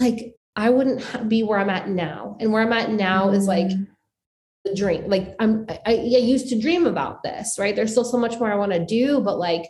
like 0.00 0.34
I 0.58 0.70
wouldn't 0.70 1.28
be 1.28 1.44
where 1.44 1.60
I'm 1.60 1.70
at 1.70 1.88
now. 1.88 2.36
And 2.40 2.52
where 2.52 2.62
I'm 2.62 2.72
at 2.72 2.90
now 2.90 3.30
is 3.30 3.46
like 3.46 3.68
mm. 3.68 3.86
the 4.64 4.74
dream. 4.74 5.08
Like 5.08 5.36
I'm, 5.38 5.64
I, 5.68 5.80
I 5.86 5.92
used 5.92 6.48
to 6.48 6.60
dream 6.60 6.84
about 6.84 7.22
this, 7.22 7.56
right? 7.60 7.76
There's 7.76 7.92
still 7.92 8.04
so 8.04 8.18
much 8.18 8.38
more 8.40 8.52
I 8.52 8.56
want 8.56 8.72
to 8.72 8.84
do, 8.84 9.20
but 9.20 9.38
like 9.38 9.62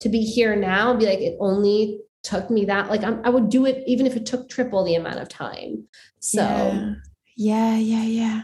to 0.00 0.08
be 0.08 0.20
here 0.20 0.54
now 0.54 0.90
and 0.90 1.00
be 1.00 1.06
like, 1.06 1.18
it 1.18 1.36
only 1.40 2.00
took 2.22 2.48
me 2.48 2.64
that, 2.66 2.90
like 2.90 3.02
I'm, 3.02 3.20
I 3.24 3.28
would 3.30 3.48
do 3.48 3.66
it 3.66 3.82
even 3.88 4.06
if 4.06 4.14
it 4.14 4.24
took 4.24 4.48
triple 4.48 4.84
the 4.84 4.94
amount 4.94 5.18
of 5.18 5.28
time. 5.28 5.88
So 6.20 6.42
yeah, 7.36 7.76
yeah, 7.76 7.76
yeah. 7.76 8.04
yeah. 8.04 8.42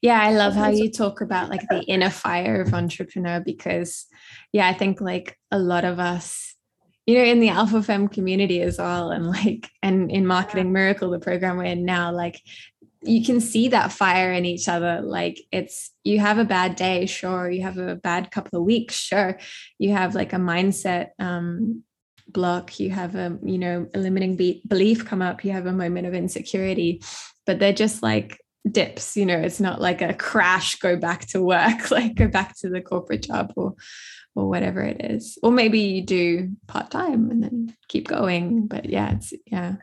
Yeah, 0.00 0.20
I 0.20 0.32
love 0.32 0.54
how 0.54 0.68
you 0.68 0.90
talk 0.90 1.22
about 1.22 1.48
like 1.50 1.66
the 1.70 1.82
inner 1.84 2.10
fire 2.10 2.60
of 2.60 2.74
entrepreneur 2.74 3.40
because, 3.40 4.06
yeah, 4.52 4.68
I 4.68 4.74
think 4.74 5.00
like 5.00 5.38
a 5.50 5.58
lot 5.58 5.84
of 5.84 5.98
us, 5.98 6.53
you 7.06 7.16
know, 7.16 7.24
in 7.24 7.40
the 7.40 7.50
Alpha 7.50 7.82
Femme 7.82 8.08
community 8.08 8.60
as 8.60 8.78
well, 8.78 9.10
and 9.10 9.26
like, 9.26 9.70
and 9.82 10.10
in 10.10 10.26
Marketing 10.26 10.72
Miracle, 10.72 11.10
the 11.10 11.18
program 11.18 11.56
we're 11.56 11.64
in 11.64 11.84
now, 11.84 12.12
like, 12.12 12.40
you 13.02 13.22
can 13.22 13.40
see 13.40 13.68
that 13.68 13.92
fire 13.92 14.32
in 14.32 14.46
each 14.46 14.68
other. 14.68 15.02
Like, 15.02 15.38
it's 15.52 15.90
you 16.04 16.20
have 16.20 16.38
a 16.38 16.44
bad 16.44 16.76
day, 16.76 17.04
sure. 17.06 17.50
You 17.50 17.62
have 17.62 17.76
a 17.76 17.96
bad 17.96 18.30
couple 18.30 18.58
of 18.58 18.64
weeks, 18.64 18.94
sure. 18.94 19.38
You 19.78 19.92
have 19.92 20.14
like 20.14 20.32
a 20.32 20.36
mindset 20.36 21.10
um, 21.18 21.82
block. 22.28 22.80
You 22.80 22.90
have 22.90 23.14
a, 23.14 23.38
you 23.42 23.58
know, 23.58 23.86
a 23.94 23.98
limiting 23.98 24.36
be- 24.36 24.62
belief 24.66 25.04
come 25.04 25.20
up. 25.20 25.44
You 25.44 25.52
have 25.52 25.66
a 25.66 25.72
moment 25.72 26.06
of 26.06 26.14
insecurity, 26.14 27.02
but 27.44 27.58
they're 27.58 27.74
just 27.74 28.02
like 28.02 28.38
dips 28.70 29.14
you 29.14 29.26
know 29.26 29.38
it's 29.38 29.60
not 29.60 29.78
like 29.78 30.00
a 30.00 30.14
crash 30.14 30.76
go 30.76 30.96
back 30.96 31.26
to 31.26 31.42
work 31.42 31.90
like 31.90 32.14
go 32.14 32.26
back 32.26 32.56
to 32.56 32.70
the 32.70 32.80
corporate 32.80 33.22
job 33.22 33.52
or 33.56 33.74
or 34.34 34.48
whatever 34.48 34.82
it 34.82 35.04
is 35.04 35.38
or 35.42 35.50
maybe 35.50 35.80
you 35.80 36.02
do 36.02 36.50
part-time 36.66 37.30
and 37.30 37.42
then 37.42 37.76
keep 37.88 38.08
going 38.08 38.66
but 38.66 38.86
yeah 38.86 39.12
it's 39.12 39.32
yeah 39.46 39.74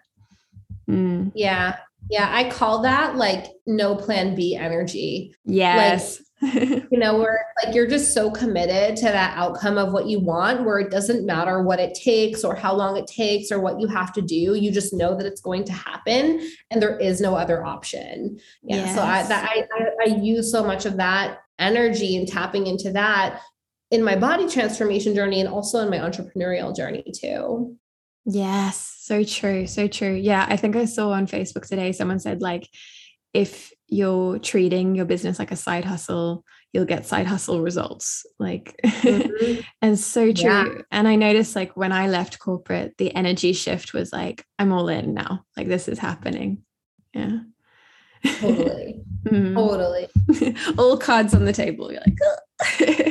mm. 0.90 1.32
yeah 1.36 1.78
yeah 2.10 2.30
i 2.32 2.50
call 2.50 2.82
that 2.82 3.16
like 3.16 3.48
no 3.66 3.96
plan 3.96 4.36
b 4.36 4.56
energy 4.56 5.34
yes 5.46 6.18
like, 6.18 6.26
you 6.44 6.98
know, 6.98 7.18
where 7.18 7.46
like 7.64 7.76
you're 7.76 7.88
just 7.88 8.14
so 8.14 8.32
committed 8.32 8.96
to 8.98 9.06
that 9.06 9.38
outcome 9.38 9.78
of 9.78 9.94
what 9.94 10.08
you 10.08 10.20
want, 10.20 10.66
where 10.66 10.80
it 10.80 10.90
doesn't 10.90 11.26
matter 11.26 11.62
what 11.62 11.80
it 11.80 11.94
takes 11.94 12.44
or 12.44 12.56
how 12.56 12.74
long 12.74 12.98
it 12.98 13.08
takes 13.08 13.52
or 13.52 13.60
what 13.60 13.80
you 13.80 13.88
have 13.88 14.12
to 14.14 14.22
do. 14.22 14.56
You 14.56 14.72
just 14.72 14.94
know 14.94 15.16
that 15.16 15.26
it's 15.26 15.42
going 15.42 15.64
to 15.66 15.74
happen 15.74 16.42
and 16.72 16.82
there 16.82 16.98
is 16.98 17.22
no 17.22 17.36
other 17.36 17.64
option. 17.64 18.40
Yeah. 18.64 18.78
Yes. 18.78 18.96
So 18.96 19.04
I, 19.04 19.24
that, 19.24 19.50
I, 19.50 19.68
I, 19.72 20.12
I 20.12 20.18
use 20.18 20.52
so 20.52 20.64
much 20.64 20.86
of 20.86 20.98
that 20.98 21.40
energy 21.60 22.18
and 22.18 22.28
tapping 22.28 22.66
into 22.66 22.92
that 22.92 23.40
in 23.92 24.04
my 24.04 24.16
body 24.16 24.48
transformation 24.48 25.14
journey 25.14 25.40
and 25.40 25.50
also 25.50 25.80
in 25.80 25.90
my 25.90 25.98
entrepreneurial 25.98 26.76
journey 26.76 27.04
too. 27.16 27.78
Yes, 28.26 28.96
so 29.00 29.24
true, 29.24 29.68
so 29.68 29.88
true. 29.88 30.14
Yeah, 30.14 30.46
I 30.48 30.56
think 30.58 30.76
I 30.76 30.86
saw 30.86 31.12
on 31.12 31.28
Facebook 31.28 31.68
today 31.68 31.92
someone 31.92 32.20
said 32.20 32.42
like 32.42 32.68
if 33.34 33.72
you're 33.88 34.40
treating 34.40 34.96
your 34.96 35.06
business 35.06 35.38
like 35.38 35.52
a 35.52 35.56
side 35.56 35.86
hustle, 35.86 36.46
you'll 36.74 36.86
get 36.86 37.06
side 37.06 37.28
hustle 37.28 37.62
results. 37.62 38.26
Like, 38.40 38.80
mm-hmm. 38.84 39.62
and 39.82 40.00
so 40.00 40.32
true. 40.32 40.50
Yeah. 40.50 40.82
And 40.92 41.08
I 41.08 41.16
noticed 41.16 41.56
like 41.56 41.76
when 41.76 41.92
I 41.92 42.08
left 42.08 42.40
corporate, 42.40 42.96
the 42.98 43.14
energy 43.14 43.54
shift 43.54 43.94
was 43.94 44.14
like, 44.14 44.46
I'm 44.58 44.72
all 44.72 44.88
in 44.88 45.14
now. 45.14 45.44
Like, 45.58 45.68
this 45.68 45.88
is 45.88 46.00
happening. 46.00 46.64
Yeah. 47.14 47.40
Totally. 48.40 49.02
mm. 49.26 49.56
Totally. 49.56 50.08
all 50.78 50.98
cards 50.98 51.34
on 51.34 51.46
the 51.46 51.54
table. 51.54 51.92
You're 51.92 52.02
like, 52.06 53.08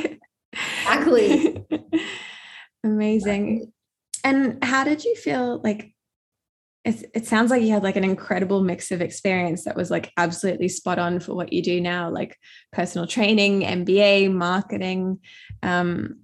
exactly. 1.01 1.65
Amazing. 2.83 3.71
And 4.23 4.63
how 4.63 4.83
did 4.83 5.03
you 5.03 5.15
feel 5.15 5.61
like 5.63 5.93
it, 6.83 7.11
it 7.13 7.27
sounds 7.27 7.51
like 7.51 7.61
you 7.61 7.71
had 7.71 7.83
like 7.83 7.95
an 7.95 8.03
incredible 8.03 8.63
mix 8.63 8.91
of 8.91 9.01
experience 9.01 9.65
that 9.65 9.75
was 9.75 9.91
like 9.91 10.11
absolutely 10.17 10.67
spot 10.67 10.97
on 10.97 11.19
for 11.19 11.35
what 11.35 11.53
you 11.53 11.61
do 11.61 11.79
now 11.79 12.09
like 12.09 12.35
personal 12.71 13.05
training 13.05 13.61
mba 13.61 14.33
marketing 14.33 15.19
um, 15.61 16.19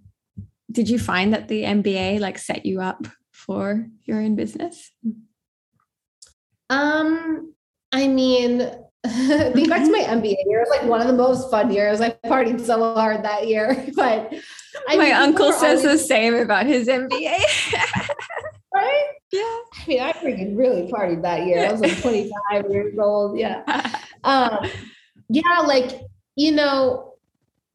did 0.72 0.90
you 0.90 0.98
find 0.98 1.32
that 1.34 1.48
the 1.48 1.62
mba 1.62 2.20
like 2.20 2.40
set 2.40 2.66
you 2.66 2.82
up 2.82 3.06
for 3.32 3.86
your 4.06 4.20
own 4.20 4.36
business 4.36 4.92
um 6.72 7.54
i 7.92 8.08
mean 8.08 8.68
think 9.08 9.70
back 9.70 9.84
to 9.84 9.92
my 9.92 10.00
MBA 10.00 10.36
year. 10.46 10.60
It 10.60 10.68
was 10.70 10.80
like 10.80 10.90
one 10.90 11.02
of 11.02 11.08
the 11.08 11.14
most 11.14 11.50
fun 11.52 11.72
years. 11.72 12.02
I 12.02 12.12
partied 12.26 12.66
so 12.66 12.94
hard 12.94 13.24
that 13.24 13.48
year. 13.48 13.86
But 13.96 14.34
I 14.88 14.96
my 14.96 15.06
mean, 15.06 15.14
uncle 15.14 15.52
says 15.52 15.86
always... 15.86 16.02
the 16.02 16.08
same 16.08 16.36
about 16.36 16.66
his 16.66 16.88
MBA. 16.88 17.38
right? 18.74 19.06
Yeah. 19.32 19.42
I 19.42 19.86
mean, 19.88 20.00
I 20.00 20.12
freaking 20.14 20.58
really 20.58 20.90
partied 20.92 21.22
that 21.24 21.46
year. 21.46 21.66
I 21.66 21.72
was 21.72 21.82
like 21.82 22.00
25 22.02 22.70
years 22.70 22.98
old. 23.00 23.38
Yeah. 23.38 23.64
Um, 24.24 24.68
yeah, 25.30 25.60
like, 25.66 26.02
you 26.36 26.52
know, 26.52 27.14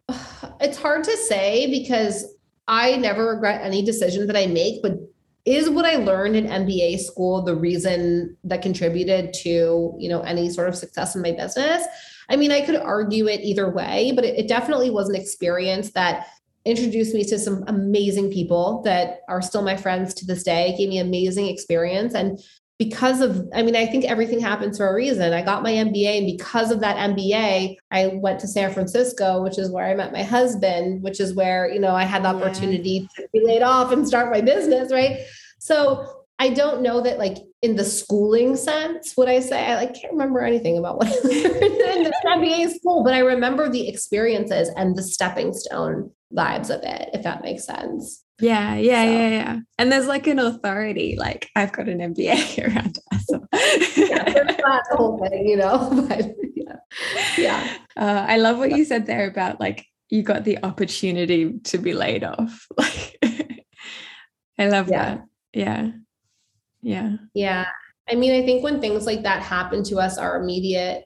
it's 0.61 0.77
hard 0.77 1.05
to 1.05 1.17
say 1.17 1.71
because 1.71 2.27
I 2.69 2.97
never 2.97 3.29
regret 3.29 3.63
any 3.63 3.83
decision 3.83 4.27
that 4.27 4.37
I 4.37 4.47
make, 4.47 4.83
but 4.83 4.99
is 5.47 5.71
what 5.71 5.87
I 5.87 5.97
learned 5.97 6.37
in 6.37 6.47
MBA 6.47 6.99
school 7.01 7.43
the 7.43 7.57
reason 7.57 8.37
that 8.45 8.61
contributed 8.61 9.33
to, 9.45 9.95
you 9.99 10.09
know, 10.09 10.21
any 10.21 10.51
sort 10.51 10.69
of 10.69 10.77
success 10.77 11.15
in 11.15 11.23
my 11.23 11.33
business? 11.33 11.87
I 12.29 12.37
mean, 12.37 12.53
I 12.53 12.61
could 12.61 12.77
argue 12.77 13.27
it 13.29 13.41
either 13.41 13.71
way, 13.71 14.13
but 14.15 14.25
it, 14.25 14.39
it 14.39 14.49
definitely 14.49 14.91
was 14.91 15.09
an 15.09 15.15
experience 15.15 15.93
that 15.93 16.27
introduced 16.65 17.15
me 17.15 17.25
to 17.25 17.39
some 17.39 17.65
amazing 17.67 18.31
people 18.31 18.83
that 18.85 19.21
are 19.29 19.43
still 19.43 19.63
my 19.63 19.77
friends 19.77 20.15
to 20.15 20.27
this 20.27 20.43
day, 20.43 20.75
gave 20.79 20.89
me 20.89 20.99
amazing 20.99 21.49
experience. 21.49 22.15
And 22.15 22.39
because 22.79 23.21
of, 23.21 23.49
I 23.55 23.63
mean, 23.63 23.77
I 23.77 23.87
think 23.87 24.05
everything 24.05 24.41
happens 24.41 24.77
for 24.77 24.89
a 24.89 24.95
reason. 24.95 25.33
I 25.33 25.43
got 25.43 25.63
my 25.63 25.73
MBA, 25.73 26.19
and 26.19 26.27
because 26.27 26.71
of 26.71 26.81
that 26.81 26.97
MBA, 27.11 27.77
I 27.91 28.07
went 28.15 28.41
to 28.41 28.49
San 28.49 28.73
Francisco, 28.73 29.43
which 29.43 29.59
is 29.59 29.71
where 29.71 29.87
I 29.87 29.95
met 29.95 30.13
my 30.13 30.23
husband, 30.23 31.03
which 31.03 31.21
is 31.21 31.35
where, 31.35 31.71
you 31.71 31.79
know, 31.79 31.95
I 31.95 32.05
had 32.05 32.25
the 32.25 32.29
opportunity 32.29 33.09
yeah. 33.19 33.25
to 33.25 33.29
be 33.33 33.45
laid 33.45 33.63
off 33.63 33.93
and 33.93 34.07
start 34.07 34.33
my 34.33 34.41
business, 34.41 34.93
right? 34.93 35.21
So 35.61 36.25
I 36.39 36.49
don't 36.49 36.83
know 36.83 37.01
that 37.03 37.19
like 37.19 37.37
in 37.63 37.77
the 37.77 37.85
schooling 37.85 38.57
sense, 38.57 39.17
would 39.17 39.29
I 39.29 39.39
say 39.39 39.65
I 39.65 39.77
like 39.77 39.95
can't 39.95 40.13
remember 40.13 40.41
anything 40.41 40.77
about 40.77 40.99
what 40.99 41.07
I 41.07 41.11
learned 41.11 41.65
in 41.65 42.03
the 42.03 42.15
MBA 42.27 42.75
school, 42.75 43.05
but 43.05 43.15
I 43.15 43.21
remember 43.21 43.69
the 43.69 43.89
experiences 43.89 44.69
and 44.77 44.97
the 44.97 45.05
stepping 45.05 45.53
stone 45.53 46.11
vibes 46.35 46.71
of 46.71 46.83
it, 46.83 47.11
if 47.13 47.23
that 47.23 47.43
makes 47.43 47.65
sense. 47.65 48.25
Yeah, 48.41 48.75
yeah, 48.75 49.05
so. 49.05 49.11
yeah, 49.11 49.29
yeah. 49.29 49.59
And 49.79 49.93
there's 49.93 50.07
like 50.07 50.27
an 50.27 50.39
authority, 50.39 51.17
like 51.19 51.49
I've 51.55 51.73
got 51.73 51.89
an 51.89 51.99
MBA 51.99 52.67
around 52.75 52.99
us. 53.13 53.27
So. 53.27 53.41
yeah, 53.97 54.25
not 54.59 54.83
the 54.91 54.97
whole 54.97 55.19
thing, 55.25 55.47
you 55.47 55.57
know. 55.57 56.07
But 56.09 56.35
yeah. 56.55 56.77
Yeah. 57.39 57.77
Uh, 57.97 58.27
I 58.29 58.37
love 58.39 58.59
what 58.59 58.73
you 58.73 58.85
said 58.85 59.07
there 59.07 59.29
about 59.29 59.61
like 59.61 59.87
you 60.11 60.23
got 60.23 60.45
the 60.45 60.59
opportunity 60.63 61.59
to 61.65 61.79
be 61.79 61.95
laid 61.95 62.25
off. 62.25 62.67
Like 62.79 63.19
I 64.59 64.69
love 64.69 64.89
yeah. 64.89 65.15
that. 65.15 65.25
Yeah. 65.55 65.91
Yeah. 66.83 67.17
Yeah. 67.33 67.67
I 68.09 68.15
mean, 68.15 68.33
I 68.33 68.45
think 68.45 68.63
when 68.63 68.81
things 68.81 69.07
like 69.07 69.23
that 69.23 69.43
happen 69.43 69.83
to 69.85 69.97
us, 69.97 70.19
our 70.19 70.41
immediate 70.41 71.05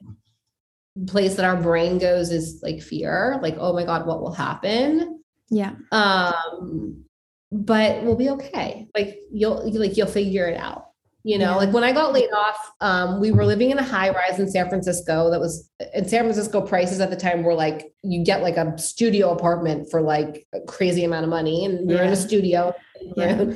place 1.07 1.37
that 1.37 1.45
our 1.45 1.57
brain 1.57 1.99
goes 1.99 2.31
is 2.31 2.61
like 2.63 2.83
fear, 2.83 3.39
like, 3.43 3.57
oh 3.59 3.73
my 3.73 3.85
God, 3.85 4.07
what 4.07 4.21
will 4.21 4.33
happen? 4.33 5.16
Yeah. 5.51 5.75
Um, 5.93 7.05
but 7.53 8.03
we'll 8.03 8.17
be 8.17 8.31
okay. 8.31 8.89
Like 8.95 9.19
you'll 9.33 9.71
like 9.79 9.97
you'll 9.97 10.07
figure 10.07 10.47
it 10.47 10.59
out. 10.59 10.85
You 11.23 11.39
know, 11.39 11.53
yeah. 11.53 11.57
like 11.57 11.73
when 11.73 11.83
I 11.83 11.91
got 11.91 12.13
laid 12.13 12.31
off, 12.31 12.73
um, 12.81 13.21
we 13.21 13.33
were 13.33 13.45
living 13.45 13.71
in 13.71 13.79
a 13.79 13.83
high 13.83 14.11
rise 14.11 14.39
in 14.39 14.49
San 14.49 14.69
Francisco. 14.69 15.29
That 15.31 15.41
was 15.41 15.69
in 15.93 16.07
San 16.09 16.23
Francisco 16.23 16.61
prices 16.61 17.01
at 17.01 17.11
the 17.11 17.17
time 17.17 17.43
were 17.43 17.55
like 17.55 17.93
you 18.05 18.25
get 18.25 18.43
like 18.43 18.57
a 18.57 18.79
studio 18.79 19.33
apartment 19.33 19.91
for 19.91 20.01
like 20.01 20.47
a 20.55 20.61
crazy 20.61 21.05
amount 21.05 21.25
of 21.25 21.31
money, 21.31 21.65
and 21.65 21.87
we 21.87 21.95
yeah. 21.95 22.01
were 22.01 22.07
in 22.07 22.13
a 22.13 22.17
studio. 22.17 22.75
Yeah 23.17 23.53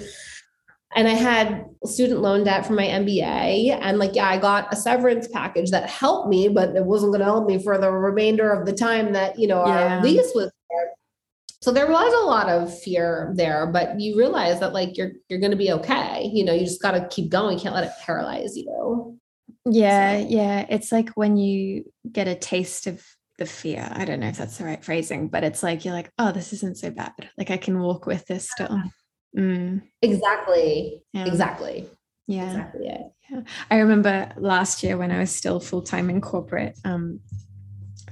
and 0.97 1.07
I 1.07 1.13
had 1.13 1.67
student 1.85 2.21
loan 2.21 2.45
debt 2.45 2.67
from 2.67 2.77
my 2.77 2.87
MBA. 2.87 3.79
And 3.81 3.99
like, 3.99 4.15
yeah, 4.15 4.29
I 4.29 4.39
got 4.39 4.73
a 4.73 4.77
severance 4.77 5.29
package 5.29 5.71
that 5.71 5.89
helped 5.89 6.29
me, 6.29 6.49
but 6.49 6.75
it 6.75 6.85
wasn't 6.85 7.13
going 7.13 7.21
to 7.21 7.27
help 7.27 7.47
me 7.47 7.63
for 7.63 7.79
the 7.79 7.91
remainder 7.91 8.51
of 8.51 8.67
the 8.67 8.73
time 8.73 9.13
that, 9.13 9.39
you 9.39 9.47
know, 9.47 9.65
yeah. 9.67 9.97
our 9.97 10.03
lease 10.03 10.33
was. 10.35 10.51
So 11.63 11.73
there 11.73 11.91
was 11.91 12.13
a 12.15 12.27
lot 12.27 12.49
of 12.49 12.77
fear 12.83 13.33
there, 13.37 13.67
but 13.67 14.01
you 14.01 14.17
realize 14.17 14.61
that 14.61 14.73
like 14.73 14.97
you're 14.97 15.13
you're 15.29 15.41
going 15.41 15.51
to 15.51 15.57
be 15.57 15.73
okay. 15.73 16.31
You 16.33 16.45
know, 16.45 16.55
you 16.55 16.65
just 16.65 16.81
got 16.81 16.93
to 16.93 17.07
keep 17.09 17.31
going. 17.31 17.59
You 17.59 17.63
can't 17.63 17.75
let 17.75 17.85
it 17.85 17.93
paralyze 18.05 18.57
you. 18.57 19.19
Yeah, 19.67 20.21
so. 20.21 20.27
yeah. 20.29 20.67
It's 20.71 20.91
like 20.91 21.11
when 21.11 21.37
you 21.37 21.85
get 22.11 22.29
a 22.29 22.35
taste 22.35 22.87
of 22.87 23.05
the 23.41 23.47
fear. 23.47 23.91
I 23.93 24.05
don't 24.05 24.21
know 24.21 24.29
if 24.29 24.37
that's 24.37 24.59
the 24.59 24.65
right 24.65 24.85
phrasing, 24.85 25.29
but 25.29 25.43
it's 25.43 25.63
like 25.63 25.85
you're 25.85 25.95
like, 25.95 26.13
oh, 26.19 26.31
this 26.31 26.53
isn't 26.53 26.77
so 26.77 26.91
bad. 26.91 27.13
Like 27.37 27.51
I 27.51 27.57
can 27.57 27.81
walk 27.81 28.07
with 28.07 28.27
this 28.27 28.49
still. 28.51 28.83
Mm. 29.37 29.83
Exactly. 30.03 31.03
Yeah. 31.13 31.25
Exactly. 31.25 31.89
Yeah. 32.27 32.51
Exactly. 32.51 32.87
Yeah. 33.31 33.41
I 33.71 33.79
remember 33.79 34.31
last 34.37 34.83
year 34.83 34.97
when 34.99 35.11
I 35.11 35.19
was 35.19 35.35
still 35.35 35.59
full 35.59 35.83
time 35.83 36.11
in 36.11 36.21
corporate, 36.21 36.79
um, 36.85 37.21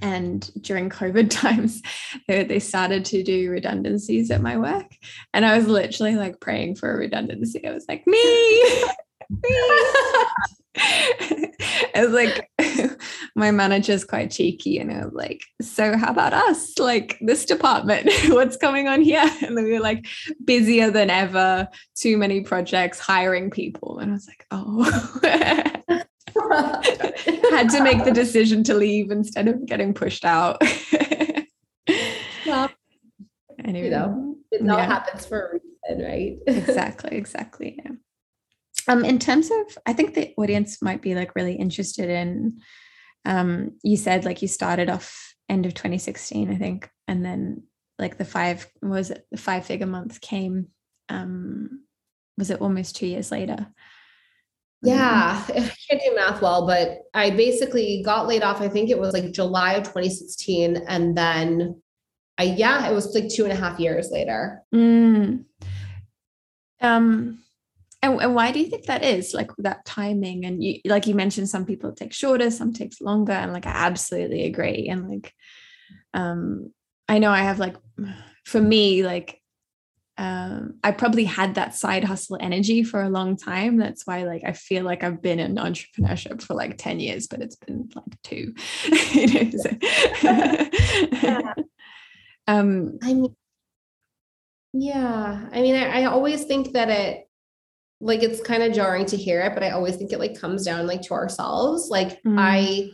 and 0.02 0.50
during 0.62 0.90
COVID 0.90 1.30
times, 1.30 1.82
they, 2.26 2.44
they 2.44 2.58
started 2.58 3.04
to 3.06 3.22
do 3.22 3.50
redundancies 3.50 4.30
at 4.30 4.42
my 4.42 4.56
work. 4.56 4.90
And 5.32 5.44
I 5.44 5.56
was 5.56 5.66
literally 5.66 6.16
like 6.16 6.40
praying 6.40 6.76
for 6.76 6.92
a 6.92 6.96
redundancy. 6.96 7.66
I 7.66 7.72
was 7.72 7.86
like, 7.88 8.06
me, 8.06 8.18
me. 9.30 9.50
I 11.94 12.04
was 12.04 12.10
like, 12.10 12.48
my 13.34 13.50
manager's 13.50 14.04
quite 14.04 14.30
cheeky 14.30 14.78
and 14.78 14.92
I 14.92 15.04
was 15.04 15.14
like, 15.14 15.42
so 15.60 15.96
how 15.96 16.12
about 16.12 16.32
us? 16.32 16.78
Like 16.78 17.18
this 17.20 17.44
department, 17.44 18.08
what's 18.28 18.56
going 18.56 18.86
on 18.86 19.02
here? 19.02 19.28
And 19.42 19.56
then 19.56 19.64
we 19.64 19.72
were 19.72 19.80
like 19.80 20.06
busier 20.44 20.90
than 20.90 21.10
ever, 21.10 21.68
too 21.96 22.16
many 22.16 22.42
projects, 22.42 22.98
hiring 23.00 23.50
people. 23.50 23.98
And 23.98 24.12
I 24.12 24.14
was 24.14 24.28
like, 24.28 24.46
oh. 24.50 25.97
had 27.50 27.68
to 27.70 27.82
make 27.82 28.04
the 28.04 28.12
decision 28.12 28.62
to 28.64 28.74
leave 28.74 29.10
instead 29.10 29.48
of 29.48 29.66
getting 29.66 29.94
pushed 29.94 30.24
out. 30.24 30.60
well, 32.46 32.70
anyway, 33.64 33.84
you 33.84 33.90
know, 33.90 34.36
it 34.50 34.62
all 34.62 34.78
yeah. 34.78 34.86
happens 34.86 35.26
for 35.26 35.40
a 35.40 35.52
reason, 35.54 36.04
right? 36.04 36.36
exactly, 36.46 37.16
exactly. 37.16 37.78
Yeah. 37.84 37.92
Um, 38.88 39.04
in 39.04 39.18
terms 39.18 39.50
of, 39.50 39.78
I 39.86 39.92
think 39.92 40.14
the 40.14 40.32
audience 40.38 40.80
might 40.80 41.02
be 41.02 41.14
like 41.14 41.34
really 41.34 41.54
interested 41.54 42.08
in. 42.08 42.60
Um, 43.24 43.72
you 43.82 43.96
said 43.96 44.24
like 44.24 44.40
you 44.40 44.48
started 44.48 44.88
off 44.88 45.34
end 45.48 45.66
of 45.66 45.74
2016, 45.74 46.50
I 46.50 46.56
think, 46.56 46.88
and 47.06 47.24
then 47.24 47.64
like 47.98 48.16
the 48.16 48.24
five 48.24 48.66
was 48.80 49.10
it 49.10 49.26
the 49.30 49.36
five 49.36 49.66
figure 49.66 49.86
month 49.86 50.20
came. 50.20 50.68
Um, 51.08 51.84
was 52.38 52.50
it 52.50 52.60
almost 52.60 52.96
two 52.96 53.06
years 53.06 53.30
later? 53.32 53.66
Yeah, 54.82 55.44
I 55.48 55.72
can't 55.88 56.02
do 56.02 56.14
math 56.14 56.40
well, 56.40 56.66
but 56.66 56.98
I 57.14 57.30
basically 57.30 58.02
got 58.04 58.26
laid 58.26 58.42
off. 58.42 58.60
I 58.60 58.68
think 58.68 58.90
it 58.90 58.98
was 58.98 59.12
like 59.12 59.32
July 59.32 59.74
of 59.74 59.84
2016. 59.84 60.76
And 60.88 61.16
then 61.16 61.82
I, 62.36 62.44
yeah, 62.44 62.88
it 62.88 62.94
was 62.94 63.14
like 63.14 63.28
two 63.28 63.44
and 63.44 63.52
a 63.52 63.56
half 63.56 63.80
years 63.80 64.10
later. 64.10 64.62
Mm. 64.74 65.44
Um, 66.80 67.42
and, 68.00 68.20
and 68.22 68.34
why 68.34 68.52
do 68.52 68.60
you 68.60 68.66
think 68.66 68.86
that 68.86 69.02
is 69.02 69.34
like 69.34 69.50
that 69.58 69.84
timing? 69.84 70.44
And 70.44 70.62
you, 70.62 70.80
like 70.84 71.08
you 71.08 71.14
mentioned, 71.16 71.48
some 71.48 71.64
people 71.64 71.92
take 71.92 72.12
shorter, 72.12 72.50
some 72.50 72.72
takes 72.72 73.00
longer. 73.00 73.32
And 73.32 73.52
like, 73.52 73.66
I 73.66 73.70
absolutely 73.70 74.44
agree. 74.44 74.88
And 74.88 75.08
like, 75.08 75.34
um, 76.14 76.72
I 77.08 77.18
know 77.18 77.32
I 77.32 77.42
have 77.42 77.58
like, 77.58 77.76
for 78.44 78.60
me, 78.60 79.04
like 79.04 79.37
um, 80.18 80.74
I 80.82 80.90
probably 80.90 81.24
had 81.24 81.54
that 81.54 81.76
side 81.76 82.02
hustle 82.02 82.36
energy 82.40 82.82
for 82.82 83.00
a 83.00 83.08
long 83.08 83.36
time. 83.36 83.76
That's 83.76 84.04
why, 84.04 84.24
like, 84.24 84.42
I 84.44 84.52
feel 84.52 84.82
like 84.82 85.04
I've 85.04 85.22
been 85.22 85.38
in 85.38 85.54
entrepreneurship 85.54 86.42
for 86.42 86.54
like 86.54 86.76
10 86.76 86.98
years, 86.98 87.28
but 87.28 87.40
it's 87.40 87.54
been 87.54 87.88
like 87.94 88.20
two. 88.24 88.52
yeah. 91.22 91.54
um, 92.48 92.98
I 93.00 93.14
mean, 93.14 93.36
yeah. 94.72 95.48
I 95.52 95.62
mean, 95.62 95.76
I, 95.76 96.02
I 96.02 96.04
always 96.06 96.44
think 96.44 96.72
that 96.72 96.90
it, 96.90 97.28
like, 98.00 98.24
it's 98.24 98.40
kind 98.40 98.64
of 98.64 98.72
jarring 98.72 99.06
to 99.06 99.16
hear 99.16 99.40
it, 99.42 99.54
but 99.54 99.62
I 99.62 99.70
always 99.70 99.94
think 99.94 100.12
it 100.12 100.18
like 100.18 100.38
comes 100.38 100.64
down 100.64 100.88
like 100.88 101.02
to 101.02 101.14
ourselves. 101.14 101.90
Like, 101.90 102.20
mm. 102.24 102.34
I, 102.36 102.90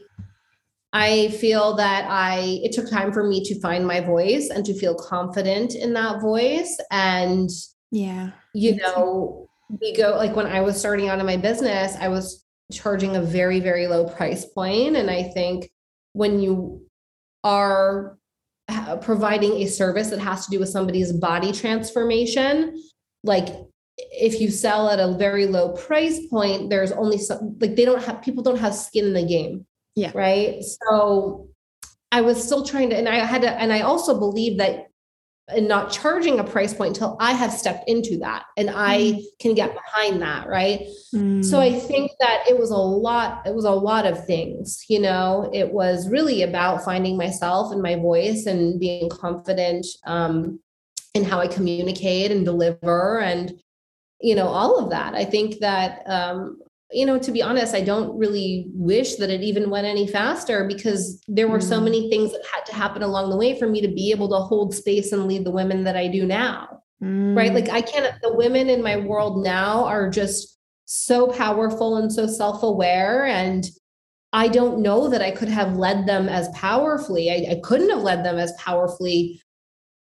I 0.95 1.31
feel 1.41 1.75
that 1.75 2.07
I 2.09 2.61
it 2.63 2.71
took 2.71 2.89
time 2.89 3.13
for 3.13 3.25
me 3.25 3.43
to 3.45 3.61
find 3.61 3.85
my 3.85 4.01
voice 4.01 4.49
and 4.49 4.65
to 4.65 4.73
feel 4.73 4.95
confident 4.95 5.75
in 5.75 5.93
that 5.95 6.21
voice. 6.21 6.79
And 6.93 7.51
yeah, 7.91 8.31
you 8.55 8.77
know, 8.77 9.49
we 9.81 9.93
go 9.97 10.15
like 10.17 10.37
when 10.37 10.47
I 10.47 10.61
was 10.61 10.79
starting 10.79 11.09
out 11.09 11.19
in 11.19 11.27
my 11.27 11.37
business, 11.37 11.97
I 11.99 12.07
was 12.07 12.45
charging 12.73 13.17
a 13.17 13.23
very, 13.23 13.59
very 13.59 13.89
low 13.89 14.07
price. 14.09 14.47
And 14.57 15.11
I 15.11 15.25
think 15.35 15.69
when 16.13 16.39
you 16.39 16.87
are 17.43 18.17
uh, 18.69 18.97
providing 18.99 19.55
a 19.55 19.67
service 19.67 20.11
that 20.11 20.21
has 20.21 20.45
to 20.45 20.51
do 20.53 20.61
with 20.61 20.69
somebody's 20.69 21.13
body 21.13 21.51
transformation, 21.51 22.81
like 23.25 23.49
if 23.97 24.41
you 24.41 24.49
sell 24.49 24.89
at 24.89 25.01
a 25.01 25.13
very 25.19 25.47
low 25.47 25.73
price 25.73 26.25
point, 26.29 26.71
there's 26.71 26.93
only 26.93 27.19
some 27.19 27.57
like 27.59 27.75
they 27.75 27.85
don't 27.85 28.03
have 28.05 28.23
people 28.23 28.45
don't 28.45 28.61
have 28.61 28.77
skin 28.77 29.07
in 29.07 29.13
the 29.13 29.27
game 29.27 29.67
yeah. 29.95 30.13
Right. 30.15 30.63
So 30.63 31.49
I 32.11 32.21
was 32.21 32.43
still 32.43 32.65
trying 32.65 32.91
to, 32.91 32.97
and 32.97 33.09
I 33.09 33.17
had 33.17 33.43
to, 33.43 33.51
and 33.51 33.73
I 33.73 33.81
also 33.81 34.19
believe 34.19 34.59
that 34.59 34.89
in 35.55 35.69
not 35.69 35.93
charging 35.93 36.41
a 36.41 36.45
price 36.45 36.73
point 36.73 36.97
until 36.97 37.19
I 37.21 37.33
have 37.33 37.53
stepped 37.53 37.87
into 37.87 38.17
that 38.21 38.45
and 38.57 38.71
I 38.71 38.99
mm. 38.99 39.23
can 39.41 39.55
get 39.55 39.75
behind 39.75 40.23
that. 40.23 40.49
Right. 40.49 40.89
Mm. 41.15 41.45
So 41.45 41.61
I 41.61 41.79
think 41.79 42.13
that 42.21 42.45
it 42.49 42.59
was 42.59 42.71
a 42.71 42.77
lot, 42.77 43.47
it 43.47 43.55
was 43.55 43.67
a 43.67 43.71
lot 43.71 44.07
of 44.07 44.25
things, 44.25 44.85
you 44.89 45.01
know, 45.01 45.51
it 45.53 45.71
was 45.71 46.09
really 46.09 46.43
about 46.43 46.85
finding 46.85 47.17
myself 47.17 47.73
and 47.73 47.83
my 47.83 47.97
voice 47.97 48.47
and 48.47 48.81
being 48.81 49.11
confident 49.11 49.87
um, 50.07 50.61
in 51.13 51.25
how 51.25 51.41
I 51.41 51.47
communicate 51.47 52.31
and 52.31 52.45
deliver 52.45 53.21
and, 53.21 53.53
you 54.21 54.35
know, 54.35 54.49
all 54.49 54.79
of 54.79 54.91
that. 54.91 55.15
I 55.15 55.27
think 55.27 55.59
that 55.59 56.03
um, 56.07 56.59
you 56.95 57.05
know, 57.05 57.19
to 57.19 57.33
be 57.33 57.43
honest, 57.43 57.75
I 57.75 57.81
don't 57.81 58.17
really 58.17 58.67
wish 58.73 59.17
that 59.17 59.29
it 59.29 59.43
even 59.43 59.69
went 59.69 59.87
any 59.87 60.07
faster 60.07 60.65
because 60.69 61.21
there 61.27 61.49
were 61.49 61.59
mm. 61.59 61.69
so 61.69 61.81
many 61.81 62.09
things 62.09 62.31
that 62.31 62.45
had 62.53 62.65
to 62.67 62.75
happen 62.75 63.03
along 63.03 63.31
the 63.31 63.37
way 63.37 63.59
for 63.59 63.67
me 63.67 63.81
to 63.81 63.89
be 63.89 64.13
able 64.13 64.29
to 64.29 64.37
hold 64.37 64.73
space 64.73 65.11
and 65.11 65.27
lead 65.27 65.45
the 65.45 65.51
women 65.51 65.83
that 65.85 65.97
I 65.97 66.07
do 66.07 66.25
now. 66.25 66.83
Mm. 67.03 67.37
Right. 67.37 67.53
Like 67.53 67.69
I 67.69 67.83
can't, 67.83 68.15
the 68.23 68.33
women 68.33 68.71
in 68.71 68.81
my 68.81 68.97
world 68.97 69.43
now 69.43 69.85
are 69.87 70.09
just 70.09 70.57
so 70.85 71.27
powerful 71.27 71.97
and 71.97 72.13
so 72.13 72.29
self 72.29 72.63
aware. 72.63 73.25
And 73.27 73.65
I 74.33 74.47
don't 74.47 74.79
know 74.79 75.09
that 75.09 75.21
I 75.21 75.33
could 75.33 75.49
have 75.49 75.77
led 75.77 76.07
them 76.07 76.29
as 76.29 76.49
powerfully. 76.51 77.29
I, 77.29 77.55
I 77.55 77.61
couldn't 77.65 77.91
have 77.91 78.03
led 78.03 78.25
them 78.25 78.39
as 78.39 78.53
powerfully 78.53 79.43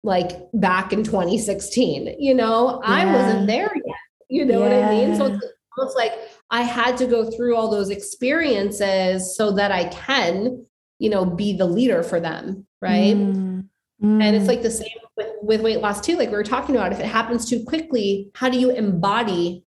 like 0.03 0.33
back 0.53 0.93
in 0.93 1.05
2016. 1.05 2.17
You 2.19 2.35
know, 2.35 2.83
yeah. 2.85 2.91
I 2.91 3.07
wasn't 3.07 3.47
there 3.47 3.73
yet. 3.75 3.97
You 4.29 4.45
know 4.45 4.63
yeah. 4.63 4.81
what 4.81 4.85
I 4.85 4.91
mean? 4.91 5.17
So 5.17 5.27
it's 5.27 5.47
almost 5.79 5.97
like 5.97 6.13
I 6.53 6.63
had 6.63 6.99
to 6.99 7.07
go 7.07 7.31
through 7.31 7.57
all 7.57 7.71
those 7.71 7.89
experiences 7.89 9.35
so 9.35 9.53
that 9.53 9.73
I 9.73 9.85
can, 9.85 10.67
you 10.99 11.09
know, 11.09 11.25
be 11.25 11.57
the 11.57 11.65
leader 11.65 12.03
for 12.03 12.21
them. 12.21 12.67
Right. 12.81 13.17
Mm. 13.17 13.69
Mm. 14.03 14.23
And 14.23 14.37
it's 14.37 14.47
like 14.47 14.63
the 14.63 14.71
same 14.71 14.89
with, 15.17 15.29
with 15.43 15.61
weight 15.63 15.81
loss 15.81 16.01
too. 16.01 16.17
Like 16.17 16.29
we 16.29 16.37
were 16.37 16.45
talking 16.45 16.77
about, 16.77 16.93
if 16.93 17.01
it 17.01 17.07
happens 17.07 17.49
too 17.49 17.65
quickly, 17.65 18.31
how 18.35 18.51
do 18.51 18.59
you 18.59 18.71
embody 18.71 19.65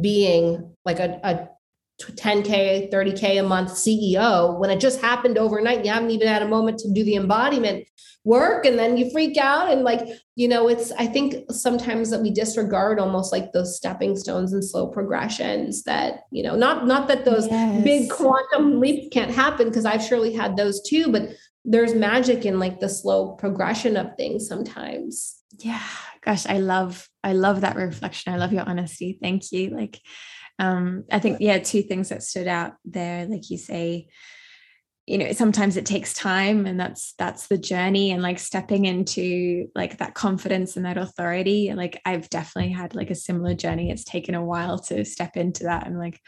being 0.00 0.74
like 0.84 0.98
a, 0.98 1.18
a 1.22 1.48
10K, 2.02 2.92
30K 2.92 3.40
a 3.40 3.42
month 3.42 3.70
CEO 3.70 4.58
when 4.58 4.68
it 4.68 4.78
just 4.78 5.00
happened 5.00 5.38
overnight? 5.38 5.86
You 5.86 5.90
haven't 5.90 6.10
even 6.10 6.28
had 6.28 6.42
a 6.42 6.48
moment 6.48 6.78
to 6.80 6.92
do 6.92 7.02
the 7.02 7.16
embodiment 7.16 7.88
work 8.26 8.66
and 8.66 8.78
then 8.78 8.96
you 8.96 9.08
freak 9.10 9.38
out 9.38 9.70
and 9.70 9.84
like 9.84 10.00
you 10.34 10.48
know 10.48 10.68
it's 10.68 10.90
i 10.98 11.06
think 11.06 11.36
sometimes 11.50 12.10
that 12.10 12.20
we 12.20 12.30
disregard 12.30 12.98
almost 12.98 13.32
like 13.32 13.52
those 13.52 13.76
stepping 13.76 14.16
stones 14.16 14.52
and 14.52 14.64
slow 14.64 14.88
progressions 14.88 15.84
that 15.84 16.24
you 16.32 16.42
know 16.42 16.56
not 16.56 16.86
not 16.86 17.06
that 17.06 17.24
those 17.24 17.46
yes. 17.46 17.84
big 17.84 18.10
quantum 18.10 18.80
leaps 18.80 19.08
can't 19.12 19.30
happen 19.30 19.68
because 19.68 19.84
i've 19.84 20.02
surely 20.02 20.32
had 20.32 20.56
those 20.56 20.82
too 20.82 21.10
but 21.10 21.30
there's 21.66 21.94
magic 21.94 22.44
in 22.44 22.58
like 22.60 22.78
the 22.78 22.88
slow 22.88 23.32
progression 23.32 23.96
of 23.96 24.16
things 24.16 24.46
sometimes. 24.46 25.42
Yeah. 25.58 25.82
Gosh 26.22 26.46
i 26.46 26.58
love 26.58 27.08
i 27.22 27.32
love 27.32 27.60
that 27.60 27.76
reflection. 27.76 28.32
I 28.32 28.36
love 28.36 28.52
your 28.52 28.68
honesty. 28.68 29.18
Thank 29.20 29.52
you. 29.52 29.70
Like 29.70 30.00
um 30.58 31.04
i 31.12 31.18
think 31.18 31.38
yeah 31.40 31.58
two 31.58 31.82
things 31.82 32.08
that 32.08 32.22
stood 32.22 32.48
out 32.48 32.72
there 32.86 33.26
like 33.26 33.50
you 33.50 33.58
say 33.58 34.08
you 35.06 35.18
know 35.18 35.32
sometimes 35.32 35.76
it 35.76 35.86
takes 35.86 36.12
time 36.12 36.66
and 36.66 36.78
that's 36.78 37.14
that's 37.16 37.46
the 37.46 37.56
journey 37.56 38.10
and 38.10 38.22
like 38.22 38.40
stepping 38.40 38.84
into 38.84 39.68
like 39.74 39.98
that 39.98 40.14
confidence 40.14 40.76
and 40.76 40.84
that 40.84 40.98
authority. 40.98 41.72
Like 41.74 42.00
i've 42.04 42.28
definitely 42.28 42.72
had 42.72 42.94
like 42.94 43.10
a 43.10 43.14
similar 43.14 43.54
journey. 43.54 43.90
It's 43.90 44.04
taken 44.04 44.34
a 44.34 44.44
while 44.44 44.78
to 44.80 45.04
step 45.04 45.36
into 45.36 45.64
that 45.64 45.86
and 45.86 45.98
like 45.98 46.20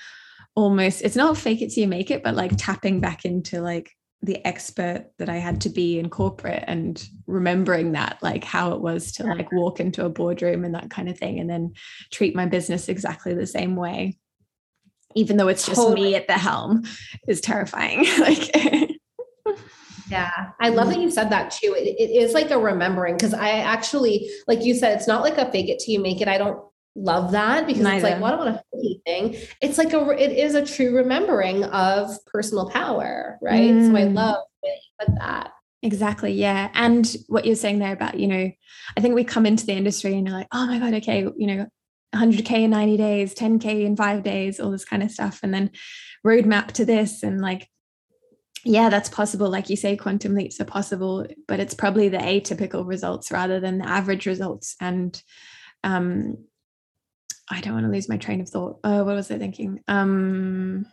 almost 0.55 1.03
it's 1.03 1.17
not 1.17 1.37
fake 1.37 1.63
it 1.63 1.71
till 1.71 1.83
you 1.83 1.89
make 1.89 2.11
it 2.11 2.23
but 2.23 2.35
like 2.35 2.53
tapping 2.57 3.01
back 3.01 3.25
into 3.25 3.61
like 3.61 3.93
the 4.23 4.45
expert 4.45 5.07
that 5.19 5.29
i 5.29 5.37
had 5.37 5.61
to 5.61 5.69
be 5.69 6.01
in 6.01 6.11
corporate 6.11 6.65
and 6.67 7.09
remembering 7.29 7.93
that 7.93 8.19
like 8.23 8.43
how 8.43 8.73
it 8.73 8.81
was 8.81 9.13
to 9.13 9.23
like 9.23 9.53
walk 9.53 9.79
into 9.79 10.05
a 10.05 10.09
boardroom 10.09 10.65
and 10.65 10.75
that 10.75 10.91
kind 10.91 11.09
of 11.09 11.17
thing 11.17 11.39
and 11.39 11.49
then 11.49 11.73
treat 12.11 12.35
my 12.35 12.45
business 12.45 12.89
exactly 12.89 13.35
the 13.35 13.47
same 13.47 13.77
way 13.77 14.19
even 15.15 15.37
though 15.37 15.49
it's 15.49 15.67
just 15.67 15.81
totally. 15.81 16.03
me 16.03 16.15
at 16.15 16.27
the 16.27 16.35
helm 16.35 16.85
is 17.27 17.41
terrifying 17.41 18.05
like 18.21 18.51
yeah 20.11 20.51
i 20.61 20.69
love 20.69 20.89
that 20.89 20.99
you 20.99 21.11
said 21.11 21.31
that 21.31 21.51
too 21.51 21.75
it, 21.77 21.87
it 21.87 22.11
is 22.11 22.33
like 22.33 22.51
a 22.51 22.59
remembering 22.59 23.15
because 23.15 23.35
i 23.35 23.51
actually 23.51 24.29
like 24.47 24.63
you 24.63 24.75
said 24.75 24.97
it's 24.97 25.09
not 25.09 25.23
like 25.23 25.39
a 25.39 25.51
fake 25.51 25.69
it 25.69 25.79
till 25.79 25.93
you 25.93 26.01
make 26.01 26.21
it 26.21 26.29
i 26.29 26.39
don't 26.39 26.63
love 26.95 27.31
that 27.31 27.67
because 27.67 27.83
Neither. 27.83 27.97
it's 27.97 28.15
like 28.15 28.21
what 28.21 28.39
well, 28.39 28.49
about 28.49 28.65
a 28.73 28.79
fake 28.83 29.03
anything. 29.07 29.49
it's 29.61 29.79
like 29.79 29.93
a 29.93 30.11
it 30.11 30.33
is 30.33 30.55
a 30.55 30.65
true 30.65 30.97
remembering 30.97 31.65
of 31.65 32.11
personal 32.27 32.69
power 32.71 33.39
right 33.41 33.71
mm. 33.71 33.91
so 33.91 33.97
i 33.97 34.03
mm. 34.03 34.15
love 34.15 34.45
that 35.19 35.53
Exactly. 35.83 36.33
Yeah. 36.33 36.71
And 36.75 37.17
what 37.29 37.45
you're 37.45 37.55
saying 37.55 37.79
there 37.79 37.93
about, 37.93 38.19
you 38.19 38.27
know, 38.27 38.51
I 38.97 39.01
think 39.01 39.15
we 39.15 39.25
come 39.25 39.47
into 39.47 39.65
the 39.65 39.75
industry 39.75 40.15
and 40.15 40.27
you're 40.27 40.37
like, 40.37 40.49
oh 40.53 40.67
my 40.67 40.79
God, 40.79 40.95
okay, 40.95 41.21
you 41.37 41.47
know, 41.47 41.67
100k 42.15 42.51
in 42.65 42.71
90 42.71 42.97
days 42.97 43.35
10k 43.35 43.85
in 43.85 43.97
five 43.97 44.23
days 44.23 44.59
all 44.59 44.71
this 44.71 44.85
kind 44.85 45.03
of 45.03 45.11
stuff 45.11 45.41
and 45.43 45.53
then 45.53 45.71
roadmap 46.27 46.69
to 46.69 46.85
this 46.85 47.23
and 47.23 47.41
like 47.41 47.69
yeah 48.65 48.89
that's 48.89 49.09
possible 49.09 49.51
like 49.51 49.69
you 49.69 49.77
say 49.77 49.97
quantum 49.97 50.35
leaps 50.35 50.61
are 50.61 50.65
possible 50.65 51.27
but 51.47 51.61
it's 51.61 51.75
probably 51.75 52.09
the 52.09 52.19
atypical 52.19 52.87
results 52.87 53.31
rather 53.31 53.61
than 53.61 53.79
the 53.79 53.89
average 53.89 54.27
results 54.27 54.75
and 54.81 55.23
um 55.85 56.37
i 57.51 57.61
don't 57.61 57.75
want 57.75 57.85
to 57.85 57.93
lose 57.93 58.09
my 58.09 58.17
train 58.17 58.41
of 58.41 58.49
thought 58.49 58.79
uh, 58.85 59.03
what 59.03 59.15
was 59.15 59.31
i 59.31 59.39
thinking 59.39 59.81
um 59.89 60.87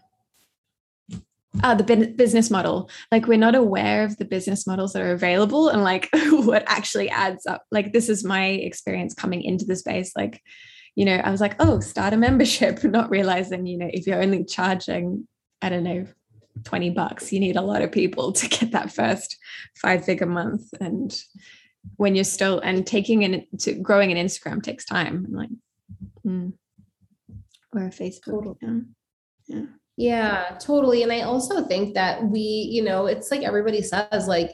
uh, 1.63 1.75
the 1.75 2.13
business 2.17 2.49
model. 2.49 2.89
Like 3.11 3.27
we're 3.27 3.37
not 3.37 3.55
aware 3.55 4.03
of 4.03 4.17
the 4.17 4.25
business 4.25 4.67
models 4.67 4.93
that 4.93 5.01
are 5.01 5.13
available 5.13 5.69
and 5.69 5.83
like 5.83 6.09
what 6.29 6.63
actually 6.67 7.09
adds 7.09 7.45
up. 7.45 7.63
Like 7.71 7.93
this 7.93 8.09
is 8.09 8.25
my 8.25 8.47
experience 8.47 9.13
coming 9.13 9.41
into 9.41 9.65
the 9.65 9.75
space. 9.75 10.11
Like, 10.15 10.41
you 10.95 11.05
know, 11.05 11.15
I 11.15 11.29
was 11.29 11.41
like, 11.41 11.55
oh, 11.59 11.79
start 11.81 12.13
a 12.13 12.17
membership, 12.17 12.83
not 12.83 13.09
realizing, 13.09 13.65
you 13.65 13.77
know, 13.77 13.89
if 13.91 14.07
you're 14.07 14.21
only 14.21 14.43
charging, 14.45 15.27
I 15.61 15.69
don't 15.69 15.83
know, 15.83 16.07
20 16.63 16.91
bucks, 16.91 17.33
you 17.33 17.39
need 17.39 17.57
a 17.57 17.61
lot 17.61 17.81
of 17.81 17.91
people 17.91 18.31
to 18.33 18.47
get 18.47 18.71
that 18.71 18.91
first 18.91 19.37
five 19.75 20.05
figure 20.05 20.25
month. 20.25 20.63
And 20.79 21.15
when 21.97 22.15
you're 22.15 22.23
still 22.23 22.59
and 22.59 22.87
taking 22.87 23.23
in 23.23 23.45
to 23.59 23.73
growing 23.73 24.11
an 24.11 24.25
Instagram 24.25 24.63
takes 24.63 24.85
time. 24.85 25.25
I'm 25.27 25.33
like, 25.33 25.49
mm. 26.25 26.53
or 27.73 27.83
a 27.83 27.89
Facebook. 27.89 28.55
Yeah. 28.61 28.79
yeah. 29.47 29.65
Yeah, 29.97 30.57
totally. 30.59 31.03
And 31.03 31.11
I 31.11 31.21
also 31.21 31.65
think 31.65 31.93
that 31.93 32.21
we, 32.21 32.39
you 32.39 32.83
know, 32.83 33.05
it's 33.05 33.31
like 33.31 33.43
everybody 33.43 33.81
says, 33.81 34.27
like, 34.27 34.51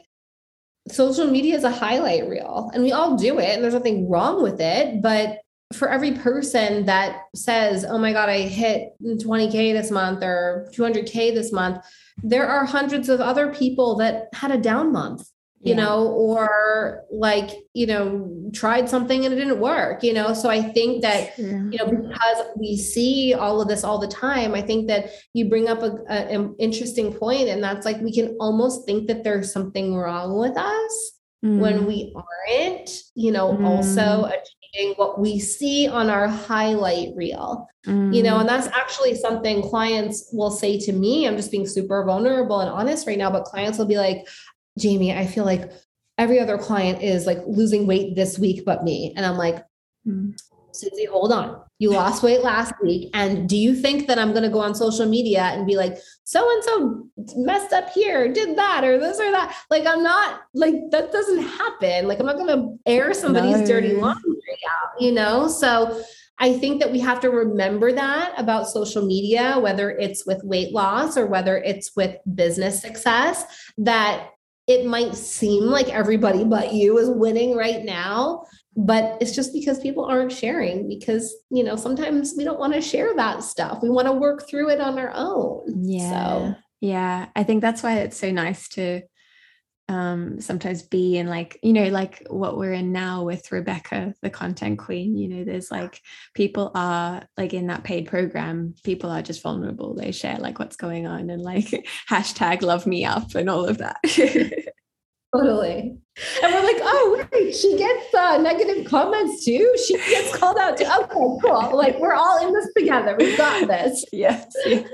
social 0.88 1.26
media 1.26 1.56
is 1.56 1.64
a 1.64 1.70
highlight 1.70 2.28
reel 2.28 2.70
and 2.74 2.82
we 2.82 2.92
all 2.92 3.16
do 3.16 3.38
it 3.38 3.50
and 3.50 3.62
there's 3.62 3.74
nothing 3.74 4.08
wrong 4.08 4.42
with 4.42 4.60
it. 4.60 5.02
But 5.02 5.38
for 5.72 5.88
every 5.88 6.12
person 6.12 6.86
that 6.86 7.22
says, 7.34 7.84
oh 7.84 7.98
my 7.98 8.12
God, 8.12 8.28
I 8.28 8.42
hit 8.42 8.90
20K 9.02 9.72
this 9.72 9.90
month 9.90 10.22
or 10.22 10.68
200K 10.74 11.34
this 11.34 11.52
month, 11.52 11.84
there 12.22 12.46
are 12.46 12.64
hundreds 12.64 13.08
of 13.08 13.20
other 13.20 13.54
people 13.54 13.96
that 13.96 14.28
had 14.34 14.50
a 14.50 14.58
down 14.58 14.92
month 14.92 15.28
you 15.62 15.74
yeah. 15.74 15.84
know, 15.84 16.08
or 16.08 17.04
like, 17.12 17.50
you 17.72 17.86
know, 17.86 18.50
tried 18.52 18.88
something 18.88 19.24
and 19.24 19.32
it 19.32 19.36
didn't 19.36 19.60
work, 19.60 20.02
you 20.02 20.12
know. 20.12 20.34
So 20.34 20.50
I 20.50 20.60
think 20.60 21.02
that, 21.02 21.38
you 21.38 21.78
know, 21.78 21.86
because 21.86 22.46
we 22.56 22.76
see 22.76 23.32
all 23.34 23.60
of 23.60 23.68
this 23.68 23.84
all 23.84 23.98
the 23.98 24.08
time, 24.08 24.54
I 24.54 24.60
think 24.60 24.88
that 24.88 25.10
you 25.34 25.48
bring 25.48 25.68
up 25.68 25.82
a, 25.82 25.98
a, 26.08 26.34
an 26.34 26.56
interesting 26.58 27.14
point, 27.14 27.48
and 27.48 27.62
that's 27.62 27.86
like 27.86 28.00
we 28.00 28.12
can 28.12 28.36
almost 28.40 28.86
think 28.86 29.06
that 29.06 29.22
there's 29.22 29.52
something 29.52 29.94
wrong 29.94 30.36
with 30.36 30.56
us 30.56 31.12
mm. 31.44 31.60
when 31.60 31.86
we 31.86 32.12
aren't, 32.16 32.90
you 33.14 33.30
know, 33.30 33.52
mm. 33.52 33.64
also 33.64 34.32
achieving 34.72 34.94
what 34.96 35.18
we 35.18 35.38
see 35.38 35.88
on 35.88 36.10
our 36.10 36.28
highlight 36.28 37.14
reel. 37.14 37.68
Mm. 37.86 38.14
You 38.14 38.22
know, 38.22 38.38
and 38.38 38.48
mm. 38.48 38.52
that's 38.52 38.68
actually 38.68 39.14
something 39.14 39.62
clients 39.62 40.28
will 40.32 40.50
say 40.50 40.78
to 40.80 40.92
me. 40.92 41.26
I'm 41.26 41.36
just 41.36 41.50
being 41.50 41.66
super 41.66 42.04
vulnerable 42.04 42.60
and 42.60 42.70
honest 42.70 43.06
right 43.06 43.18
now, 43.18 43.30
but 43.30 43.44
clients 43.44 43.78
will 43.78 43.86
be 43.86 43.98
like, 43.98 44.26
Jaime, 44.80 45.12
I 45.12 45.26
feel 45.26 45.44
like 45.44 45.70
every 46.18 46.38
other 46.38 46.58
client 46.58 47.02
is 47.02 47.26
like 47.26 47.38
losing 47.46 47.86
weight 47.86 48.14
this 48.14 48.38
week 48.38 48.64
but 48.64 48.84
me. 48.84 49.12
And 49.16 49.26
I'm 49.26 49.36
like, 49.36 49.64
mm. 50.06 50.38
Susie, 50.74 51.04
hold 51.04 51.32
on. 51.32 51.60
You 51.78 51.90
lost 51.90 52.22
weight 52.22 52.42
last 52.42 52.72
week. 52.82 53.10
And 53.12 53.46
do 53.46 53.58
you 53.58 53.74
think 53.74 54.06
that 54.06 54.18
I'm 54.18 54.30
going 54.30 54.44
to 54.44 54.48
go 54.48 54.60
on 54.60 54.74
social 54.74 55.04
media 55.04 55.42
and 55.42 55.66
be 55.66 55.76
like, 55.76 55.98
so 56.24 56.48
and 56.50 56.64
so 56.64 57.08
messed 57.36 57.74
up 57.74 57.90
here, 57.90 58.32
did 58.32 58.56
that, 58.56 58.82
or 58.84 58.98
this 58.98 59.20
or 59.20 59.30
that? 59.32 59.54
Like, 59.68 59.84
I'm 59.84 60.02
not 60.02 60.42
like, 60.54 60.76
that 60.92 61.12
doesn't 61.12 61.42
happen. 61.42 62.08
Like, 62.08 62.20
I'm 62.20 62.26
not 62.26 62.36
going 62.36 62.56
to 62.56 62.78
air 62.86 63.12
somebody's 63.12 63.58
no. 63.58 63.66
dirty 63.66 63.94
laundry 63.94 64.31
you 64.98 65.12
know? 65.12 65.48
So, 65.48 66.02
I 66.38 66.54
think 66.54 66.80
that 66.80 66.90
we 66.90 66.98
have 66.98 67.20
to 67.20 67.30
remember 67.30 67.92
that 67.92 68.34
about 68.36 68.66
social 68.66 69.06
media, 69.06 69.60
whether 69.60 69.90
it's 69.90 70.26
with 70.26 70.42
weight 70.42 70.72
loss 70.72 71.16
or 71.16 71.26
whether 71.26 71.56
it's 71.58 71.94
with 71.94 72.16
business 72.34 72.80
success, 72.80 73.44
that 73.78 74.30
it 74.66 74.86
might 74.86 75.14
seem 75.14 75.64
like 75.64 75.88
everybody 75.88 76.44
but 76.44 76.72
you 76.72 76.98
is 76.98 77.08
winning 77.10 77.56
right 77.56 77.84
now 77.84 78.44
but 78.76 79.18
it's 79.20 79.34
just 79.34 79.52
because 79.52 79.78
people 79.80 80.04
aren't 80.04 80.32
sharing 80.32 80.88
because 80.88 81.34
you 81.50 81.64
know 81.64 81.76
sometimes 81.76 82.34
we 82.36 82.44
don't 82.44 82.60
want 82.60 82.72
to 82.72 82.80
share 82.80 83.14
that 83.16 83.42
stuff 83.42 83.80
we 83.82 83.90
want 83.90 84.06
to 84.06 84.12
work 84.12 84.48
through 84.48 84.70
it 84.70 84.80
on 84.80 84.98
our 84.98 85.12
own 85.14 85.62
yeah 85.84 86.10
so. 86.10 86.54
yeah 86.80 87.26
i 87.34 87.42
think 87.42 87.60
that's 87.60 87.82
why 87.82 87.98
it's 87.98 88.16
so 88.16 88.30
nice 88.30 88.68
to 88.68 89.02
um, 89.88 90.40
sometimes 90.40 90.82
be 90.82 91.18
in 91.18 91.26
like 91.26 91.58
you 91.62 91.72
know 91.72 91.88
like 91.88 92.26
what 92.30 92.56
we're 92.56 92.72
in 92.72 92.92
now 92.92 93.24
with 93.24 93.50
rebecca 93.52 94.14
the 94.22 94.30
content 94.30 94.78
queen 94.78 95.16
you 95.16 95.28
know 95.28 95.44
there's 95.44 95.70
like 95.70 96.00
people 96.34 96.70
are 96.74 97.22
like 97.36 97.52
in 97.52 97.66
that 97.66 97.84
paid 97.84 98.06
program 98.06 98.74
people 98.84 99.10
are 99.10 99.22
just 99.22 99.42
vulnerable. 99.42 99.94
They 99.94 100.12
share 100.12 100.38
like 100.38 100.58
what's 100.58 100.76
going 100.76 101.06
on 101.06 101.30
and 101.30 101.42
like 101.42 101.86
hashtag 102.10 102.62
love 102.62 102.86
me 102.86 103.04
up 103.04 103.34
and 103.34 103.48
all 103.48 103.66
of 103.66 103.78
that. 103.78 103.96
Totally. 105.34 105.96
And 106.42 106.52
we're 106.54 106.62
like 106.62 106.80
oh 106.82 107.26
wait 107.32 107.54
she 107.54 107.76
gets 107.78 108.14
uh, 108.14 108.38
negative 108.38 108.86
comments 108.86 109.44
too? 109.44 109.74
She 109.86 109.96
gets 109.96 110.36
called 110.36 110.58
out 110.58 110.76
too? 110.76 110.84
Okay 110.84 111.08
cool. 111.10 111.40
Like 111.74 111.98
we're 111.98 112.14
all 112.14 112.46
in 112.46 112.52
this 112.52 112.68
together. 112.76 113.16
We've 113.18 113.36
got 113.38 113.66
this. 113.66 114.04
Yes 114.12 114.46
yes, 114.66 114.88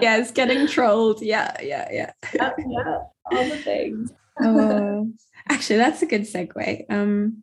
yes 0.00 0.30
getting 0.32 0.66
trolled. 0.66 1.22
Yeah 1.22 1.56
yeah 1.62 1.88
yeah. 1.92 2.12
Yeah, 2.34 2.50
yeah 2.58 2.98
all 3.30 3.44
the 3.48 3.56
things 3.58 4.12
oh, 4.40 5.10
actually, 5.48 5.76
that's 5.76 6.02
a 6.02 6.06
good 6.06 6.22
segue. 6.22 6.84
Um, 6.90 7.42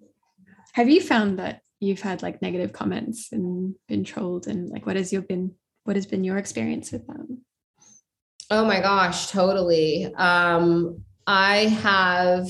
have 0.73 0.89
you 0.89 1.01
found 1.01 1.39
that 1.39 1.61
you've 1.79 2.01
had 2.01 2.21
like 2.21 2.41
negative 2.41 2.73
comments 2.73 3.29
and 3.31 3.75
been 3.87 4.03
trolled, 4.03 4.47
and 4.47 4.69
like 4.69 4.85
what 4.85 4.95
has 4.95 5.13
your 5.13 5.21
been 5.21 5.55
what 5.83 5.95
has 5.95 6.05
been 6.05 6.23
your 6.23 6.37
experience 6.37 6.91
with 6.91 7.05
them? 7.07 7.43
Oh 8.49 8.65
my 8.65 8.81
gosh, 8.81 9.29
totally. 9.31 10.13
Um, 10.13 11.03
I 11.25 11.65
have, 11.65 12.47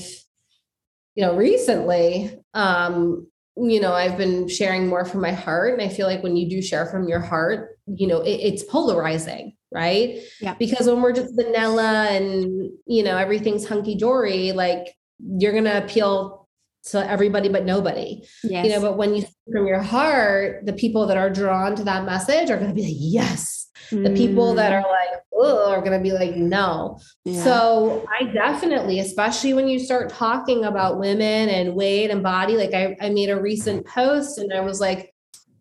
you 1.14 1.24
know, 1.24 1.36
recently, 1.36 2.38
um, 2.52 3.28
you 3.56 3.80
know, 3.80 3.92
I've 3.92 4.18
been 4.18 4.48
sharing 4.48 4.88
more 4.88 5.04
from 5.04 5.20
my 5.20 5.32
heart, 5.32 5.72
and 5.72 5.82
I 5.82 5.88
feel 5.88 6.06
like 6.06 6.22
when 6.22 6.36
you 6.36 6.48
do 6.48 6.60
share 6.60 6.86
from 6.86 7.08
your 7.08 7.20
heart, 7.20 7.78
you 7.86 8.06
know, 8.06 8.20
it, 8.20 8.32
it's 8.32 8.64
polarizing 8.64 9.56
right? 9.74 10.20
Yeah. 10.40 10.54
Because 10.54 10.86
when 10.86 11.02
we're 11.02 11.12
just 11.12 11.34
vanilla 11.34 12.08
and 12.10 12.70
you 12.86 13.02
know 13.02 13.16
everything's 13.16 13.66
hunky 13.66 13.96
dory, 13.96 14.52
like 14.52 14.96
you're 15.18 15.52
gonna 15.52 15.82
appeal 15.84 16.48
to 16.84 17.10
everybody 17.10 17.48
but 17.48 17.64
nobody. 17.64 18.22
Yes. 18.42 18.66
You 18.66 18.72
know, 18.72 18.80
but 18.80 18.96
when 18.96 19.14
you 19.14 19.24
from 19.52 19.66
your 19.66 19.82
heart, 19.82 20.64
the 20.64 20.72
people 20.72 21.06
that 21.08 21.16
are 21.16 21.30
drawn 21.30 21.76
to 21.76 21.84
that 21.84 22.04
message 22.04 22.50
are 22.50 22.58
gonna 22.58 22.74
be 22.74 22.84
like, 22.84 22.96
yes. 22.96 23.70
Mm. 23.90 24.04
The 24.04 24.14
people 24.14 24.54
that 24.54 24.72
mm. 24.72 24.82
are 24.82 24.90
like, 24.90 25.22
oh, 25.34 25.70
are 25.70 25.82
gonna 25.82 26.00
be 26.00 26.12
like, 26.12 26.36
no. 26.36 26.98
Yeah. 27.24 27.42
So 27.42 28.06
I 28.08 28.24
definitely, 28.24 29.00
especially 29.00 29.54
when 29.54 29.68
you 29.68 29.78
start 29.78 30.10
talking 30.10 30.64
about 30.64 31.00
women 31.00 31.48
and 31.48 31.74
weight 31.74 32.10
and 32.10 32.22
body, 32.22 32.56
like 32.56 32.74
I, 32.74 32.96
I 33.00 33.10
made 33.10 33.30
a 33.30 33.40
recent 33.40 33.86
post 33.86 34.38
and 34.38 34.52
I 34.52 34.60
was 34.60 34.80
like, 34.80 35.10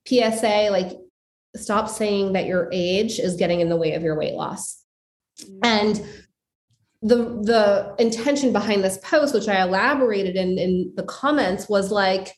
PSA, 0.05 0.67
like 0.69 0.91
stop 1.55 1.89
saying 1.89 2.33
that 2.33 2.45
your 2.45 2.69
age 2.71 3.19
is 3.19 3.35
getting 3.35 3.61
in 3.61 3.69
the 3.69 3.77
way 3.77 3.93
of 3.93 4.03
your 4.03 4.17
weight 4.17 4.33
loss. 4.33 4.83
And 5.63 6.03
the 7.01 7.17
the 7.17 7.95
intention 7.99 8.53
behind 8.53 8.83
this 8.83 8.97
post, 8.99 9.33
which 9.33 9.47
I 9.47 9.61
elaborated 9.61 10.35
in, 10.35 10.57
in 10.57 10.93
the 10.95 11.03
comments, 11.03 11.67
was 11.67 11.91
like, 11.91 12.35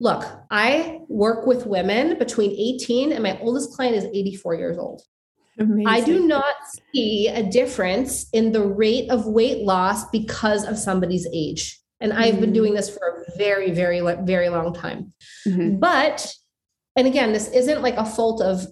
look, 0.00 0.24
I 0.50 1.00
work 1.08 1.46
with 1.46 1.66
women 1.66 2.18
between 2.18 2.50
18 2.50 3.12
and 3.12 3.22
my 3.22 3.38
oldest 3.40 3.72
client 3.72 3.96
is 3.96 4.04
84 4.04 4.54
years 4.56 4.78
old. 4.78 5.02
Amazing. 5.58 5.86
I 5.86 6.00
do 6.00 6.26
not 6.26 6.54
see 6.94 7.28
a 7.28 7.42
difference 7.42 8.28
in 8.32 8.52
the 8.52 8.66
rate 8.66 9.10
of 9.10 9.26
weight 9.26 9.64
loss 9.64 10.08
because 10.10 10.64
of 10.64 10.78
somebody's 10.78 11.26
age. 11.32 11.78
And 12.00 12.12
I've 12.12 12.40
been 12.40 12.52
doing 12.52 12.70
mm-hmm. 12.70 12.76
this 12.76 12.90
for 12.90 13.06
a 13.06 13.38
very, 13.38 13.70
very, 13.70 14.00
very 14.24 14.48
long 14.48 14.74
time. 14.74 15.12
Mm-hmm. 15.46 15.78
But 15.78 16.34
and 16.96 17.06
again, 17.06 17.32
this 17.32 17.48
isn't 17.48 17.82
like 17.82 17.96
a 17.96 18.04
fault 18.04 18.42
of 18.42 18.66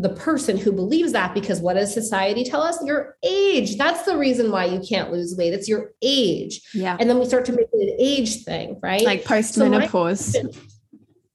the 0.00 0.10
person 0.10 0.56
who 0.56 0.72
believes 0.72 1.12
that 1.12 1.34
because 1.34 1.60
what 1.60 1.74
does 1.74 1.92
society 1.92 2.44
tell 2.44 2.62
us? 2.62 2.78
Your 2.84 3.16
age. 3.22 3.76
That's 3.76 4.02
the 4.02 4.16
reason 4.16 4.50
why 4.50 4.64
you 4.64 4.80
can't 4.80 5.12
lose 5.12 5.34
weight. 5.36 5.54
It's 5.54 5.68
your 5.68 5.92
age. 6.02 6.60
Yeah. 6.72 6.96
And 6.98 7.08
then 7.08 7.18
we 7.18 7.26
start 7.26 7.44
to 7.46 7.52
make 7.52 7.68
it 7.72 7.92
an 7.92 7.96
age 7.98 8.44
thing, 8.44 8.78
right? 8.82 9.02
Like 9.02 9.24
postmenopause. 9.24 10.32
So 10.32 10.50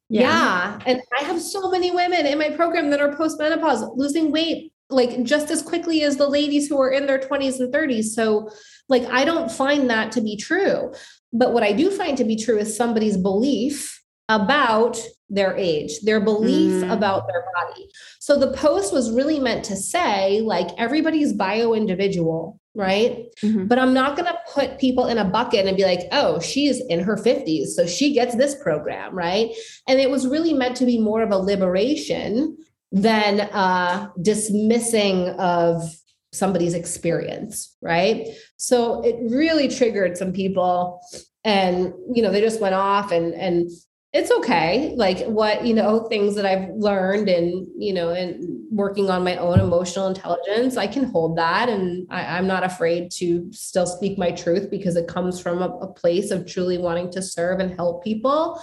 yeah. 0.09 0.21
yeah. 0.21 0.79
And 0.85 1.01
I 1.17 1.23
have 1.23 1.41
so 1.41 1.69
many 1.69 1.91
women 1.91 2.25
in 2.25 2.37
my 2.37 2.49
program 2.49 2.89
that 2.89 2.99
are 2.99 3.15
postmenopause 3.15 3.95
losing 3.95 4.31
weight 4.31 4.73
like 4.89 5.23
just 5.23 5.51
as 5.51 5.61
quickly 5.61 6.03
as 6.03 6.17
the 6.17 6.27
ladies 6.27 6.67
who 6.67 6.79
are 6.81 6.89
in 6.89 7.05
their 7.05 7.19
20s 7.19 7.59
and 7.59 7.71
30s. 7.71 8.05
So 8.05 8.49
like 8.87 9.03
I 9.05 9.23
don't 9.23 9.51
find 9.51 9.89
that 9.89 10.11
to 10.13 10.21
be 10.21 10.35
true. 10.35 10.93
But 11.31 11.53
what 11.53 11.63
I 11.63 11.73
do 11.73 11.91
find 11.91 12.17
to 12.17 12.23
be 12.23 12.35
true 12.35 12.57
is 12.57 12.75
somebody's 12.75 13.17
belief 13.17 13.98
about 14.29 14.97
their 15.29 15.55
age, 15.57 15.99
their 16.01 16.19
belief 16.19 16.83
mm. 16.83 16.91
about 16.91 17.27
their 17.27 17.43
body. 17.53 17.87
So 18.19 18.39
the 18.39 18.53
post 18.53 18.93
was 18.93 19.11
really 19.11 19.39
meant 19.39 19.65
to 19.65 19.75
say, 19.75 20.41
like, 20.41 20.67
everybody's 20.77 21.33
bio 21.33 21.73
individual, 21.73 22.59
right? 22.75 23.25
Mm-hmm. 23.43 23.65
But 23.65 23.79
I'm 23.79 23.93
not 23.93 24.15
going 24.15 24.31
to 24.31 24.39
put 24.51 24.79
people 24.79 25.07
in 25.07 25.17
a 25.17 25.25
bucket 25.25 25.67
and 25.67 25.75
be 25.75 25.83
like, 25.83 26.01
oh, 26.11 26.39
she's 26.39 26.79
in 26.87 27.01
her 27.01 27.15
50s, 27.15 27.67
so 27.67 27.85
she 27.85 28.13
gets 28.13 28.35
this 28.35 28.55
program, 28.55 29.13
right? 29.13 29.49
And 29.87 29.99
it 29.99 30.09
was 30.09 30.27
really 30.27 30.53
meant 30.53 30.77
to 30.77 30.85
be 30.85 30.99
more 30.99 31.21
of 31.21 31.31
a 31.31 31.37
liberation 31.37 32.57
than 32.91 33.41
uh, 33.41 34.09
dismissing 34.21 35.29
of 35.39 35.83
somebody's 36.31 36.73
experience, 36.73 37.75
right? 37.81 38.27
So 38.57 39.01
it 39.01 39.15
really 39.31 39.67
triggered 39.67 40.17
some 40.17 40.33
people 40.33 41.01
and 41.45 41.93
you 42.13 42.21
know 42.21 42.31
they 42.31 42.41
just 42.41 42.59
went 42.59 42.75
off 42.75 43.11
and 43.11 43.33
and 43.33 43.69
it's 44.11 44.31
okay 44.31 44.93
like 44.95 45.23
what 45.27 45.63
you 45.65 45.73
know 45.73 46.07
things 46.07 46.35
that 46.35 46.45
i've 46.45 46.69
learned 46.69 47.29
and 47.29 47.67
you 47.77 47.93
know 47.93 48.09
and 48.09 48.43
working 48.71 49.09
on 49.09 49.23
my 49.23 49.35
own 49.37 49.59
emotional 49.59 50.07
intelligence 50.07 50.77
i 50.77 50.87
can 50.87 51.03
hold 51.03 51.37
that 51.37 51.69
and 51.69 52.07
I, 52.09 52.37
am 52.37 52.47
not 52.47 52.63
afraid 52.63 53.11
to 53.17 53.51
still 53.51 53.85
speak 53.85 54.17
my 54.17 54.31
truth 54.31 54.71
because 54.71 54.95
it 54.95 55.07
comes 55.07 55.39
from 55.39 55.61
a, 55.61 55.67
a 55.67 55.87
place 55.93 56.31
of 56.31 56.47
truly 56.47 56.77
wanting 56.77 57.11
to 57.11 57.21
serve 57.21 57.59
and 57.59 57.75
help 57.75 58.03
people 58.03 58.59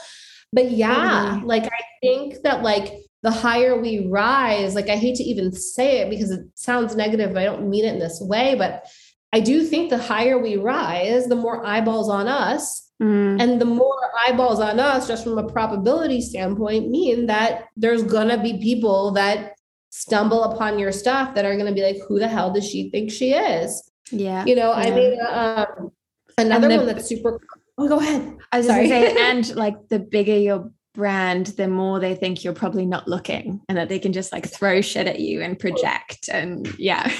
but 0.53 0.71
yeah 0.71 1.37
mm-hmm. 1.37 1.47
like 1.47 1.65
i 1.65 1.81
think 2.03 2.43
that 2.43 2.63
like 2.63 2.95
the 3.23 3.31
higher 3.31 3.81
we 3.81 4.09
rise 4.09 4.75
like 4.75 4.89
i 4.89 4.97
hate 4.97 5.17
to 5.17 5.25
even 5.25 5.53
say 5.53 6.01
it 6.01 6.11
because 6.11 6.33
it 6.33 6.45
sounds 6.55 6.97
negative 6.97 7.33
but 7.33 7.43
i 7.43 7.45
don't 7.45 7.69
mean 7.69 7.85
it 7.85 7.95
in 7.95 8.01
this 8.01 8.19
way 8.21 8.57
but 8.57 8.85
i 9.33 9.39
do 9.39 9.63
think 9.63 9.91
the 9.91 9.99
higher 9.99 10.39
we 10.39 10.57
rise 10.57 11.27
the 11.27 11.37
more 11.37 11.65
eyeballs 11.65 12.09
on 12.09 12.27
us 12.27 12.86
Mm. 13.03 13.43
And 13.43 13.61
the 13.61 13.67
more 13.67 13.95
eyeballs 14.27 14.61
on 14.61 14.81
us, 14.81 15.07
just 15.07 15.25
from 15.25 15.39
a 15.39 15.47
probability 15.47 16.21
standpoint, 16.21 16.89
mean 16.89 17.27
that 17.27 17.67
there's 17.77 18.03
going 18.03 18.29
to 18.29 18.39
be 18.39 18.59
people 18.59 19.13
that 19.13 19.57
stumble 19.91 20.45
upon 20.45 20.79
your 20.79 20.93
stuff 20.93 21.35
that 21.35 21.45
are 21.45 21.55
going 21.55 21.67
to 21.67 21.73
be 21.73 21.83
like, 21.83 21.97
who 22.09 22.19
the 22.19 22.29
hell 22.29 22.53
does 22.53 22.69
she 22.69 22.91
think 22.91 23.11
she 23.11 23.33
is? 23.33 23.91
Yeah. 24.11 24.45
You 24.45 24.55
know, 24.55 24.71
yeah. 24.71 24.79
I 24.79 24.91
made 24.91 25.19
um, 25.19 25.93
another 26.39 26.69
the, 26.69 26.77
one 26.77 26.87
that's 26.87 27.07
super. 27.07 27.41
Oh, 27.79 27.89
go 27.89 27.99
ahead. 27.99 28.37
I 28.53 28.59
was 28.59 28.67
Sorry. 28.67 28.89
Say, 28.89 29.15
and 29.31 29.55
like 29.57 29.89
the 29.89 29.99
bigger 29.99 30.37
your 30.37 30.71
brand, 30.95 31.47
the 31.49 31.69
more 31.69 32.01
they 32.01 32.15
think 32.15 32.45
you're 32.45 32.55
probably 32.55 32.87
not 32.87 33.09
looking 33.09 33.61
and 33.69 33.77
that 33.77 33.89
they 33.89 33.99
can 33.99 34.13
just 34.13 34.33
like 34.33 34.47
throw 34.47 34.81
shit 34.81 35.07
at 35.07 35.21
you 35.21 35.43
and 35.43 35.59
project. 35.59 36.29
And 36.33 36.67
yeah. 36.79 37.13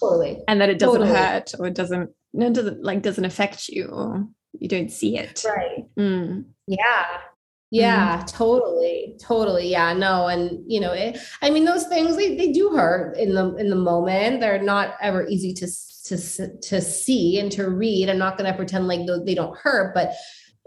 Totally. 0.00 0.42
And 0.48 0.60
that 0.60 0.70
it 0.70 0.78
doesn't 0.78 1.00
totally. 1.00 1.16
hurt 1.16 1.54
or 1.58 1.66
it 1.66 1.74
doesn't, 1.74 2.10
no, 2.32 2.46
it 2.46 2.54
doesn't 2.54 2.82
like 2.82 3.02
doesn't 3.02 3.24
affect 3.24 3.68
you 3.68 3.86
or 3.86 4.26
you 4.58 4.68
don't 4.68 4.90
see 4.90 5.18
it. 5.18 5.44
Right. 5.46 5.84
Mm. 5.98 6.44
yeah. 6.66 7.06
Yeah 7.70 8.22
mm. 8.22 8.26
totally 8.26 9.16
totally. 9.20 9.68
Yeah 9.68 9.92
no 9.94 10.28
and 10.28 10.62
you 10.66 10.80
know 10.80 10.92
it, 10.92 11.18
i 11.42 11.50
mean 11.50 11.64
those 11.64 11.86
things 11.86 12.16
they, 12.16 12.36
they 12.36 12.52
do 12.52 12.70
hurt 12.70 13.16
in 13.16 13.34
the 13.34 13.54
in 13.56 13.70
the 13.70 13.76
moment. 13.76 14.40
They're 14.40 14.62
not 14.62 14.94
ever 15.00 15.26
easy 15.26 15.52
to 15.54 15.66
to 16.06 16.58
to 16.58 16.80
see 16.80 17.40
and 17.40 17.50
to 17.52 17.70
read. 17.70 18.08
I'm 18.10 18.18
not 18.18 18.38
going 18.38 18.50
to 18.50 18.56
pretend 18.56 18.86
like 18.86 19.00
they 19.24 19.34
don't 19.34 19.56
hurt 19.58 19.94
but 19.94 20.14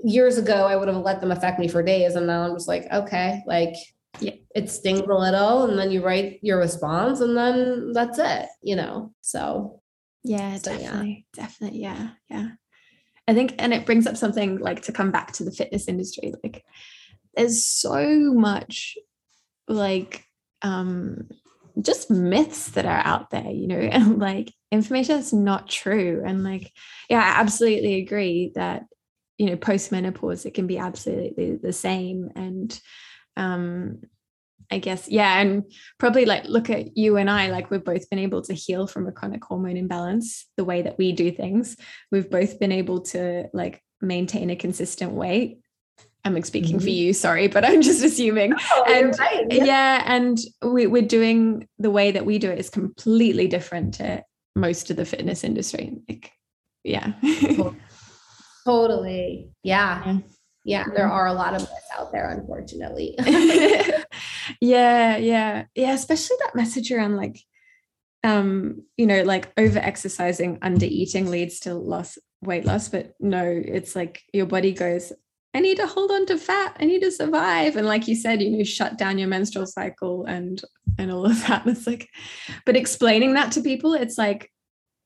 years 0.03 0.37
ago 0.37 0.65
i 0.67 0.75
would 0.75 0.87
have 0.87 0.97
let 0.97 1.19
them 1.21 1.31
affect 1.31 1.59
me 1.59 1.67
for 1.67 1.81
days 1.81 2.15
and 2.15 2.27
now 2.27 2.43
i'm 2.43 2.53
just 2.53 2.67
like 2.67 2.85
okay 2.91 3.41
like 3.47 3.73
yeah, 4.19 4.31
it 4.55 4.69
stings 4.69 5.01
a 5.01 5.13
little 5.13 5.65
and 5.65 5.77
then 5.77 5.91
you 5.91 6.03
write 6.03 6.39
your 6.41 6.57
response 6.57 7.19
and 7.19 7.37
then 7.37 7.93
that's 7.93 8.17
it 8.19 8.47
you 8.63 8.75
know 8.75 9.13
so. 9.21 9.81
Yeah 10.23 10.57
so, 10.57 10.71
definitely 10.71 11.25
yeah. 11.35 11.43
definitely 11.43 11.79
yeah 11.79 12.09
yeah 12.29 12.47
I 13.27 13.33
think, 13.33 13.55
and 13.59 13.73
it 13.73 13.85
brings 13.85 14.07
up 14.07 14.17
something 14.17 14.57
like 14.57 14.83
to 14.83 14.91
come 14.91 15.11
back 15.11 15.33
to 15.33 15.43
the 15.43 15.51
fitness 15.51 15.87
industry. 15.87 16.33
Like, 16.43 16.63
there's 17.35 17.65
so 17.65 18.33
much 18.33 18.97
like 19.67 20.23
um 20.61 21.27
just 21.81 22.09
myths 22.09 22.71
that 22.71 22.85
are 22.85 23.01
out 23.05 23.29
there, 23.29 23.49
you 23.51 23.67
know, 23.67 23.75
and 23.79 24.19
like 24.19 24.53
information 24.71 25.15
that's 25.15 25.33
not 25.33 25.69
true. 25.69 26.23
And 26.25 26.43
like, 26.43 26.71
yeah, 27.09 27.19
I 27.19 27.39
absolutely 27.39 28.01
agree 28.01 28.51
that, 28.55 28.83
you 29.37 29.47
know, 29.47 29.55
post 29.55 29.91
menopause, 29.91 30.45
it 30.45 30.53
can 30.53 30.67
be 30.67 30.77
absolutely 30.77 31.55
the 31.55 31.73
same. 31.73 32.31
And 32.35 32.79
um, 33.35 34.01
I 34.69 34.79
guess, 34.79 35.07
yeah. 35.07 35.39
And 35.39 35.63
probably 35.97 36.25
like 36.25 36.45
look 36.45 36.69
at 36.69 36.97
you 36.97 37.17
and 37.17 37.29
I, 37.29 37.49
like 37.49 37.71
we've 37.71 37.83
both 37.83 38.09
been 38.09 38.19
able 38.19 38.41
to 38.43 38.53
heal 38.53 38.85
from 38.85 39.07
a 39.07 39.11
chronic 39.11 39.43
hormone 39.43 39.77
imbalance 39.77 40.45
the 40.57 40.65
way 40.65 40.81
that 40.81 40.97
we 40.97 41.13
do 41.13 41.31
things. 41.31 41.77
We've 42.11 42.29
both 42.29 42.59
been 42.59 42.71
able 42.71 43.01
to 43.01 43.47
like 43.53 43.81
maintain 44.01 44.49
a 44.49 44.55
consistent 44.55 45.13
weight. 45.13 45.59
I'm 46.25 46.41
speaking 46.43 46.75
mm-hmm. 46.75 46.83
for 46.83 46.89
you, 46.89 47.13
sorry, 47.13 47.47
but 47.47 47.63
I'm 47.63 47.81
just 47.81 48.03
assuming. 48.03 48.53
Oh, 48.73 48.83
and 48.89 49.17
right. 49.17 49.45
yeah. 49.49 49.63
yeah, 49.63 50.03
and 50.05 50.37
we, 50.61 50.85
we're 50.85 51.01
doing 51.01 51.69
the 51.79 51.91
way 51.91 52.11
that 52.11 52.25
we 52.25 52.37
do 52.37 52.51
it 52.51 52.59
is 52.59 52.69
completely 52.69 53.47
different 53.47 53.93
to 53.95 54.23
most 54.53 54.91
of 54.91 54.97
the 54.97 55.05
fitness 55.05 55.45
industry. 55.45 55.95
Like, 56.09 56.31
yeah. 56.83 57.13
totally. 58.65 59.51
Yeah. 59.63 60.03
yeah 60.05 60.17
yeah, 60.67 60.83
there 60.93 61.07
are 61.07 61.27
a 61.27 61.33
lot 61.33 61.55
of 61.55 61.61
us 61.61 61.71
out 61.97 62.11
there, 62.11 62.29
unfortunately. 62.29 63.15
yeah, 64.61 65.17
yeah, 65.17 65.65
yeah. 65.75 65.93
Especially 65.93 66.37
that 66.39 66.55
message 66.55 66.91
around 66.91 67.15
like, 67.15 67.39
um, 68.23 68.83
you 68.97 69.07
know, 69.07 69.23
like 69.23 69.51
over 69.57 69.79
exercising, 69.79 70.59
under 70.61 70.85
eating 70.85 71.29
leads 71.29 71.59
to 71.61 71.73
loss, 71.73 72.17
weight 72.41 72.65
loss. 72.65 72.89
But 72.89 73.13
no, 73.19 73.43
it's 73.43 73.95
like 73.95 74.23
your 74.33 74.45
body 74.45 74.73
goes, 74.73 75.13
I 75.53 75.59
need 75.59 75.77
to 75.77 75.87
hold 75.87 76.11
on 76.11 76.25
to 76.27 76.37
fat. 76.37 76.77
I 76.79 76.85
need 76.85 77.01
to 77.01 77.11
survive. 77.11 77.77
And 77.77 77.87
like 77.87 78.07
you 78.07 78.15
said, 78.15 78.41
you 78.41 78.51
know, 78.51 78.63
shut 78.63 78.97
down 78.97 79.17
your 79.17 79.27
menstrual 79.27 79.65
cycle 79.65 80.25
and 80.25 80.61
and 80.97 81.11
all 81.11 81.25
of 81.25 81.47
that. 81.47 81.63
It's 81.67 81.87
like, 81.87 82.09
but 82.65 82.75
explaining 82.75 83.33
that 83.33 83.51
to 83.53 83.61
people, 83.61 83.93
it's 83.93 84.17
like, 84.17 84.51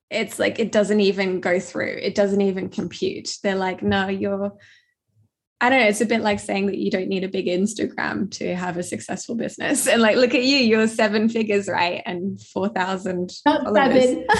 it's 0.09 0.39
like 0.39 0.59
it 0.59 0.71
doesn't 0.71 0.99
even 0.99 1.39
go 1.39 1.59
through. 1.59 1.97
It 2.01 2.15
doesn't 2.15 2.41
even 2.41 2.69
compute. 2.69 3.29
They're 3.43 3.55
like, 3.55 3.81
no, 3.81 4.07
you're 4.09 4.53
I 5.61 5.69
don't 5.69 5.79
know, 5.79 5.85
it's 5.85 6.01
a 6.01 6.07
bit 6.07 6.21
like 6.21 6.39
saying 6.39 6.65
that 6.65 6.79
you 6.79 6.89
don't 6.89 7.07
need 7.07 7.23
a 7.23 7.27
big 7.27 7.45
Instagram 7.45 8.31
to 8.31 8.55
have 8.55 8.77
a 8.77 8.83
successful 8.83 9.35
business. 9.35 9.87
And 9.87 10.01
like, 10.01 10.15
look 10.15 10.33
at 10.33 10.43
you, 10.43 10.57
you're 10.57 10.87
seven 10.87 11.29
figures, 11.29 11.67
right? 11.67 12.01
And 12.07 12.41
4,000. 12.41 13.31
Not 13.45 13.63
followers. 13.63 13.93
seven. 13.93 14.25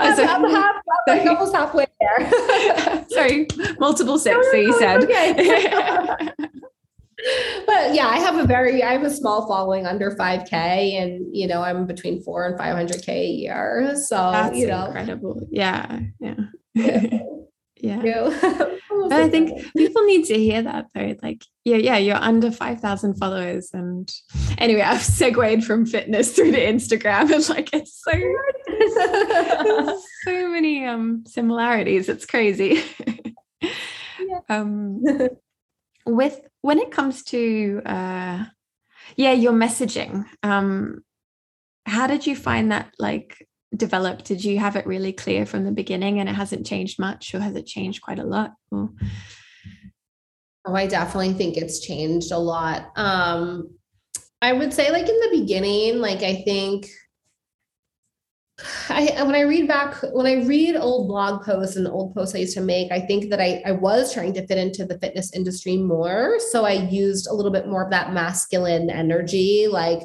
I'm, 0.00 0.16
sorry. 0.16 0.28
I'm, 0.28 0.50
half, 0.50 0.74
I'm 1.08 1.28
almost 1.28 1.54
halfway 1.54 1.86
there. 1.98 3.04
sorry, 3.08 3.46
multiple 3.78 4.18
six, 4.18 4.34
no, 4.34 4.42
no, 4.42 4.50
so 4.50 4.56
you 4.58 4.78
said. 4.78 5.04
Okay. 5.04 5.32
but 7.66 7.94
yeah, 7.94 8.08
I 8.08 8.18
have 8.18 8.36
a 8.36 8.44
very, 8.46 8.82
I 8.82 8.92
have 8.92 9.02
a 9.02 9.10
small 9.10 9.48
following 9.48 9.86
under 9.86 10.10
5K 10.10 10.52
and, 10.52 11.34
you 11.34 11.46
know, 11.46 11.62
I'm 11.62 11.86
between 11.86 12.22
four 12.22 12.44
and 12.44 12.60
500K 12.60 13.08
a 13.08 13.28
year. 13.28 13.96
So, 13.96 14.30
That's 14.30 14.58
you 14.58 14.66
know, 14.66 14.84
incredible. 14.84 15.48
Yeah. 15.50 16.00
Yeah. 16.20 17.20
Yeah. 17.82 18.00
but 18.90 19.12
I 19.12 19.28
think 19.28 19.72
people 19.76 20.04
need 20.04 20.24
to 20.26 20.34
hear 20.34 20.62
that 20.62 20.86
though. 20.94 21.14
Like, 21.22 21.44
yeah, 21.64 21.76
yeah, 21.76 21.96
you're 21.96 22.16
under 22.16 22.50
5,000 22.50 23.14
followers. 23.14 23.70
And 23.72 24.12
anyway, 24.58 24.82
I've 24.82 25.02
segued 25.02 25.64
from 25.64 25.86
fitness 25.86 26.34
through 26.34 26.52
to 26.52 26.58
Instagram 26.58 27.32
and 27.32 27.48
like 27.48 27.70
it's 27.72 28.02
so 28.02 28.12
so 30.24 30.48
many 30.48 30.86
um 30.86 31.24
similarities. 31.26 32.08
It's 32.08 32.26
crazy. 32.26 32.82
Yeah. 33.60 34.40
um 34.48 35.02
with 36.06 36.40
when 36.60 36.78
it 36.78 36.90
comes 36.90 37.24
to 37.24 37.82
uh 37.84 38.44
yeah, 39.16 39.32
your 39.32 39.52
messaging, 39.52 40.24
um, 40.42 41.04
how 41.86 42.06
did 42.06 42.26
you 42.26 42.36
find 42.36 42.72
that 42.72 42.94
like 42.98 43.46
developed? 43.76 44.24
Did 44.24 44.44
you 44.44 44.58
have 44.58 44.76
it 44.76 44.86
really 44.86 45.12
clear 45.12 45.46
from 45.46 45.64
the 45.64 45.72
beginning 45.72 46.20
and 46.20 46.28
it 46.28 46.34
hasn't 46.34 46.66
changed 46.66 46.98
much, 46.98 47.34
or 47.34 47.40
has 47.40 47.56
it 47.56 47.66
changed 47.66 48.02
quite 48.02 48.18
a 48.18 48.24
lot? 48.24 48.52
Or? 48.70 48.90
Oh, 50.66 50.74
I 50.74 50.86
definitely 50.86 51.32
think 51.34 51.56
it's 51.56 51.80
changed 51.80 52.32
a 52.32 52.38
lot. 52.38 52.90
Um, 52.96 53.70
I 54.42 54.52
would 54.52 54.72
say, 54.72 54.90
like 54.90 55.08
in 55.08 55.20
the 55.20 55.40
beginning, 55.40 55.98
like 55.98 56.22
I 56.22 56.42
think 56.42 56.86
I 58.88 59.22
when 59.24 59.34
I 59.34 59.40
read 59.42 59.68
back 59.68 60.02
when 60.12 60.26
I 60.26 60.44
read 60.44 60.76
old 60.76 61.08
blog 61.08 61.44
posts 61.44 61.76
and 61.76 61.86
old 61.86 62.14
posts 62.14 62.34
I 62.34 62.38
used 62.38 62.54
to 62.54 62.60
make, 62.60 62.92
I 62.92 63.00
think 63.00 63.30
that 63.30 63.40
I, 63.40 63.62
I 63.64 63.72
was 63.72 64.12
trying 64.12 64.34
to 64.34 64.46
fit 64.46 64.58
into 64.58 64.84
the 64.84 64.98
fitness 64.98 65.32
industry 65.32 65.76
more. 65.76 66.38
So 66.50 66.64
I 66.64 66.72
used 66.72 67.26
a 67.26 67.34
little 67.34 67.52
bit 67.52 67.68
more 67.68 67.84
of 67.84 67.90
that 67.90 68.12
masculine 68.12 68.90
energy, 68.90 69.66
like 69.68 70.00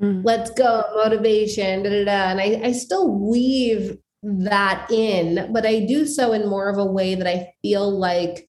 mm. 0.00 0.22
let's 0.24 0.50
go, 0.50 0.84
motivation, 0.94 1.82
da, 1.82 1.90
da, 1.90 2.04
da. 2.04 2.30
And 2.30 2.40
I, 2.40 2.68
I 2.68 2.72
still 2.72 3.08
weave 3.08 3.98
that 4.22 4.90
in, 4.90 5.52
but 5.52 5.66
I 5.66 5.80
do 5.80 6.06
so 6.06 6.32
in 6.32 6.48
more 6.48 6.68
of 6.68 6.78
a 6.78 6.84
way 6.84 7.14
that 7.14 7.26
I 7.26 7.52
feel 7.62 7.90
like 7.90 8.48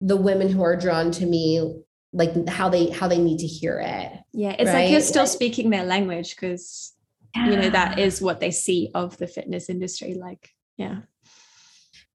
the 0.00 0.16
women 0.16 0.48
who 0.48 0.62
are 0.62 0.76
drawn 0.76 1.10
to 1.12 1.26
me 1.26 1.82
like 2.12 2.48
how 2.48 2.68
they 2.68 2.90
how 2.90 3.06
they 3.06 3.18
need 3.18 3.38
to 3.38 3.46
hear 3.46 3.78
it. 3.78 4.12
Yeah, 4.32 4.56
it's 4.58 4.68
right? 4.68 4.82
like 4.84 4.90
you're 4.90 5.00
still 5.00 5.22
like, 5.22 5.32
speaking 5.32 5.70
their 5.70 5.84
language 5.84 6.34
because 6.34 6.92
yeah. 7.36 7.50
you 7.50 7.56
know 7.56 7.70
that 7.70 7.98
is 7.98 8.20
what 8.20 8.40
they 8.40 8.50
see 8.50 8.90
of 8.94 9.16
the 9.18 9.26
fitness 9.26 9.68
industry 9.68 10.14
like 10.14 10.50
yeah. 10.76 11.00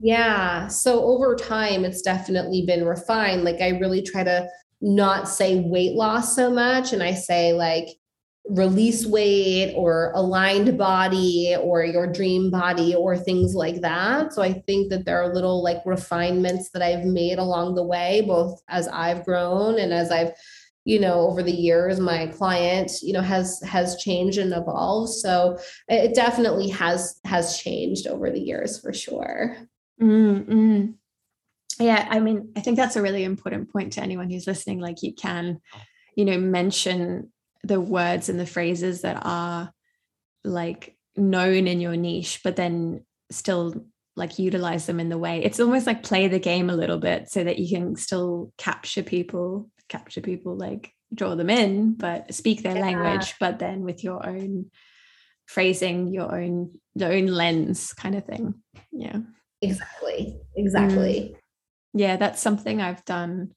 Yeah, 0.01 0.67
so 0.67 1.05
over 1.05 1.35
time 1.35 1.85
it's 1.85 2.01
definitely 2.01 2.65
been 2.65 2.85
refined 2.85 3.43
like 3.43 3.61
I 3.61 3.69
really 3.69 4.01
try 4.01 4.23
to 4.23 4.49
not 4.81 5.29
say 5.29 5.61
weight 5.61 5.95
loss 5.95 6.35
so 6.35 6.51
much 6.51 6.91
and 6.91 7.01
I 7.01 7.13
say 7.13 7.53
like 7.53 7.87
release 8.49 9.05
weight 9.05 9.73
or 9.75 10.11
aligned 10.13 10.77
body 10.77 11.55
or 11.59 11.83
your 11.83 12.11
dream 12.11 12.51
body 12.51 12.93
or 12.93 13.17
things 13.17 13.55
like 13.55 13.81
that. 13.81 14.33
So 14.33 14.41
I 14.41 14.53
think 14.53 14.89
that 14.91 15.05
there 15.05 15.21
are 15.21 15.33
little 15.33 15.63
like 15.63 15.81
refinements 15.85 16.69
that 16.71 16.81
I've 16.83 17.05
made 17.05 17.39
along 17.39 17.75
the 17.75 17.83
way, 17.83 18.23
both 18.27 18.61
as 18.69 18.87
I've 18.87 19.25
grown 19.25 19.79
and 19.79 19.91
as 19.91 20.11
I've 20.11 20.31
you 20.85 20.99
know 20.99 21.21
over 21.21 21.41
the 21.41 21.51
years 21.51 21.99
my 21.99 22.27
client 22.27 22.91
you 23.01 23.11
know 23.11 23.21
has 23.21 23.59
has 23.63 23.97
changed 23.97 24.37
and 24.37 24.53
evolved 24.53 25.11
so 25.11 25.57
it 25.87 26.13
definitely 26.13 26.69
has 26.69 27.19
has 27.25 27.57
changed 27.57 28.05
over 28.05 28.29
the 28.29 28.39
years 28.39 28.79
for 28.79 28.93
sure 28.93 29.57
mm-hmm. 29.99 30.91
yeah 31.79 32.07
i 32.11 32.19
mean 32.19 32.51
i 32.55 32.59
think 32.59 32.77
that's 32.77 32.95
a 32.95 33.01
really 33.01 33.23
important 33.23 33.71
point 33.73 33.93
to 33.93 34.01
anyone 34.01 34.29
who's 34.29 34.45
listening 34.45 34.79
like 34.79 35.01
you 35.01 35.11
can 35.15 35.59
you 36.15 36.23
know 36.23 36.37
mention 36.37 37.31
the 37.65 37.81
words 37.81 38.29
and 38.29 38.39
the 38.39 38.45
phrases 38.45 39.01
that 39.01 39.21
are 39.25 39.71
like 40.43 40.95
known 41.17 41.67
in 41.67 41.79
your 41.79 41.95
niche 41.95 42.41
but 42.43 42.55
then 42.55 43.03
still 43.31 43.73
like 44.15 44.39
utilize 44.39 44.85
them 44.85 44.99
in 44.99 45.09
the 45.09 45.17
way. 45.17 45.43
It's 45.43 45.59
almost 45.59 45.87
like 45.87 46.03
play 46.03 46.27
the 46.27 46.39
game 46.39 46.69
a 46.69 46.75
little 46.75 46.99
bit 46.99 47.29
so 47.29 47.43
that 47.43 47.59
you 47.59 47.75
can 47.75 47.95
still 47.95 48.53
capture 48.57 49.03
people 49.03 49.69
capture 49.87 50.21
people 50.21 50.55
like 50.55 50.91
draw 51.13 51.35
them 51.35 51.49
in 51.49 51.93
but 51.93 52.33
speak 52.33 52.63
their 52.63 52.75
yeah. 52.75 52.81
language 52.81 53.35
but 53.39 53.59
then 53.59 53.81
with 53.81 54.03
your 54.03 54.25
own 54.27 54.65
phrasing 55.45 56.07
your 56.07 56.35
own 56.35 56.71
your 56.95 57.11
own 57.11 57.27
lens 57.27 57.93
kind 57.93 58.15
of 58.15 58.25
thing. 58.25 58.55
Yeah. 58.91 59.17
Exactly. 59.61 60.39
Exactly. 60.55 61.35
Mm. 61.35 61.39
yeah 61.93 62.17
that's 62.17 62.41
something 62.41 62.81
i've 62.81 63.03
done. 63.05 63.51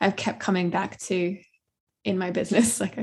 I've 0.00 0.16
kept 0.16 0.40
coming 0.40 0.70
back 0.70 0.98
to 1.00 1.38
in 2.04 2.18
my 2.18 2.30
business. 2.30 2.80
Like 2.84 2.98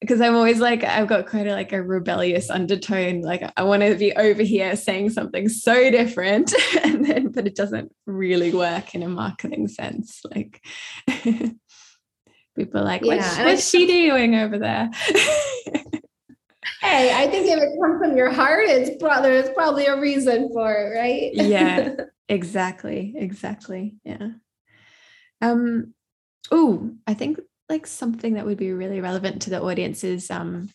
because 0.00 0.20
I'm 0.20 0.36
always 0.36 0.60
like 0.60 0.84
I've 0.84 1.08
got 1.08 1.26
kind 1.26 1.48
of 1.48 1.54
like 1.54 1.72
a 1.72 1.82
rebellious 1.82 2.50
undertone. 2.50 3.22
Like 3.22 3.42
I 3.56 3.62
want 3.62 3.82
to 3.82 3.94
be 3.94 4.12
over 4.12 4.42
here 4.42 4.76
saying 4.76 5.10
something 5.10 5.48
so 5.48 5.90
different 5.90 6.52
and 6.82 7.04
then 7.04 7.28
but 7.28 7.46
it 7.46 7.54
doesn't 7.54 7.92
really 8.06 8.52
work 8.52 8.94
in 8.94 9.02
a 9.02 9.08
marketing 9.08 9.68
sense. 9.68 10.20
Like 10.24 10.62
people 11.08 12.80
are 12.80 12.84
like 12.84 13.02
yeah, 13.04 13.16
what's, 13.16 13.38
what's 13.38 13.70
she 13.70 13.86
doing 13.86 14.34
over 14.34 14.58
there? 14.58 14.90
Hey 16.82 17.14
I 17.14 17.26
think 17.28 17.46
if 17.46 17.58
it 17.58 17.80
comes 17.80 17.98
from 17.98 18.16
your 18.16 18.30
heart 18.30 18.64
it's 18.66 19.02
probably 19.02 19.30
there's 19.30 19.54
probably 19.54 19.86
a 19.86 19.98
reason 19.98 20.50
for 20.52 20.72
it 20.72 20.98
right? 20.98 21.30
Yeah 21.34 21.94
exactly 22.28 23.14
exactly 23.16 23.94
yeah. 24.04 24.28
Um 25.40 25.94
oh 26.50 26.90
I 27.06 27.14
think 27.14 27.38
like 27.68 27.86
something 27.86 28.34
that 28.34 28.46
would 28.46 28.58
be 28.58 28.72
really 28.72 29.00
relevant 29.00 29.42
to 29.42 29.50
the 29.50 29.62
audience 29.62 30.04
is 30.04 30.30
um 30.30 30.68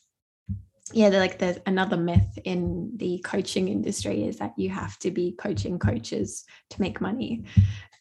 yeah 0.94 1.08
like 1.08 1.38
there's 1.40 1.60
another 1.66 1.98
myth 1.98 2.38
in 2.44 2.92
the 2.98 3.20
coaching 3.24 3.68
industry 3.70 4.26
is 4.26 4.38
that 4.38 4.54
you 4.58 4.70
have 4.70 4.98
to 5.00 5.12
be 5.12 5.34
coaching 5.34 5.80
coaches 5.80 6.44
to 6.70 6.82
make 6.82 7.00
money. 7.00 7.44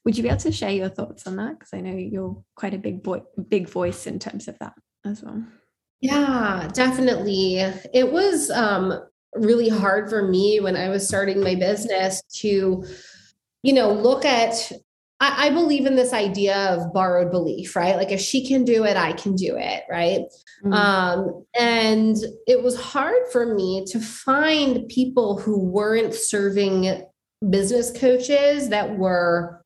Would 0.05 0.16
you 0.16 0.22
be 0.22 0.30
able 0.30 0.41
to 0.41 0.53
share 0.53 0.70
your 0.70 0.88
thoughts 0.88 1.26
on 1.26 1.36
that? 1.36 1.59
Because 1.59 1.74
i 1.74 1.80
know 1.80 1.95
you're 1.95 2.43
quite 2.57 2.74
a 2.74 2.78
big 2.78 3.03
boy 3.03 3.22
big 3.49 3.68
voice 3.68 4.07
in 4.07 4.18
terms 4.18 4.49
of 4.49 4.59
that 4.59 4.72
as 5.05 5.22
well. 5.22 5.43
Yeah 6.01 6.68
definitely. 6.72 7.57
It 7.95 8.11
was 8.11 8.51
um 8.51 9.01
really 9.34 9.68
hard 9.68 10.11
for 10.11 10.26
me 10.26 10.59
when 10.59 10.76
i 10.76 10.88
was 10.88 11.07
starting 11.07 11.41
my 11.41 11.55
business 11.55 12.20
to 12.28 12.84
you 13.62 13.72
know 13.72 13.93
look 13.93 14.24
at 14.24 14.72
I, 15.21 15.47
I, 15.47 15.51
believe 15.51 15.87
in 15.87 15.97
this 15.97 16.12
idea 16.12 16.57
of 16.57 16.93
borrowed 16.93 17.31
belief, 17.31 17.77
right? 17.77 17.97
Like 17.97 18.11
if 18.11 18.21
she 18.21 18.47
can 18.47 18.64
do 18.64 18.85
it, 18.85 18.97
I 18.97 19.12
can 19.12 19.37
do 19.37 19.57
it, 19.57 19.83
right? 19.91 20.23
Mm-hmm. 20.64 20.73
Um, 20.73 21.45
and 21.59 22.16
it 22.47 22.62
was 22.62 22.81
hard 22.81 23.23
for 23.31 23.55
me 23.55 23.85
to 23.89 24.01
find 24.01 24.89
people 24.89 25.39
who 25.39 25.59
weren't 25.59 26.14
serving 26.14 27.05
business 27.49 27.91
coaches 27.99 28.71
that 28.71 28.99
were 28.99 29.64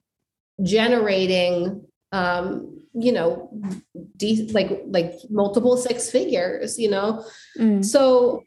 generating 0.62 1.84
um, 2.12 2.70
you 2.94 3.10
know 3.10 3.50
de- 4.16 4.48
like 4.52 4.82
like 4.86 5.14
multiple 5.28 5.76
six 5.76 6.10
figures 6.10 6.78
you 6.78 6.88
know 6.88 7.24
mm. 7.58 7.84
so 7.84 8.40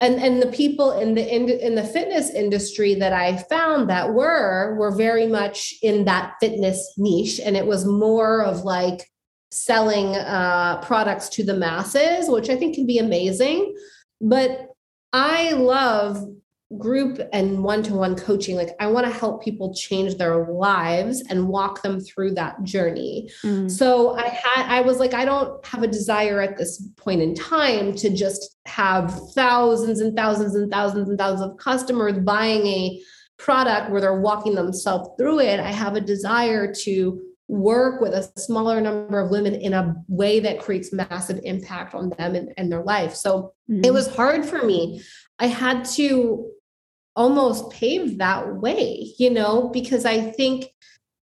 and 0.00 0.16
and 0.16 0.40
the 0.40 0.48
people 0.48 0.92
in 0.92 1.14
the 1.14 1.34
in, 1.34 1.48
in 1.48 1.74
the 1.74 1.84
fitness 1.84 2.30
industry 2.30 2.94
that 2.94 3.12
i 3.12 3.36
found 3.50 3.90
that 3.90 4.12
were 4.12 4.76
were 4.78 4.94
very 4.94 5.26
much 5.26 5.74
in 5.82 6.04
that 6.04 6.34
fitness 6.40 6.94
niche. 6.96 7.40
And 7.44 7.56
it 7.56 7.66
was 7.66 7.84
more 7.84 8.42
of 8.42 8.62
like 8.62 9.08
selling 9.50 10.14
uh, 10.14 10.80
products 10.82 11.28
to 11.30 11.42
the 11.42 11.54
masses 11.54 12.28
which 12.28 12.50
i 12.50 12.56
think 12.56 12.74
can 12.74 12.86
be 12.86 12.98
amazing. 12.98 13.74
But 14.20 14.68
i 15.12 15.52
love 15.52 16.24
group 16.76 17.18
and 17.32 17.64
one-to-one 17.64 18.14
coaching 18.14 18.54
like 18.54 18.76
i 18.78 18.86
want 18.86 19.06
to 19.06 19.12
help 19.12 19.42
people 19.42 19.72
change 19.72 20.16
their 20.16 20.48
lives 20.52 21.24
and 21.30 21.48
walk 21.48 21.80
them 21.80 21.98
through 21.98 22.30
that 22.30 22.62
journey 22.62 23.26
mm. 23.42 23.70
so 23.70 24.14
i 24.18 24.28
had 24.28 24.66
i 24.66 24.82
was 24.82 24.98
like 24.98 25.14
i 25.14 25.24
don't 25.24 25.64
have 25.64 25.82
a 25.82 25.86
desire 25.86 26.42
at 26.42 26.58
this 26.58 26.86
point 26.98 27.22
in 27.22 27.34
time 27.34 27.94
to 27.94 28.10
just 28.14 28.58
have 28.66 29.18
thousands 29.32 30.00
and 30.00 30.14
thousands 30.14 30.54
and 30.54 30.70
thousands 30.70 31.08
and 31.08 31.18
thousands 31.18 31.50
of 31.50 31.56
customers 31.56 32.18
buying 32.18 32.66
a 32.66 33.00
product 33.38 33.90
where 33.90 34.02
they're 34.02 34.20
walking 34.20 34.54
themselves 34.54 35.08
through 35.18 35.40
it 35.40 35.58
i 35.60 35.70
have 35.70 35.96
a 35.96 36.02
desire 36.02 36.70
to 36.70 37.18
work 37.50 38.02
with 38.02 38.12
a 38.12 38.30
smaller 38.38 38.78
number 38.78 39.20
of 39.20 39.30
women 39.30 39.54
in 39.54 39.72
a 39.72 39.94
way 40.06 40.38
that 40.38 40.60
creates 40.60 40.92
massive 40.92 41.40
impact 41.44 41.94
on 41.94 42.10
them 42.10 42.34
and, 42.34 42.52
and 42.58 42.70
their 42.70 42.82
life 42.82 43.14
so 43.14 43.54
mm. 43.70 43.82
it 43.86 43.90
was 43.90 44.14
hard 44.14 44.44
for 44.44 44.62
me 44.66 45.00
I 45.38 45.46
had 45.46 45.84
to 45.96 46.50
almost 47.18 47.70
paved 47.70 48.20
that 48.20 48.54
way, 48.54 49.12
you 49.18 49.28
know, 49.28 49.70
because 49.70 50.04
I 50.04 50.30
think 50.30 50.66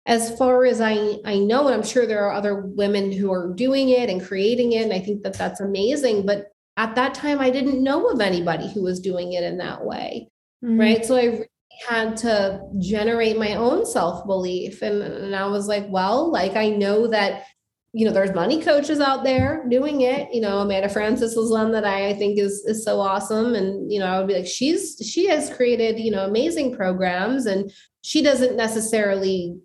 as 0.06 0.38
far 0.38 0.64
as 0.64 0.80
I, 0.80 1.18
I 1.26 1.40
know, 1.40 1.66
and 1.66 1.76
I'm 1.76 1.84
sure 1.84 2.06
there 2.06 2.24
are 2.24 2.34
other 2.34 2.62
women 2.62 3.12
who 3.12 3.34
are 3.34 3.52
doing 3.54 3.90
it 3.90 4.08
and 4.08 4.24
creating 4.24 4.74
it, 4.74 4.84
and 4.84 4.94
I 4.94 5.00
think 5.00 5.24
that 5.24 5.34
that's 5.34 5.60
amazing. 5.60 6.28
But 6.28 6.52
at 6.78 6.94
that 6.96 7.16
time, 7.16 7.40
I 7.40 7.50
didn't 7.50 7.84
know 7.84 8.10
of 8.10 8.22
anybody 8.22 8.72
who 8.72 8.84
was 8.84 9.00
doing 9.00 9.34
it 9.34 9.44
in 9.44 9.58
that 9.58 9.84
way. 9.84 10.30
Mm-hmm. 10.64 10.80
Right. 10.80 11.04
So 11.04 11.16
I 11.18 11.26
really 11.26 11.48
had 11.90 12.16
to 12.18 12.62
generate 12.78 13.40
my 13.40 13.56
own 13.56 13.84
self 13.84 14.28
belief. 14.28 14.84
And, 14.84 15.02
and 15.02 15.36
I 15.36 15.48
was 15.48 15.68
like, 15.68 15.88
well, 15.90 16.32
like 16.32 16.56
I 16.56 16.70
know 16.70 17.08
that 17.08 17.46
you 17.94 18.06
know, 18.06 18.12
there's 18.14 18.34
money 18.34 18.62
coaches 18.62 19.02
out 19.02 19.24
there 19.24 19.66
doing 19.70 20.02
it. 20.02 20.34
You 20.34 20.42
know, 20.42 20.60
Amanda 20.60 20.88
Frances 20.88 21.36
is 21.36 21.52
one 21.52 21.72
that 21.74 21.84
I, 21.84 22.10
I 22.10 22.14
think 22.14 22.40
is 22.40 22.64
is 22.66 22.84
so 22.86 23.00
awesome. 23.00 23.54
And, 23.54 23.92
you 23.92 24.00
know, 24.00 24.06
I 24.06 24.18
would 24.18 24.28
be 24.28 24.36
like, 24.36 24.48
she's 24.48 24.98
she 25.06 25.28
has 25.28 25.54
created, 25.54 26.00
you 26.00 26.12
know, 26.12 26.26
amazing 26.26 26.76
programs 26.76 27.46
and 27.48 27.72
she 28.02 28.22
doesn't 28.22 28.56
necessarily 28.56 29.58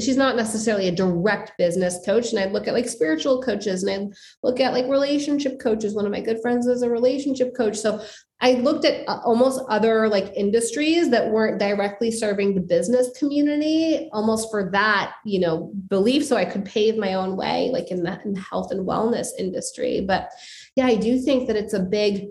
she's 0.00 0.16
not 0.16 0.34
necessarily 0.34 0.88
a 0.88 0.94
direct 0.94 1.52
business 1.56 2.00
coach 2.04 2.30
and 2.30 2.40
i'd 2.40 2.50
look 2.50 2.66
at 2.66 2.74
like 2.74 2.88
spiritual 2.88 3.40
coaches 3.40 3.84
and 3.84 4.12
i'd 4.12 4.16
look 4.42 4.58
at 4.58 4.72
like 4.72 4.86
relationship 4.88 5.60
coaches 5.60 5.94
one 5.94 6.04
of 6.04 6.10
my 6.10 6.20
good 6.20 6.42
friends 6.42 6.66
is 6.66 6.82
a 6.82 6.90
relationship 6.90 7.54
coach 7.56 7.76
so 7.76 8.04
i 8.42 8.52
looked 8.54 8.84
at 8.84 9.08
uh, 9.08 9.20
almost 9.24 9.62
other 9.70 10.08
like 10.08 10.32
industries 10.36 11.08
that 11.08 11.30
weren't 11.30 11.58
directly 11.58 12.10
serving 12.10 12.54
the 12.54 12.60
business 12.60 13.08
community 13.18 14.10
almost 14.12 14.50
for 14.50 14.70
that 14.70 15.14
you 15.24 15.40
know 15.40 15.72
belief 15.88 16.24
so 16.24 16.36
i 16.36 16.44
could 16.44 16.64
pave 16.64 16.96
my 16.98 17.14
own 17.14 17.36
way 17.36 17.70
like 17.72 17.90
in 17.90 18.02
the, 18.02 18.20
in 18.24 18.34
the 18.34 18.40
health 18.40 18.70
and 18.70 18.86
wellness 18.86 19.28
industry. 19.38 20.00
But 20.00 20.30
yeah 20.76 20.86
i 20.86 20.94
do 20.94 21.18
think 21.18 21.46
that 21.46 21.56
it's 21.56 21.74
a 21.74 21.80
big 21.80 22.26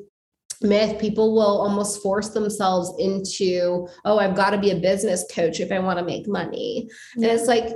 myth. 0.64 1.02
People 1.02 1.34
will 1.34 1.62
almost 1.62 2.02
force 2.04 2.30
themselves 2.30 2.94
into 3.00 3.88
oh 4.06 4.20
i've 4.20 4.36
got 4.36 4.52
to 4.52 4.58
be 4.58 4.72
a 4.72 4.76
business 4.76 5.26
coach 5.34 5.60
if 5.60 5.72
i 5.72 5.80
want 5.80 5.98
to 5.98 6.06
make 6.06 6.28
money. 6.28 6.90
Yeah. 7.16 7.30
and 7.30 7.40
it's 7.40 7.48
like 7.48 7.74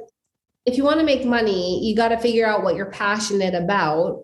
if 0.66 0.78
you 0.78 0.84
want 0.84 1.00
to 1.00 1.06
make 1.06 1.26
money 1.26 1.84
you 1.84 1.96
got 1.96 2.10
to 2.10 2.18
figure 2.18 2.46
out 2.46 2.64
what 2.64 2.76
you're 2.76 2.92
passionate 2.92 3.56
about 3.56 4.24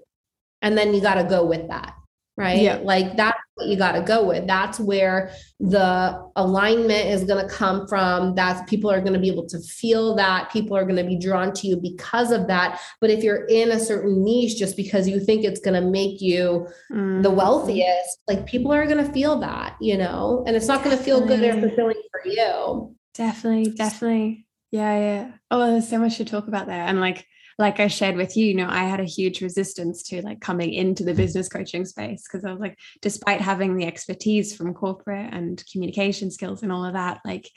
and 0.61 0.77
then 0.77 0.93
you 0.93 1.01
got 1.01 1.15
to 1.15 1.23
go 1.23 1.45
with 1.45 1.67
that 1.69 1.93
right? 2.41 2.59
Yeah. 2.59 2.79
like 2.83 3.15
that's 3.15 3.37
what 3.53 3.67
you 3.67 3.77
got 3.77 3.91
to 3.91 4.01
go 4.01 4.25
with. 4.25 4.47
That's 4.47 4.79
where 4.79 5.31
the 5.59 6.19
alignment 6.35 7.05
is 7.05 7.23
going 7.23 7.47
to 7.47 7.53
come 7.53 7.87
from. 7.87 8.33
That's 8.33 8.67
people 8.69 8.89
are 8.89 8.99
going 8.99 9.13
to 9.13 9.19
be 9.19 9.29
able 9.29 9.45
to 9.49 9.59
feel 9.59 10.15
that. 10.15 10.51
People 10.51 10.75
are 10.75 10.83
going 10.83 10.95
to 10.95 11.03
be 11.03 11.17
drawn 11.17 11.53
to 11.53 11.67
you 11.67 11.77
because 11.77 12.31
of 12.31 12.47
that. 12.47 12.81
But 12.99 13.11
if 13.11 13.23
you're 13.23 13.45
in 13.45 13.69
a 13.71 13.79
certain 13.79 14.23
niche 14.23 14.57
just 14.57 14.75
because 14.75 15.07
you 15.07 15.19
think 15.19 15.45
it's 15.45 15.59
going 15.59 15.81
to 15.81 15.87
make 15.87 16.19
you 16.19 16.67
mm. 16.91 17.21
the 17.21 17.29
wealthiest 17.29 18.19
like 18.27 18.47
people 18.47 18.73
are 18.73 18.85
going 18.87 19.05
to 19.05 19.13
feel 19.13 19.39
that 19.39 19.75
you 19.79 19.97
know? 19.97 20.43
And 20.47 20.55
it's 20.55 20.67
not 20.67 20.83
going 20.83 20.97
to 20.97 21.03
feel 21.03 21.25
good 21.25 21.43
or 21.43 21.61
fulfilling 21.61 22.01
for 22.11 22.21
you. 22.25 22.95
Definitely 23.13 23.71
definitely. 23.73 24.47
Yeah 24.71 24.97
yeah. 24.97 25.31
Oh 25.51 25.71
there's 25.71 25.89
so 25.89 25.99
much 25.99 26.17
to 26.17 26.25
talk 26.25 26.47
about 26.47 26.65
there. 26.65 26.81
And 26.81 26.99
like 26.99 27.27
like 27.57 27.79
I 27.79 27.87
shared 27.87 28.15
with 28.15 28.37
you, 28.37 28.47
you 28.47 28.55
know, 28.55 28.67
I 28.69 28.83
had 28.83 28.99
a 28.99 29.05
huge 29.05 29.41
resistance 29.41 30.03
to 30.03 30.21
like 30.21 30.41
coming 30.41 30.73
into 30.73 31.03
the 31.03 31.13
mm. 31.13 31.17
business 31.17 31.49
coaching 31.49 31.85
space 31.85 32.23
because 32.23 32.45
I 32.45 32.51
was 32.51 32.59
like, 32.59 32.77
despite 33.01 33.41
having 33.41 33.75
the 33.75 33.85
expertise 33.85 34.55
from 34.55 34.73
corporate 34.73 35.33
and 35.33 35.63
communication 35.71 36.31
skills 36.31 36.63
and 36.63 36.71
all 36.71 36.85
of 36.85 36.93
that, 36.93 37.19
like 37.25 37.49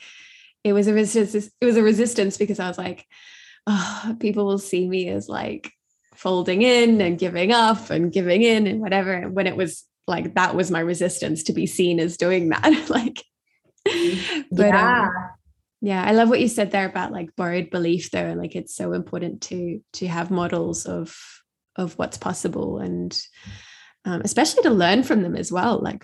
it 0.63 0.73
was 0.73 0.87
a 0.87 0.93
resistance, 0.93 1.49
it 1.59 1.65
was 1.65 1.77
a 1.77 1.83
resistance 1.83 2.37
because 2.37 2.59
I 2.59 2.67
was 2.67 2.77
like, 2.77 3.05
oh, 3.67 4.15
people 4.19 4.45
will 4.45 4.59
see 4.59 4.87
me 4.87 5.09
as 5.09 5.29
like 5.29 5.71
folding 6.15 6.61
in 6.61 6.97
mm. 6.97 7.07
and 7.07 7.19
giving 7.19 7.51
up 7.51 7.89
and 7.89 8.11
giving 8.11 8.41
in 8.41 8.67
and 8.67 8.81
whatever. 8.81 9.29
When 9.29 9.47
it 9.47 9.55
was 9.55 9.83
like 10.07 10.35
that 10.35 10.55
was 10.55 10.69
my 10.71 10.79
resistance 10.79 11.43
to 11.43 11.53
be 11.53 11.65
seen 11.65 11.99
as 11.99 12.17
doing 12.17 12.49
that. 12.49 12.89
like 12.89 13.23
mm. 13.87 14.45
but 14.51 14.67
um, 14.67 14.73
yeah. 14.73 15.01
Um, 15.07 15.13
yeah 15.85 16.03
i 16.03 16.11
love 16.11 16.29
what 16.29 16.39
you 16.39 16.47
said 16.47 16.71
there 16.71 16.87
about 16.87 17.11
like 17.11 17.35
borrowed 17.35 17.69
belief 17.69 18.11
though 18.11 18.33
like 18.37 18.55
it's 18.55 18.75
so 18.75 18.93
important 18.93 19.41
to 19.41 19.79
to 19.93 20.07
have 20.07 20.31
models 20.31 20.85
of 20.85 21.15
of 21.75 21.93
what's 21.93 22.17
possible 22.17 22.79
and 22.79 23.21
um, 24.05 24.21
especially 24.23 24.63
to 24.63 24.69
learn 24.69 25.03
from 25.03 25.21
them 25.21 25.35
as 25.35 25.51
well 25.51 25.79
like 25.81 26.03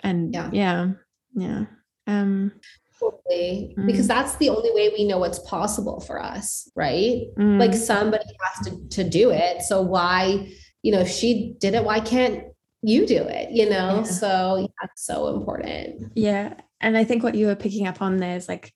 and 0.00 0.34
yeah 0.34 0.50
yeah 0.52 0.90
yeah 1.34 1.64
um 2.06 2.52
Totally. 2.98 3.74
Mm. 3.78 3.86
Because 3.86 4.08
that's 4.08 4.36
the 4.36 4.48
only 4.48 4.70
way 4.72 4.88
we 4.88 5.04
know 5.06 5.18
what's 5.18 5.38
possible 5.40 6.00
for 6.00 6.22
us, 6.22 6.70
right? 6.74 7.26
Mm. 7.38 7.58
Like 7.58 7.74
somebody 7.74 8.24
has 8.40 8.66
to, 8.66 8.88
to 8.88 9.08
do 9.08 9.30
it. 9.30 9.62
So 9.62 9.82
why, 9.82 10.50
you 10.82 10.92
know, 10.92 11.00
if 11.00 11.10
she 11.10 11.56
did 11.58 11.74
it, 11.74 11.84
why 11.84 12.00
can't 12.00 12.44
you 12.82 13.06
do 13.06 13.22
it? 13.22 13.50
You 13.50 13.68
know? 13.68 13.96
Yeah. 13.96 14.02
So 14.04 14.68
that's 14.80 15.04
so 15.04 15.36
important. 15.36 16.12
Yeah. 16.14 16.54
And 16.80 16.96
I 16.96 17.04
think 17.04 17.22
what 17.22 17.34
you 17.34 17.46
were 17.46 17.56
picking 17.56 17.86
up 17.86 18.02
on 18.02 18.18
there 18.18 18.36
is 18.36 18.48
like 18.48 18.72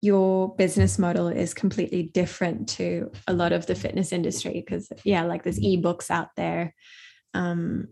your 0.00 0.54
business 0.56 0.98
model 0.98 1.28
is 1.28 1.54
completely 1.54 2.02
different 2.02 2.68
to 2.68 3.10
a 3.28 3.32
lot 3.32 3.52
of 3.52 3.66
the 3.66 3.74
fitness 3.74 4.12
industry 4.12 4.52
because 4.54 4.92
yeah, 5.04 5.22
like 5.24 5.44
there's 5.44 5.60
ebooks 5.60 6.10
out 6.10 6.28
there. 6.36 6.74
Um, 7.34 7.88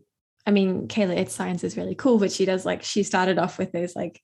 I 0.46 0.50
mean, 0.50 0.88
Kayla 0.88 1.18
Itsines 1.18 1.62
is 1.62 1.76
really 1.76 1.94
cool, 1.94 2.18
but 2.18 2.32
she 2.32 2.44
does 2.44 2.66
like 2.66 2.82
she 2.82 3.02
started 3.02 3.38
off 3.38 3.58
with 3.58 3.72
those 3.72 3.94
like 3.94 4.20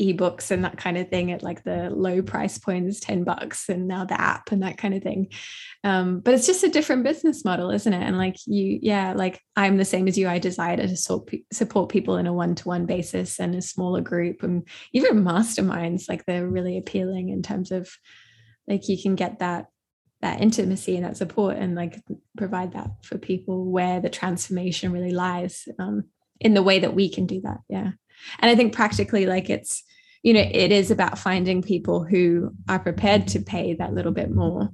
ebooks 0.00 0.50
and 0.50 0.64
that 0.64 0.76
kind 0.76 0.96
of 0.96 1.08
thing 1.08 1.32
at 1.32 1.42
like 1.42 1.62
the 1.64 1.90
low 1.90 2.22
price 2.22 2.58
points 2.58 3.00
10 3.00 3.24
bucks 3.24 3.68
and 3.68 3.88
now 3.88 4.04
the 4.04 4.20
app 4.20 4.52
and 4.52 4.62
that 4.62 4.78
kind 4.78 4.94
of 4.94 5.02
thing. 5.02 5.28
Um, 5.84 6.20
but 6.20 6.34
it's 6.34 6.46
just 6.46 6.64
a 6.64 6.68
different 6.68 7.04
business 7.04 7.44
model 7.44 7.70
isn't 7.70 7.92
it? 7.92 8.02
And 8.02 8.18
like 8.18 8.36
you 8.46 8.78
yeah 8.82 9.12
like 9.14 9.40
i'm 9.56 9.76
the 9.76 9.84
same 9.84 10.08
as 10.08 10.16
you. 10.16 10.28
I 10.28 10.38
desire 10.38 10.76
to 10.76 10.96
support 10.96 11.88
people 11.88 12.16
in 12.16 12.26
a 12.26 12.32
one-to-one 12.32 12.86
basis 12.86 13.38
and 13.38 13.54
a 13.54 13.62
smaller 13.62 14.00
group 14.00 14.42
and 14.42 14.66
even 14.92 15.24
masterminds 15.24 16.08
like 16.08 16.24
they're 16.24 16.46
really 16.46 16.78
appealing 16.78 17.28
in 17.28 17.42
terms 17.42 17.70
of 17.70 17.90
like 18.66 18.88
you 18.88 19.00
can 19.00 19.14
get 19.14 19.40
that 19.40 19.66
that 20.20 20.40
intimacy 20.40 20.96
and 20.96 21.04
that 21.04 21.16
support 21.16 21.56
and 21.56 21.74
like 21.74 22.00
provide 22.36 22.72
that 22.72 22.88
for 23.02 23.18
people 23.18 23.64
where 23.64 24.00
the 24.00 24.08
transformation 24.08 24.92
really 24.92 25.10
lies 25.10 25.68
um, 25.80 26.04
in 26.40 26.54
the 26.54 26.62
way 26.62 26.78
that 26.78 26.94
we 26.94 27.08
can 27.08 27.26
do 27.26 27.40
that 27.40 27.58
yeah 27.68 27.90
and 28.40 28.50
i 28.50 28.54
think 28.54 28.74
practically 28.74 29.26
like 29.26 29.50
it's 29.50 29.82
you 30.22 30.32
know 30.32 30.40
it 30.52 30.72
is 30.72 30.90
about 30.90 31.18
finding 31.18 31.62
people 31.62 32.04
who 32.04 32.50
are 32.68 32.78
prepared 32.78 33.26
to 33.28 33.40
pay 33.40 33.74
that 33.74 33.94
little 33.94 34.12
bit 34.12 34.30
more 34.30 34.68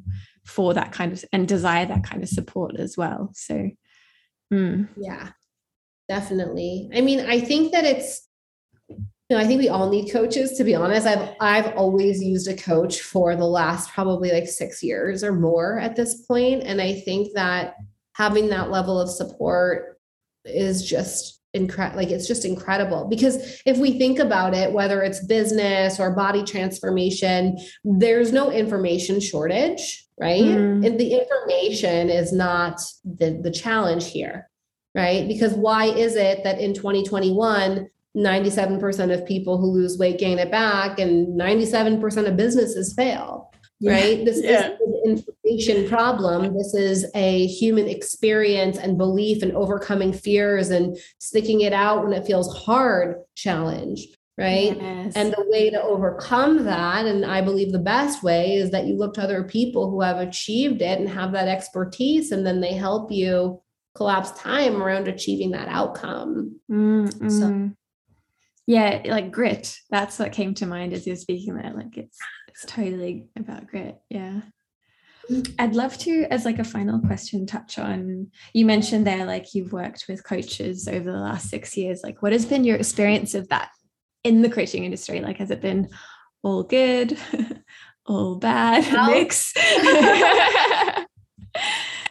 for 0.45 0.75
that 0.75 0.93
kind 0.93 1.13
of 1.13 1.25
and 1.33 1.47
desire 1.47 1.87
that 1.87 2.05
kind 2.05 2.23
of 2.23 2.29
support 2.29 2.77
as 2.77 2.97
well 2.97 3.31
so 3.35 3.71
mm. 4.53 4.89
yeah 4.97 5.31
definitely 6.09 6.89
i 6.95 7.01
mean 7.01 7.21
i 7.21 7.41
think 7.41 7.73
that 7.73 7.85
it's 7.85 8.29
you 9.31 9.37
know, 9.37 9.43
I 9.43 9.47
think 9.47 9.61
we 9.61 9.69
all 9.69 9.91
need 9.91 10.11
coaches 10.11 10.53
to 10.53 10.65
be 10.65 10.75
honest. 10.75 11.07
I've 11.07 11.35
I've 11.39 11.77
always 11.77 12.23
used 12.23 12.49
a 12.49 12.57
coach 12.57 13.03
for 13.03 13.37
the 13.37 13.45
last 13.45 13.93
probably 13.93 14.31
like 14.31 14.47
6 14.47 14.83
years 14.83 15.23
or 15.23 15.33
more 15.33 15.79
at 15.79 15.97
this 15.97 16.23
point 16.27 16.63
and 16.63 16.81
I 16.81 17.01
think 17.01 17.35
that 17.35 17.75
having 18.15 18.49
that 18.49 18.71
level 18.71 18.99
of 18.99 19.11
support 19.11 20.01
is 20.45 20.83
just 20.83 21.38
incredible 21.59 21.99
like 21.99 22.11
it's 22.11 22.27
just 22.27 22.45
incredible. 22.45 23.07
Because 23.07 23.61
if 23.67 23.77
we 23.77 23.99
think 23.99 24.19
about 24.19 24.55
it 24.55 24.73
whether 24.73 25.03
it's 25.03 25.25
business 25.25 26.01
or 26.01 26.15
body 26.15 26.43
transformation 26.43 27.59
there's 27.85 28.33
no 28.33 28.51
information 28.51 29.21
shortage 29.21 30.07
right? 30.19 30.43
Mm. 30.43 30.87
and 30.87 30.99
the 30.99 31.15
information 31.15 32.09
is 32.09 32.33
not 32.33 32.81
the 33.05 33.41
the 33.43 33.51
challenge 33.51 34.11
here 34.11 34.49
right? 34.95 35.29
Because 35.29 35.53
why 35.53 35.85
is 35.85 36.17
it 36.17 36.45
that 36.45 36.61
in 36.61 36.73
2021 36.75 37.89
97% 38.17 39.15
of 39.15 39.27
people 39.27 39.59
who 39.59 39.67
lose 39.67 39.99
weight 39.99 40.19
gain 40.19 40.39
it 40.39 40.51
back 40.51 40.99
and 40.99 41.39
97% 41.39 42.27
of 42.27 42.37
businesses 42.37 42.95
fail 42.95 43.48
right? 43.83 44.25
This 44.25 44.43
yeah. 44.43 44.71
is 44.73 44.81
an 44.81 45.03
information 45.05 45.89
problem. 45.89 46.57
This 46.57 46.75
is 46.75 47.07
a 47.15 47.47
human 47.47 47.89
experience 47.89 48.79
and 48.79 48.99
belief 48.99 49.43
and 49.43 49.53
overcoming 49.53 50.13
fears 50.13 50.71
and 50.71 50.97
sticking 51.19 51.61
it 51.61 51.73
out 51.73 52.03
when 52.03 52.13
it 52.13 52.27
feels 52.27 52.55
hard 52.57 53.17
challenge, 53.37 54.07
right? 54.37 54.77
Yes. 54.77 55.13
And 55.15 55.33
the 55.33 55.47
way 55.49 55.71
to 55.71 55.81
overcome 55.81 56.65
that, 56.65 57.07
and 57.07 57.25
I 57.25 57.41
believe 57.41 57.73
the 57.73 57.79
best 57.79 58.23
way 58.23 58.55
is 58.57 58.71
that 58.71 58.87
you 58.87 58.97
look 58.97 59.15
to 59.15 59.23
other 59.23 59.45
people 59.45 59.91
who 59.91 60.01
have 60.01 60.19
achieved 60.19 60.83
it 60.83 60.99
and 60.99 61.09
have 61.09 61.33
that 61.33 61.49
expertise, 61.49 62.33
and 62.33 62.45
then 62.45 62.61
they 62.61 62.75
help 62.75 63.13
you 63.13 63.63
collapse 63.95 64.31
time 64.33 64.83
around 64.83 65.09
achieving 65.09 65.53
that 65.53 65.69
outcome. 65.69 66.61
Mm-hmm. 66.71 67.29
So 67.29 67.71
yeah 68.69 69.01
like 69.07 69.33
grit 69.33 69.75
that's 69.89 70.19
what 70.19 70.31
came 70.31 70.53
to 70.53 70.67
mind 70.67 70.93
as 70.93 71.07
you're 71.07 71.17
speaking 71.17 71.55
there 71.55 71.73
like 71.75 71.97
it's 71.97 72.19
it's 72.63 72.73
totally 72.73 73.29
about 73.37 73.67
grit 73.67 74.01
yeah 74.11 74.41
I'd 75.59 75.75
love 75.75 75.99
to, 75.99 76.27
as 76.31 76.45
like 76.47 76.59
a 76.59 76.65
final 76.65 77.01
question, 77.01 77.47
touch 77.47 77.79
on 77.79 78.29
you 78.55 78.65
mentioned 78.65 79.07
there, 79.07 79.27
like 79.27 79.55
you've 79.55 79.73
worked 79.73 80.07
with 80.09 80.25
coaches 80.25 80.89
over 80.89 81.13
the 81.13 81.19
last 81.19 81.51
six 81.51 81.77
years. 81.77 82.01
Like, 82.03 82.23
what 82.23 82.33
has 82.33 82.47
been 82.47 82.65
your 82.65 82.77
experience 82.77 83.35
of 83.35 83.49
that 83.49 83.69
in 84.25 84.41
the 84.41 84.49
coaching 84.49 84.85
industry? 84.85 85.21
Like, 85.21 85.37
has 85.37 85.51
it 85.51 85.61
been 85.61 85.89
all 86.43 86.63
good, 86.63 87.19
all 88.07 88.37
bad, 88.37 88.91
well, 88.93 89.11
mix? 89.11 89.53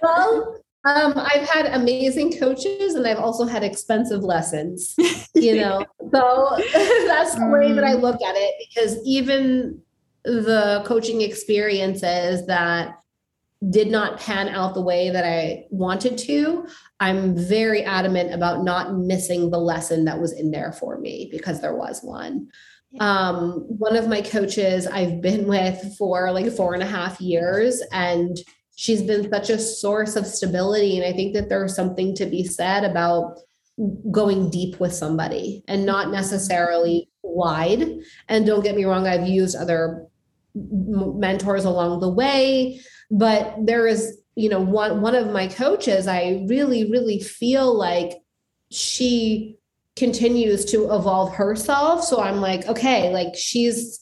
well, 0.04 0.62
um, 0.86 1.14
I've 1.16 1.50
had 1.50 1.66
amazing 1.74 2.38
coaches 2.38 2.94
and 2.94 3.08
I've 3.08 3.18
also 3.18 3.46
had 3.46 3.64
expensive 3.64 4.24
lessons, 4.24 4.94
you 5.34 5.56
know. 5.56 5.84
so 6.14 6.56
that's 7.08 7.34
the 7.36 7.50
way 7.52 7.74
that 7.74 7.84
I 7.84 7.96
mm. 7.96 8.02
look 8.02 8.22
at 8.22 8.36
it 8.36 8.54
because 8.60 8.98
even 9.06 9.82
the 10.28 10.84
coaching 10.86 11.22
experiences 11.22 12.46
that 12.48 12.96
did 13.70 13.90
not 13.90 14.20
pan 14.20 14.50
out 14.50 14.74
the 14.74 14.82
way 14.82 15.10
that 15.10 15.26
I 15.26 15.66
wanted 15.72 16.18
to, 16.20 16.68
I'm 17.00 17.36
very 17.36 17.84
adamant 17.84 18.34
about 18.34 18.64
not 18.64 18.96
missing 18.98 19.50
the 19.50 19.58
lesson 19.58 20.06
that 20.06 20.20
was 20.20 20.34
in 20.34 20.52
there 20.52 20.72
for 20.72 21.00
me 21.00 21.30
because 21.32 21.60
there 21.60 21.76
was 21.76 22.02
one. 22.04 22.50
Um, 23.00 23.66
one 23.68 23.96
of 23.96 24.08
my 24.08 24.22
coaches 24.22 24.86
I've 24.86 25.22
been 25.22 25.48
with 25.48 25.96
for 25.98 26.32
like 26.32 26.52
four 26.52 26.74
and 26.74 26.84
a 26.84 26.88
half 26.88 27.20
years, 27.20 27.82
and 27.92 28.38
she's 28.76 29.02
been 29.02 29.30
such 29.32 29.50
a 29.50 29.60
source 29.60 30.16
of 30.16 30.28
stability. 30.28 30.98
And 30.98 31.06
I 31.06 31.16
think 31.16 31.34
that 31.34 31.50
there's 31.50 31.76
something 31.76 32.16
to 32.16 32.26
be 32.26 32.44
said 32.44 32.84
about 32.84 33.40
going 34.12 34.50
deep 34.50 34.80
with 34.80 34.94
somebody 34.94 35.64
and 35.68 35.86
not 35.86 36.12
necessarily 36.12 37.10
wide. 37.24 37.88
And 38.28 38.46
don't 38.46 38.64
get 38.64 38.76
me 38.76 38.86
wrong, 38.86 39.08
I've 39.08 39.28
used 39.28 39.56
other 39.56 40.08
mentors 41.20 41.66
along 41.66 42.00
the 42.00 42.10
way 42.10 42.80
but 43.12 43.56
there 43.60 43.88
is 43.88 44.22
you 44.36 44.50
know 44.50 44.60
one 44.60 45.02
one 45.02 45.16
of 45.16 45.32
my 45.32 45.48
coaches 45.48 46.08
i 46.08 46.44
really 46.48 46.90
really 46.92 47.20
feel 47.20 47.78
like 47.78 48.14
she 48.70 49.58
continues 49.96 50.66
to 50.66 50.86
evolve 50.94 51.34
herself 51.34 52.04
so 52.04 52.22
i'm 52.22 52.38
like 52.38 52.66
okay 52.68 53.12
like 53.12 53.36
she's 53.36 54.00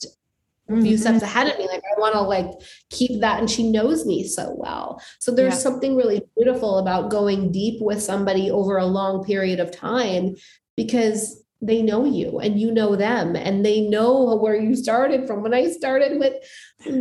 a 0.68 0.82
few 0.82 0.93
mm-hmm. 0.93 0.95
steps 0.97 1.22
ahead 1.22 1.47
of 1.47 1.58
me 1.60 1.68
like 1.68 1.84
i 1.95 1.99
want 1.99 2.14
to 2.14 2.22
like 2.22 2.47
keep 2.89 3.22
that 3.22 3.39
and 3.39 3.49
she 3.49 3.70
knows 3.70 4.06
me 4.06 4.28
so 4.28 4.53
well 4.58 5.01
so 5.20 5.32
there's 5.32 5.53
yeah. 5.53 5.60
something 5.60 5.95
really 5.95 6.22
beautiful 6.36 6.80
about 6.80 7.12
going 7.12 7.51
deep 7.51 7.80
with 7.82 8.01
somebody 8.01 8.49
over 8.49 8.78
a 8.78 8.86
long 8.86 9.24
period 9.24 9.60
of 9.60 9.72
time 9.72 10.36
because 10.76 11.45
they 11.66 11.82
know 11.82 12.05
you 12.05 12.39
and 12.39 12.59
you 12.59 12.72
know 12.72 12.95
them 12.95 13.36
and 13.36 13.66
they 13.66 13.82
know 13.82 14.36
where 14.36 14.55
you 14.55 14.76
started 14.76 15.28
from 15.28 15.41
when 15.41 15.53
i 15.53 15.70
started 15.70 16.20
with 16.20 16.34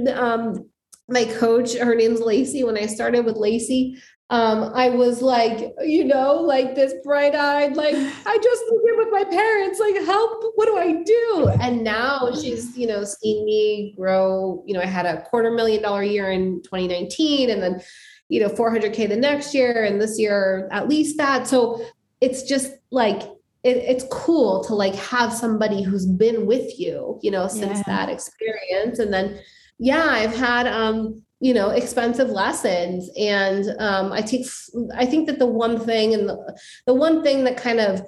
um, 0.08 0.68
my 1.08 1.24
coach 1.24 1.76
her 1.76 1.94
name's 1.94 2.20
lacey 2.20 2.64
when 2.64 2.76
i 2.76 2.86
started 2.86 3.24
with 3.24 3.36
lacey 3.36 3.96
um, 4.30 4.72
I 4.74 4.88
was 4.88 5.20
like, 5.20 5.74
you 5.82 6.04
know, 6.04 6.40
like 6.40 6.74
this 6.74 6.94
bright 7.04 7.34
eyed, 7.34 7.76
like, 7.76 7.94
I 8.26 8.38
just 8.42 8.62
in 8.62 8.98
with 8.98 9.08
my 9.10 9.24
parents, 9.24 9.78
like, 9.78 9.96
help, 10.04 10.52
what 10.54 10.66
do 10.66 10.76
I 10.76 11.02
do? 11.02 11.50
And 11.60 11.84
now 11.84 12.30
she's, 12.32 12.76
you 12.76 12.86
know, 12.86 13.04
seen 13.04 13.44
me 13.44 13.94
grow. 13.96 14.64
You 14.66 14.74
know, 14.74 14.80
I 14.80 14.86
had 14.86 15.06
a 15.06 15.22
quarter 15.22 15.50
million 15.50 15.82
dollar 15.82 16.02
year 16.02 16.30
in 16.30 16.62
2019 16.62 17.50
and 17.50 17.62
then, 17.62 17.82
you 18.28 18.40
know, 18.40 18.48
400K 18.48 19.08
the 19.08 19.16
next 19.16 19.54
year 19.54 19.84
and 19.84 20.00
this 20.00 20.18
year 20.18 20.68
at 20.72 20.88
least 20.88 21.18
that. 21.18 21.46
So 21.46 21.84
it's 22.20 22.42
just 22.42 22.72
like, 22.90 23.22
it, 23.64 23.78
it's 23.78 24.04
cool 24.10 24.62
to 24.64 24.74
like 24.74 24.94
have 24.94 25.32
somebody 25.32 25.82
who's 25.82 26.06
been 26.06 26.46
with 26.46 26.78
you, 26.78 27.18
you 27.22 27.30
know, 27.30 27.48
since 27.48 27.78
yeah. 27.78 27.82
that 27.86 28.08
experience. 28.10 28.98
And 28.98 29.12
then, 29.12 29.40
yeah, 29.78 30.04
I've 30.04 30.36
had, 30.36 30.66
um, 30.66 31.22
you 31.40 31.54
know, 31.54 31.70
expensive 31.70 32.28
lessons. 32.28 33.10
And 33.18 33.74
um, 33.78 34.12
I 34.12 34.20
take, 34.20 34.46
I 34.94 35.06
think 35.06 35.26
that 35.26 35.38
the 35.38 35.46
one 35.46 35.80
thing 35.80 36.14
and 36.14 36.28
the, 36.28 36.58
the 36.86 36.94
one 36.94 37.22
thing 37.22 37.44
that 37.44 37.56
kind 37.56 37.80
of 37.80 38.02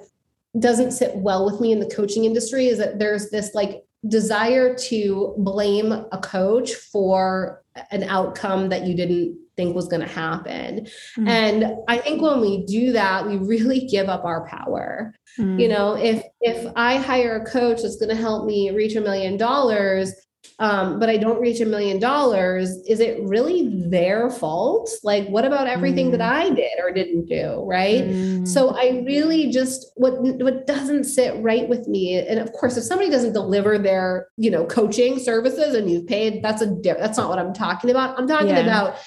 doesn't 0.59 0.91
sit 0.91 1.15
well 1.15 1.45
with 1.45 1.59
me 1.59 1.71
in 1.71 1.79
the 1.79 1.89
coaching 1.89 2.25
industry 2.25 2.67
is 2.67 2.77
that 2.77 2.99
there's 2.99 3.29
this 3.29 3.53
like 3.53 3.83
desire 4.07 4.75
to 4.75 5.33
blame 5.39 5.91
a 5.91 6.19
coach 6.21 6.73
for 6.73 7.63
an 7.91 8.03
outcome 8.03 8.69
that 8.69 8.85
you 8.85 8.95
didn't 8.95 9.37
think 9.57 9.75
was 9.75 9.87
going 9.87 10.01
to 10.01 10.07
happen. 10.07 10.85
Mm-hmm. 10.85 11.27
And 11.27 11.75
I 11.89 11.97
think 11.97 12.21
when 12.21 12.39
we 12.39 12.65
do 12.65 12.93
that, 12.93 13.27
we 13.27 13.37
really 13.37 13.85
give 13.91 14.07
up 14.07 14.23
our 14.23 14.47
power. 14.47 15.13
Mm-hmm. 15.37 15.59
You 15.59 15.67
know, 15.67 15.95
if 15.95 16.23
if 16.39 16.71
I 16.75 16.97
hire 16.97 17.35
a 17.35 17.45
coach 17.45 17.81
that's 17.81 17.97
going 17.97 18.09
to 18.09 18.15
help 18.15 18.45
me 18.45 18.71
reach 18.71 18.95
a 18.95 19.01
million 19.01 19.37
dollars, 19.37 20.13
um, 20.59 20.99
but 20.99 21.07
I 21.07 21.17
don't 21.17 21.39
reach 21.39 21.61
a 21.61 21.65
million 21.65 21.99
dollars, 21.99 22.69
is 22.87 22.99
it 22.99 23.21
really 23.23 23.69
their 23.89 24.31
fault? 24.31 24.89
Like, 25.03 25.27
what 25.27 25.45
about 25.45 25.67
everything 25.67 26.07
mm. 26.07 26.11
that 26.11 26.21
I 26.21 26.49
did 26.49 26.79
or 26.79 26.91
didn't 26.91 27.25
do? 27.25 27.63
Right. 27.63 28.03
Mm. 28.03 28.47
So 28.47 28.69
I 28.69 29.03
really 29.05 29.51
just 29.51 29.91
what 29.95 30.19
what 30.19 30.65
doesn't 30.65 31.03
sit 31.03 31.41
right 31.43 31.69
with 31.69 31.87
me. 31.87 32.17
And 32.17 32.39
of 32.39 32.51
course, 32.53 32.75
if 32.75 32.85
somebody 32.85 33.11
doesn't 33.11 33.33
deliver 33.33 33.77
their, 33.77 34.29
you 34.37 34.49
know, 34.49 34.65
coaching 34.65 35.19
services 35.19 35.75
and 35.75 35.91
you've 35.91 36.07
paid, 36.07 36.41
that's 36.43 36.63
a 36.63 36.75
that's 36.83 37.17
not 37.17 37.29
what 37.29 37.37
I'm 37.37 37.53
talking 37.53 37.91
about. 37.91 38.17
I'm 38.17 38.27
talking 38.27 38.49
yeah. 38.49 38.61
about 38.61 38.97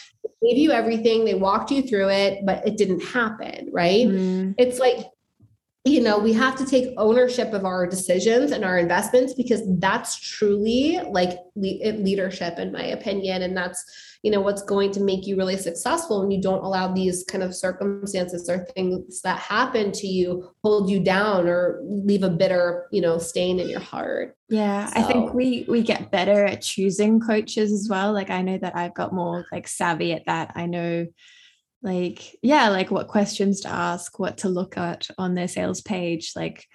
gave 0.42 0.58
you 0.58 0.72
everything, 0.72 1.24
they 1.24 1.34
walked 1.34 1.70
you 1.70 1.82
through 1.82 2.08
it, 2.10 2.44
but 2.44 2.66
it 2.66 2.76
didn't 2.76 3.02
happen, 3.02 3.68
right? 3.72 4.06
Mm. 4.06 4.54
It's 4.58 4.78
like 4.78 5.06
you 5.84 6.02
know, 6.02 6.18
we 6.18 6.32
have 6.34 6.56
to 6.56 6.66
take 6.66 6.92
ownership 6.98 7.54
of 7.54 7.64
our 7.64 7.86
decisions 7.86 8.52
and 8.52 8.64
our 8.64 8.76
investments 8.76 9.32
because 9.32 9.62
that's 9.78 10.16
truly 10.16 11.00
like 11.08 11.38
le- 11.56 11.92
leadership, 11.92 12.58
in 12.58 12.70
my 12.70 12.84
opinion. 12.84 13.42
And 13.42 13.56
that's, 13.56 13.82
you 14.22 14.30
know, 14.30 14.40
what's 14.40 14.62
going 14.62 14.90
to 14.92 15.00
make 15.00 15.26
you 15.26 15.36
really 15.36 15.56
successful 15.56 16.20
when 16.20 16.30
you 16.30 16.42
don't 16.42 16.62
allow 16.62 16.92
these 16.92 17.24
kind 17.24 17.42
of 17.42 17.54
circumstances 17.54 18.48
or 18.50 18.66
things 18.74 19.22
that 19.22 19.38
happen 19.38 19.92
to 19.92 20.06
you 20.06 20.50
hold 20.62 20.90
you 20.90 21.00
down 21.00 21.48
or 21.48 21.80
leave 21.82 22.22
a 22.22 22.28
bitter, 22.28 22.86
you 22.92 23.00
know, 23.00 23.18
stain 23.18 23.58
in 23.58 23.68
your 23.68 23.80
heart. 23.80 24.36
Yeah, 24.48 24.86
so. 24.86 25.00
I 25.00 25.02
think 25.04 25.32
we 25.32 25.64
we 25.68 25.82
get 25.82 26.10
better 26.10 26.44
at 26.44 26.62
choosing 26.62 27.20
coaches 27.20 27.72
as 27.72 27.88
well. 27.88 28.12
Like 28.12 28.30
I 28.30 28.42
know 28.42 28.58
that 28.58 28.76
I've 28.76 28.94
got 28.94 29.14
more 29.14 29.46
like 29.50 29.66
savvy 29.66 30.12
at 30.12 30.26
that. 30.26 30.52
I 30.54 30.66
know 30.66 31.06
like 31.82 32.36
yeah 32.42 32.68
like 32.68 32.90
what 32.90 33.08
questions 33.08 33.60
to 33.60 33.68
ask 33.68 34.18
what 34.18 34.38
to 34.38 34.50
look 34.50 34.76
at 34.76 35.08
on 35.16 35.34
their 35.34 35.48
sales 35.48 35.80
page 35.80 36.32
like 36.36 36.66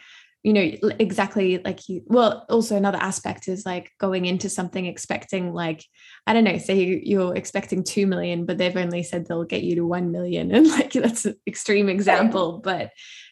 you 0.45 0.53
know 0.53 0.71
exactly 0.99 1.57
like 1.65 1.89
you 1.89 2.03
well 2.05 2.45
also 2.49 2.77
another 2.77 2.99
aspect 2.99 3.47
is 3.47 3.65
like 3.65 3.91
going 3.99 4.25
into 4.25 4.47
something 4.47 4.85
expecting 4.85 5.51
like 5.53 5.83
i 6.27 6.33
don't 6.33 6.43
know 6.43 6.59
say 6.59 7.01
you're 7.03 7.35
expecting 7.35 7.83
2 7.83 8.05
million 8.05 8.45
but 8.45 8.59
they've 8.59 8.77
only 8.77 9.01
said 9.01 9.25
they'll 9.25 9.43
get 9.43 9.63
you 9.63 9.75
to 9.75 9.85
1 9.85 10.11
million 10.11 10.51
and 10.55 10.67
like 10.67 10.93
that's 10.93 11.25
an 11.25 11.35
extreme 11.47 11.89
example 11.89 12.59
but 12.63 12.91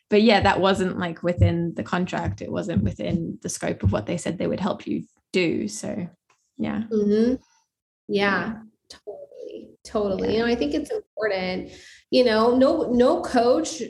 but 0.10 0.24
yeah 0.24 0.42
that 0.42 0.60
wasn't 0.60 0.98
like 0.98 1.22
within 1.22 1.74
the 1.76 1.84
contract 1.84 2.42
it 2.42 2.52
wasn't 2.52 2.84
within 2.84 3.38
the 3.44 3.50
scope 3.50 3.84
of 3.84 3.92
what 3.92 4.08
they 4.08 4.18
said 4.18 4.40
they 4.40 4.48
would 4.48 4.60
help 4.60 4.88
you 4.88 5.04
do 5.32 5.68
so 5.68 6.08
yeah 6.58 6.82
mm-hmm. 6.92 7.36
yeah 8.08 8.56
totally 8.90 9.24
Totally. 9.84 10.30
Yeah. 10.30 10.34
You 10.34 10.40
know, 10.40 10.46
I 10.46 10.56
think 10.56 10.74
it's 10.74 10.92
important. 10.92 11.72
You 12.10 12.24
know, 12.24 12.56
no 12.56 12.90
no 12.92 13.22
coach. 13.22 13.82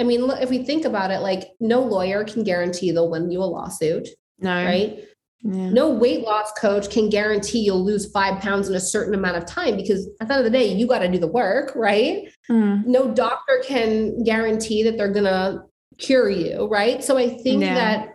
I 0.00 0.02
mean, 0.02 0.28
if 0.30 0.48
we 0.48 0.64
think 0.64 0.86
about 0.86 1.10
it, 1.10 1.18
like 1.18 1.50
no 1.60 1.82
lawyer 1.82 2.24
can 2.24 2.42
guarantee 2.42 2.90
they'll 2.90 3.10
win 3.10 3.30
you 3.30 3.42
a 3.42 3.44
lawsuit. 3.44 4.08
No. 4.38 4.64
Right. 4.64 5.04
Yeah. 5.42 5.70
No 5.70 5.90
weight 5.90 6.22
loss 6.22 6.52
coach 6.52 6.90
can 6.90 7.10
guarantee 7.10 7.60
you'll 7.60 7.84
lose 7.84 8.10
five 8.10 8.40
pounds 8.40 8.68
in 8.68 8.74
a 8.74 8.80
certain 8.80 9.14
amount 9.14 9.36
of 9.36 9.46
time 9.46 9.76
because 9.76 10.08
at 10.20 10.28
the 10.28 10.34
end 10.34 10.46
of 10.46 10.50
the 10.50 10.58
day, 10.58 10.72
you 10.72 10.86
got 10.86 11.00
to 11.00 11.08
do 11.08 11.18
the 11.18 11.26
work, 11.26 11.72
right? 11.74 12.28
Mm. 12.50 12.86
No 12.86 13.12
doctor 13.12 13.62
can 13.64 14.22
guarantee 14.24 14.82
that 14.82 14.96
they're 14.96 15.12
gonna 15.12 15.64
cure 15.98 16.30
you, 16.30 16.66
right? 16.66 17.04
So 17.04 17.16
I 17.16 17.28
think 17.28 17.62
yeah. 17.62 17.74
that 17.74 18.08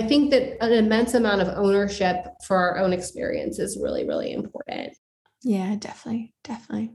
I 0.00 0.06
think 0.06 0.30
that 0.30 0.62
an 0.62 0.72
immense 0.72 1.14
amount 1.14 1.40
of 1.40 1.48
ownership 1.48 2.16
for 2.46 2.56
our 2.56 2.78
own 2.78 2.92
experience 2.92 3.58
is 3.58 3.78
really, 3.80 4.06
really 4.06 4.32
important. 4.32 4.96
Yeah, 5.42 5.74
definitely. 5.76 6.34
Definitely. 6.44 6.92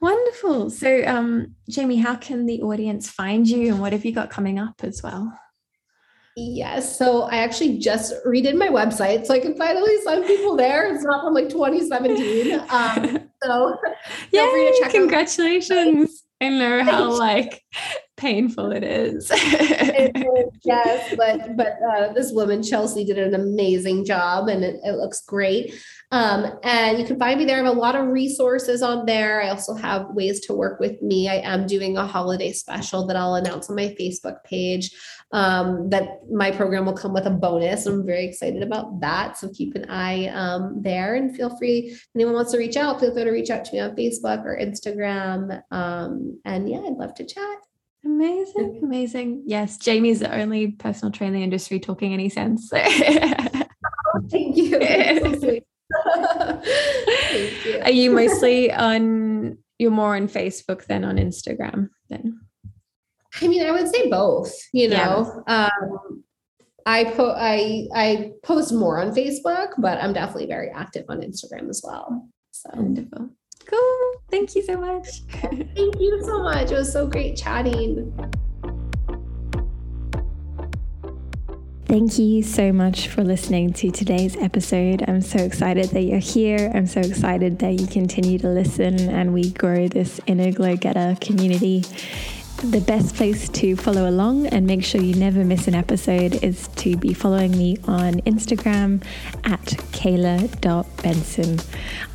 Wonderful. 0.00 0.70
So, 0.70 1.02
um, 1.06 1.56
Jaime, 1.74 1.96
how 1.96 2.14
can 2.14 2.46
the 2.46 2.62
audience 2.62 3.10
find 3.10 3.48
you 3.48 3.72
and 3.72 3.80
what 3.80 3.92
have 3.92 4.04
you 4.04 4.12
got 4.12 4.30
coming 4.30 4.58
up 4.58 4.84
as 4.84 5.02
well? 5.02 5.32
Yes. 6.36 6.96
So 6.96 7.22
I 7.22 7.38
actually 7.38 7.78
just 7.78 8.14
redid 8.24 8.56
my 8.56 8.68
website 8.68 9.26
so 9.26 9.34
I 9.34 9.40
can 9.40 9.56
finally 9.56 10.00
send 10.04 10.24
people 10.24 10.56
there. 10.56 10.94
It's 10.94 11.02
not 11.02 11.24
from 11.24 11.34
like 11.34 11.48
2017. 11.48 12.60
Um, 12.70 13.28
so 13.42 13.76
yeah, 14.32 14.88
congratulations. 14.90 16.22
I 16.40 16.48
know 16.50 16.84
how 16.84 17.10
like 17.10 17.62
painful 18.18 18.72
it 18.72 18.84
is. 18.84 19.30
yes, 20.64 21.14
but 21.16 21.56
but 21.56 21.78
uh, 21.90 22.12
this 22.12 22.32
woman 22.32 22.62
Chelsea 22.62 23.04
did 23.04 23.18
an 23.18 23.34
amazing 23.34 24.04
job, 24.04 24.48
and 24.48 24.62
it, 24.62 24.80
it 24.84 24.92
looks 24.96 25.22
great. 25.22 25.74
Um, 26.10 26.58
and 26.62 26.98
you 26.98 27.04
can 27.04 27.18
find 27.18 27.38
me 27.38 27.44
there. 27.44 27.60
I 27.60 27.64
have 27.64 27.76
a 27.76 27.78
lot 27.78 27.94
of 27.94 28.08
resources 28.08 28.82
on 28.82 29.06
there. 29.06 29.42
I 29.42 29.50
also 29.50 29.74
have 29.74 30.10
ways 30.10 30.40
to 30.46 30.54
work 30.54 30.80
with 30.80 31.00
me. 31.02 31.28
I 31.28 31.36
am 31.36 31.66
doing 31.66 31.96
a 31.96 32.06
holiday 32.06 32.52
special 32.52 33.06
that 33.06 33.16
I'll 33.16 33.34
announce 33.34 33.68
on 33.68 33.76
my 33.76 33.94
Facebook 34.00 34.42
page. 34.44 34.90
Um, 35.30 35.90
that 35.90 36.20
my 36.32 36.50
program 36.50 36.86
will 36.86 36.94
come 36.94 37.12
with 37.12 37.26
a 37.26 37.30
bonus. 37.30 37.84
I'm 37.84 38.06
very 38.06 38.24
excited 38.24 38.62
about 38.62 39.00
that. 39.00 39.36
So 39.36 39.50
keep 39.50 39.74
an 39.74 39.84
eye 39.90 40.28
um, 40.28 40.80
there 40.80 41.16
and 41.16 41.36
feel 41.36 41.54
free. 41.58 41.90
If 41.90 42.08
anyone 42.14 42.32
wants 42.32 42.52
to 42.52 42.58
reach 42.58 42.78
out, 42.78 42.98
feel 42.98 43.12
free 43.12 43.24
to 43.24 43.30
reach 43.30 43.50
out 43.50 43.66
to 43.66 43.72
me 43.74 43.80
on 43.80 43.94
Facebook 43.94 44.42
or 44.46 44.58
Instagram. 44.58 45.62
Um, 45.70 46.40
and 46.46 46.66
yeah, 46.66 46.78
I'd 46.78 46.94
love 46.94 47.14
to 47.16 47.26
chat. 47.26 47.58
Amazing, 48.04 48.80
amazing. 48.82 49.42
Yes, 49.46 49.78
Jaime's 49.84 50.20
the 50.20 50.34
only 50.34 50.68
personal 50.72 51.12
trainer 51.12 51.34
in 51.34 51.40
the 51.40 51.44
industry 51.44 51.80
talking 51.80 52.12
any 52.12 52.28
sense. 52.28 52.70
oh, 52.72 52.78
thank 54.30 54.56
you. 54.56 54.78
So 55.90 56.04
thank 57.30 57.64
you. 57.64 57.80
Are 57.82 57.90
you 57.90 58.10
mostly 58.10 58.70
on? 58.72 59.56
You're 59.78 59.90
more 59.90 60.16
on 60.16 60.28
Facebook 60.28 60.84
than 60.86 61.04
on 61.04 61.16
Instagram, 61.16 61.88
then. 62.10 62.40
I 63.40 63.48
mean, 63.48 63.64
I 63.64 63.70
would 63.70 63.88
say 63.88 64.10
both. 64.10 64.52
You 64.72 64.88
know, 64.88 65.42
yeah. 65.48 65.68
um, 65.68 66.24
I 66.84 67.04
po- 67.04 67.34
I 67.36 67.86
I 67.94 68.32
post 68.42 68.72
more 68.72 68.98
on 69.00 69.14
Facebook, 69.14 69.70
but 69.78 69.98
I'm 69.98 70.12
definitely 70.12 70.46
very 70.46 70.70
active 70.70 71.04
on 71.08 71.20
Instagram 71.20 71.68
as 71.68 71.82
well. 71.84 72.28
So 72.50 72.70
wonderful. 72.74 73.30
Cool. 73.68 74.14
Thank 74.30 74.54
you 74.54 74.62
so 74.62 74.78
much. 74.78 75.20
Thank 75.30 76.00
you 76.00 76.22
so 76.24 76.42
much. 76.42 76.70
It 76.70 76.74
was 76.74 76.92
so 76.92 77.06
great 77.06 77.36
chatting. 77.36 78.12
Thank 81.84 82.18
you 82.18 82.42
so 82.42 82.70
much 82.70 83.08
for 83.08 83.24
listening 83.24 83.72
to 83.74 83.90
today's 83.90 84.36
episode. 84.36 85.02
I'm 85.08 85.22
so 85.22 85.38
excited 85.38 85.86
that 85.86 86.02
you're 86.02 86.18
here. 86.18 86.70
I'm 86.74 86.86
so 86.86 87.00
excited 87.00 87.60
that 87.60 87.80
you 87.80 87.86
continue 87.86 88.38
to 88.40 88.48
listen 88.48 89.08
and 89.08 89.32
we 89.32 89.50
grow 89.52 89.88
this 89.88 90.20
inner 90.26 90.52
glow 90.52 90.76
getter 90.76 91.16
community. 91.22 91.84
The 92.62 92.80
best 92.80 93.14
place 93.14 93.48
to 93.50 93.76
follow 93.76 94.10
along 94.10 94.48
and 94.48 94.66
make 94.66 94.82
sure 94.82 95.00
you 95.00 95.14
never 95.14 95.44
miss 95.44 95.68
an 95.68 95.76
episode 95.76 96.42
is 96.42 96.66
to 96.76 96.96
be 96.96 97.14
following 97.14 97.52
me 97.52 97.76
on 97.84 98.14
Instagram 98.22 99.04
at 99.44 99.64
caela.benson. 99.92 101.60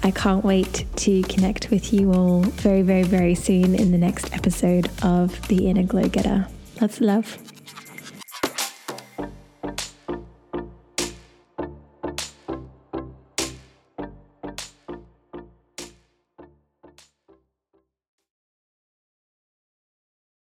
I 0.04 0.12
can't 0.12 0.44
wait 0.44 0.86
to 0.98 1.22
connect 1.24 1.72
with 1.72 1.94
you 1.94 2.12
all 2.12 2.42
very, 2.42 2.82
very, 2.82 3.04
very 3.04 3.36
soon 3.36 3.74
in 3.74 3.94
the 3.94 3.98
next 3.98 4.34
episode 4.34 4.92
of 5.02 5.48
The 5.48 5.70
Inner 5.70 5.84
Glow 5.84 6.10
Getter. 6.10 6.48
Lots 6.82 6.98
of 6.98 7.02
love. 7.02 7.53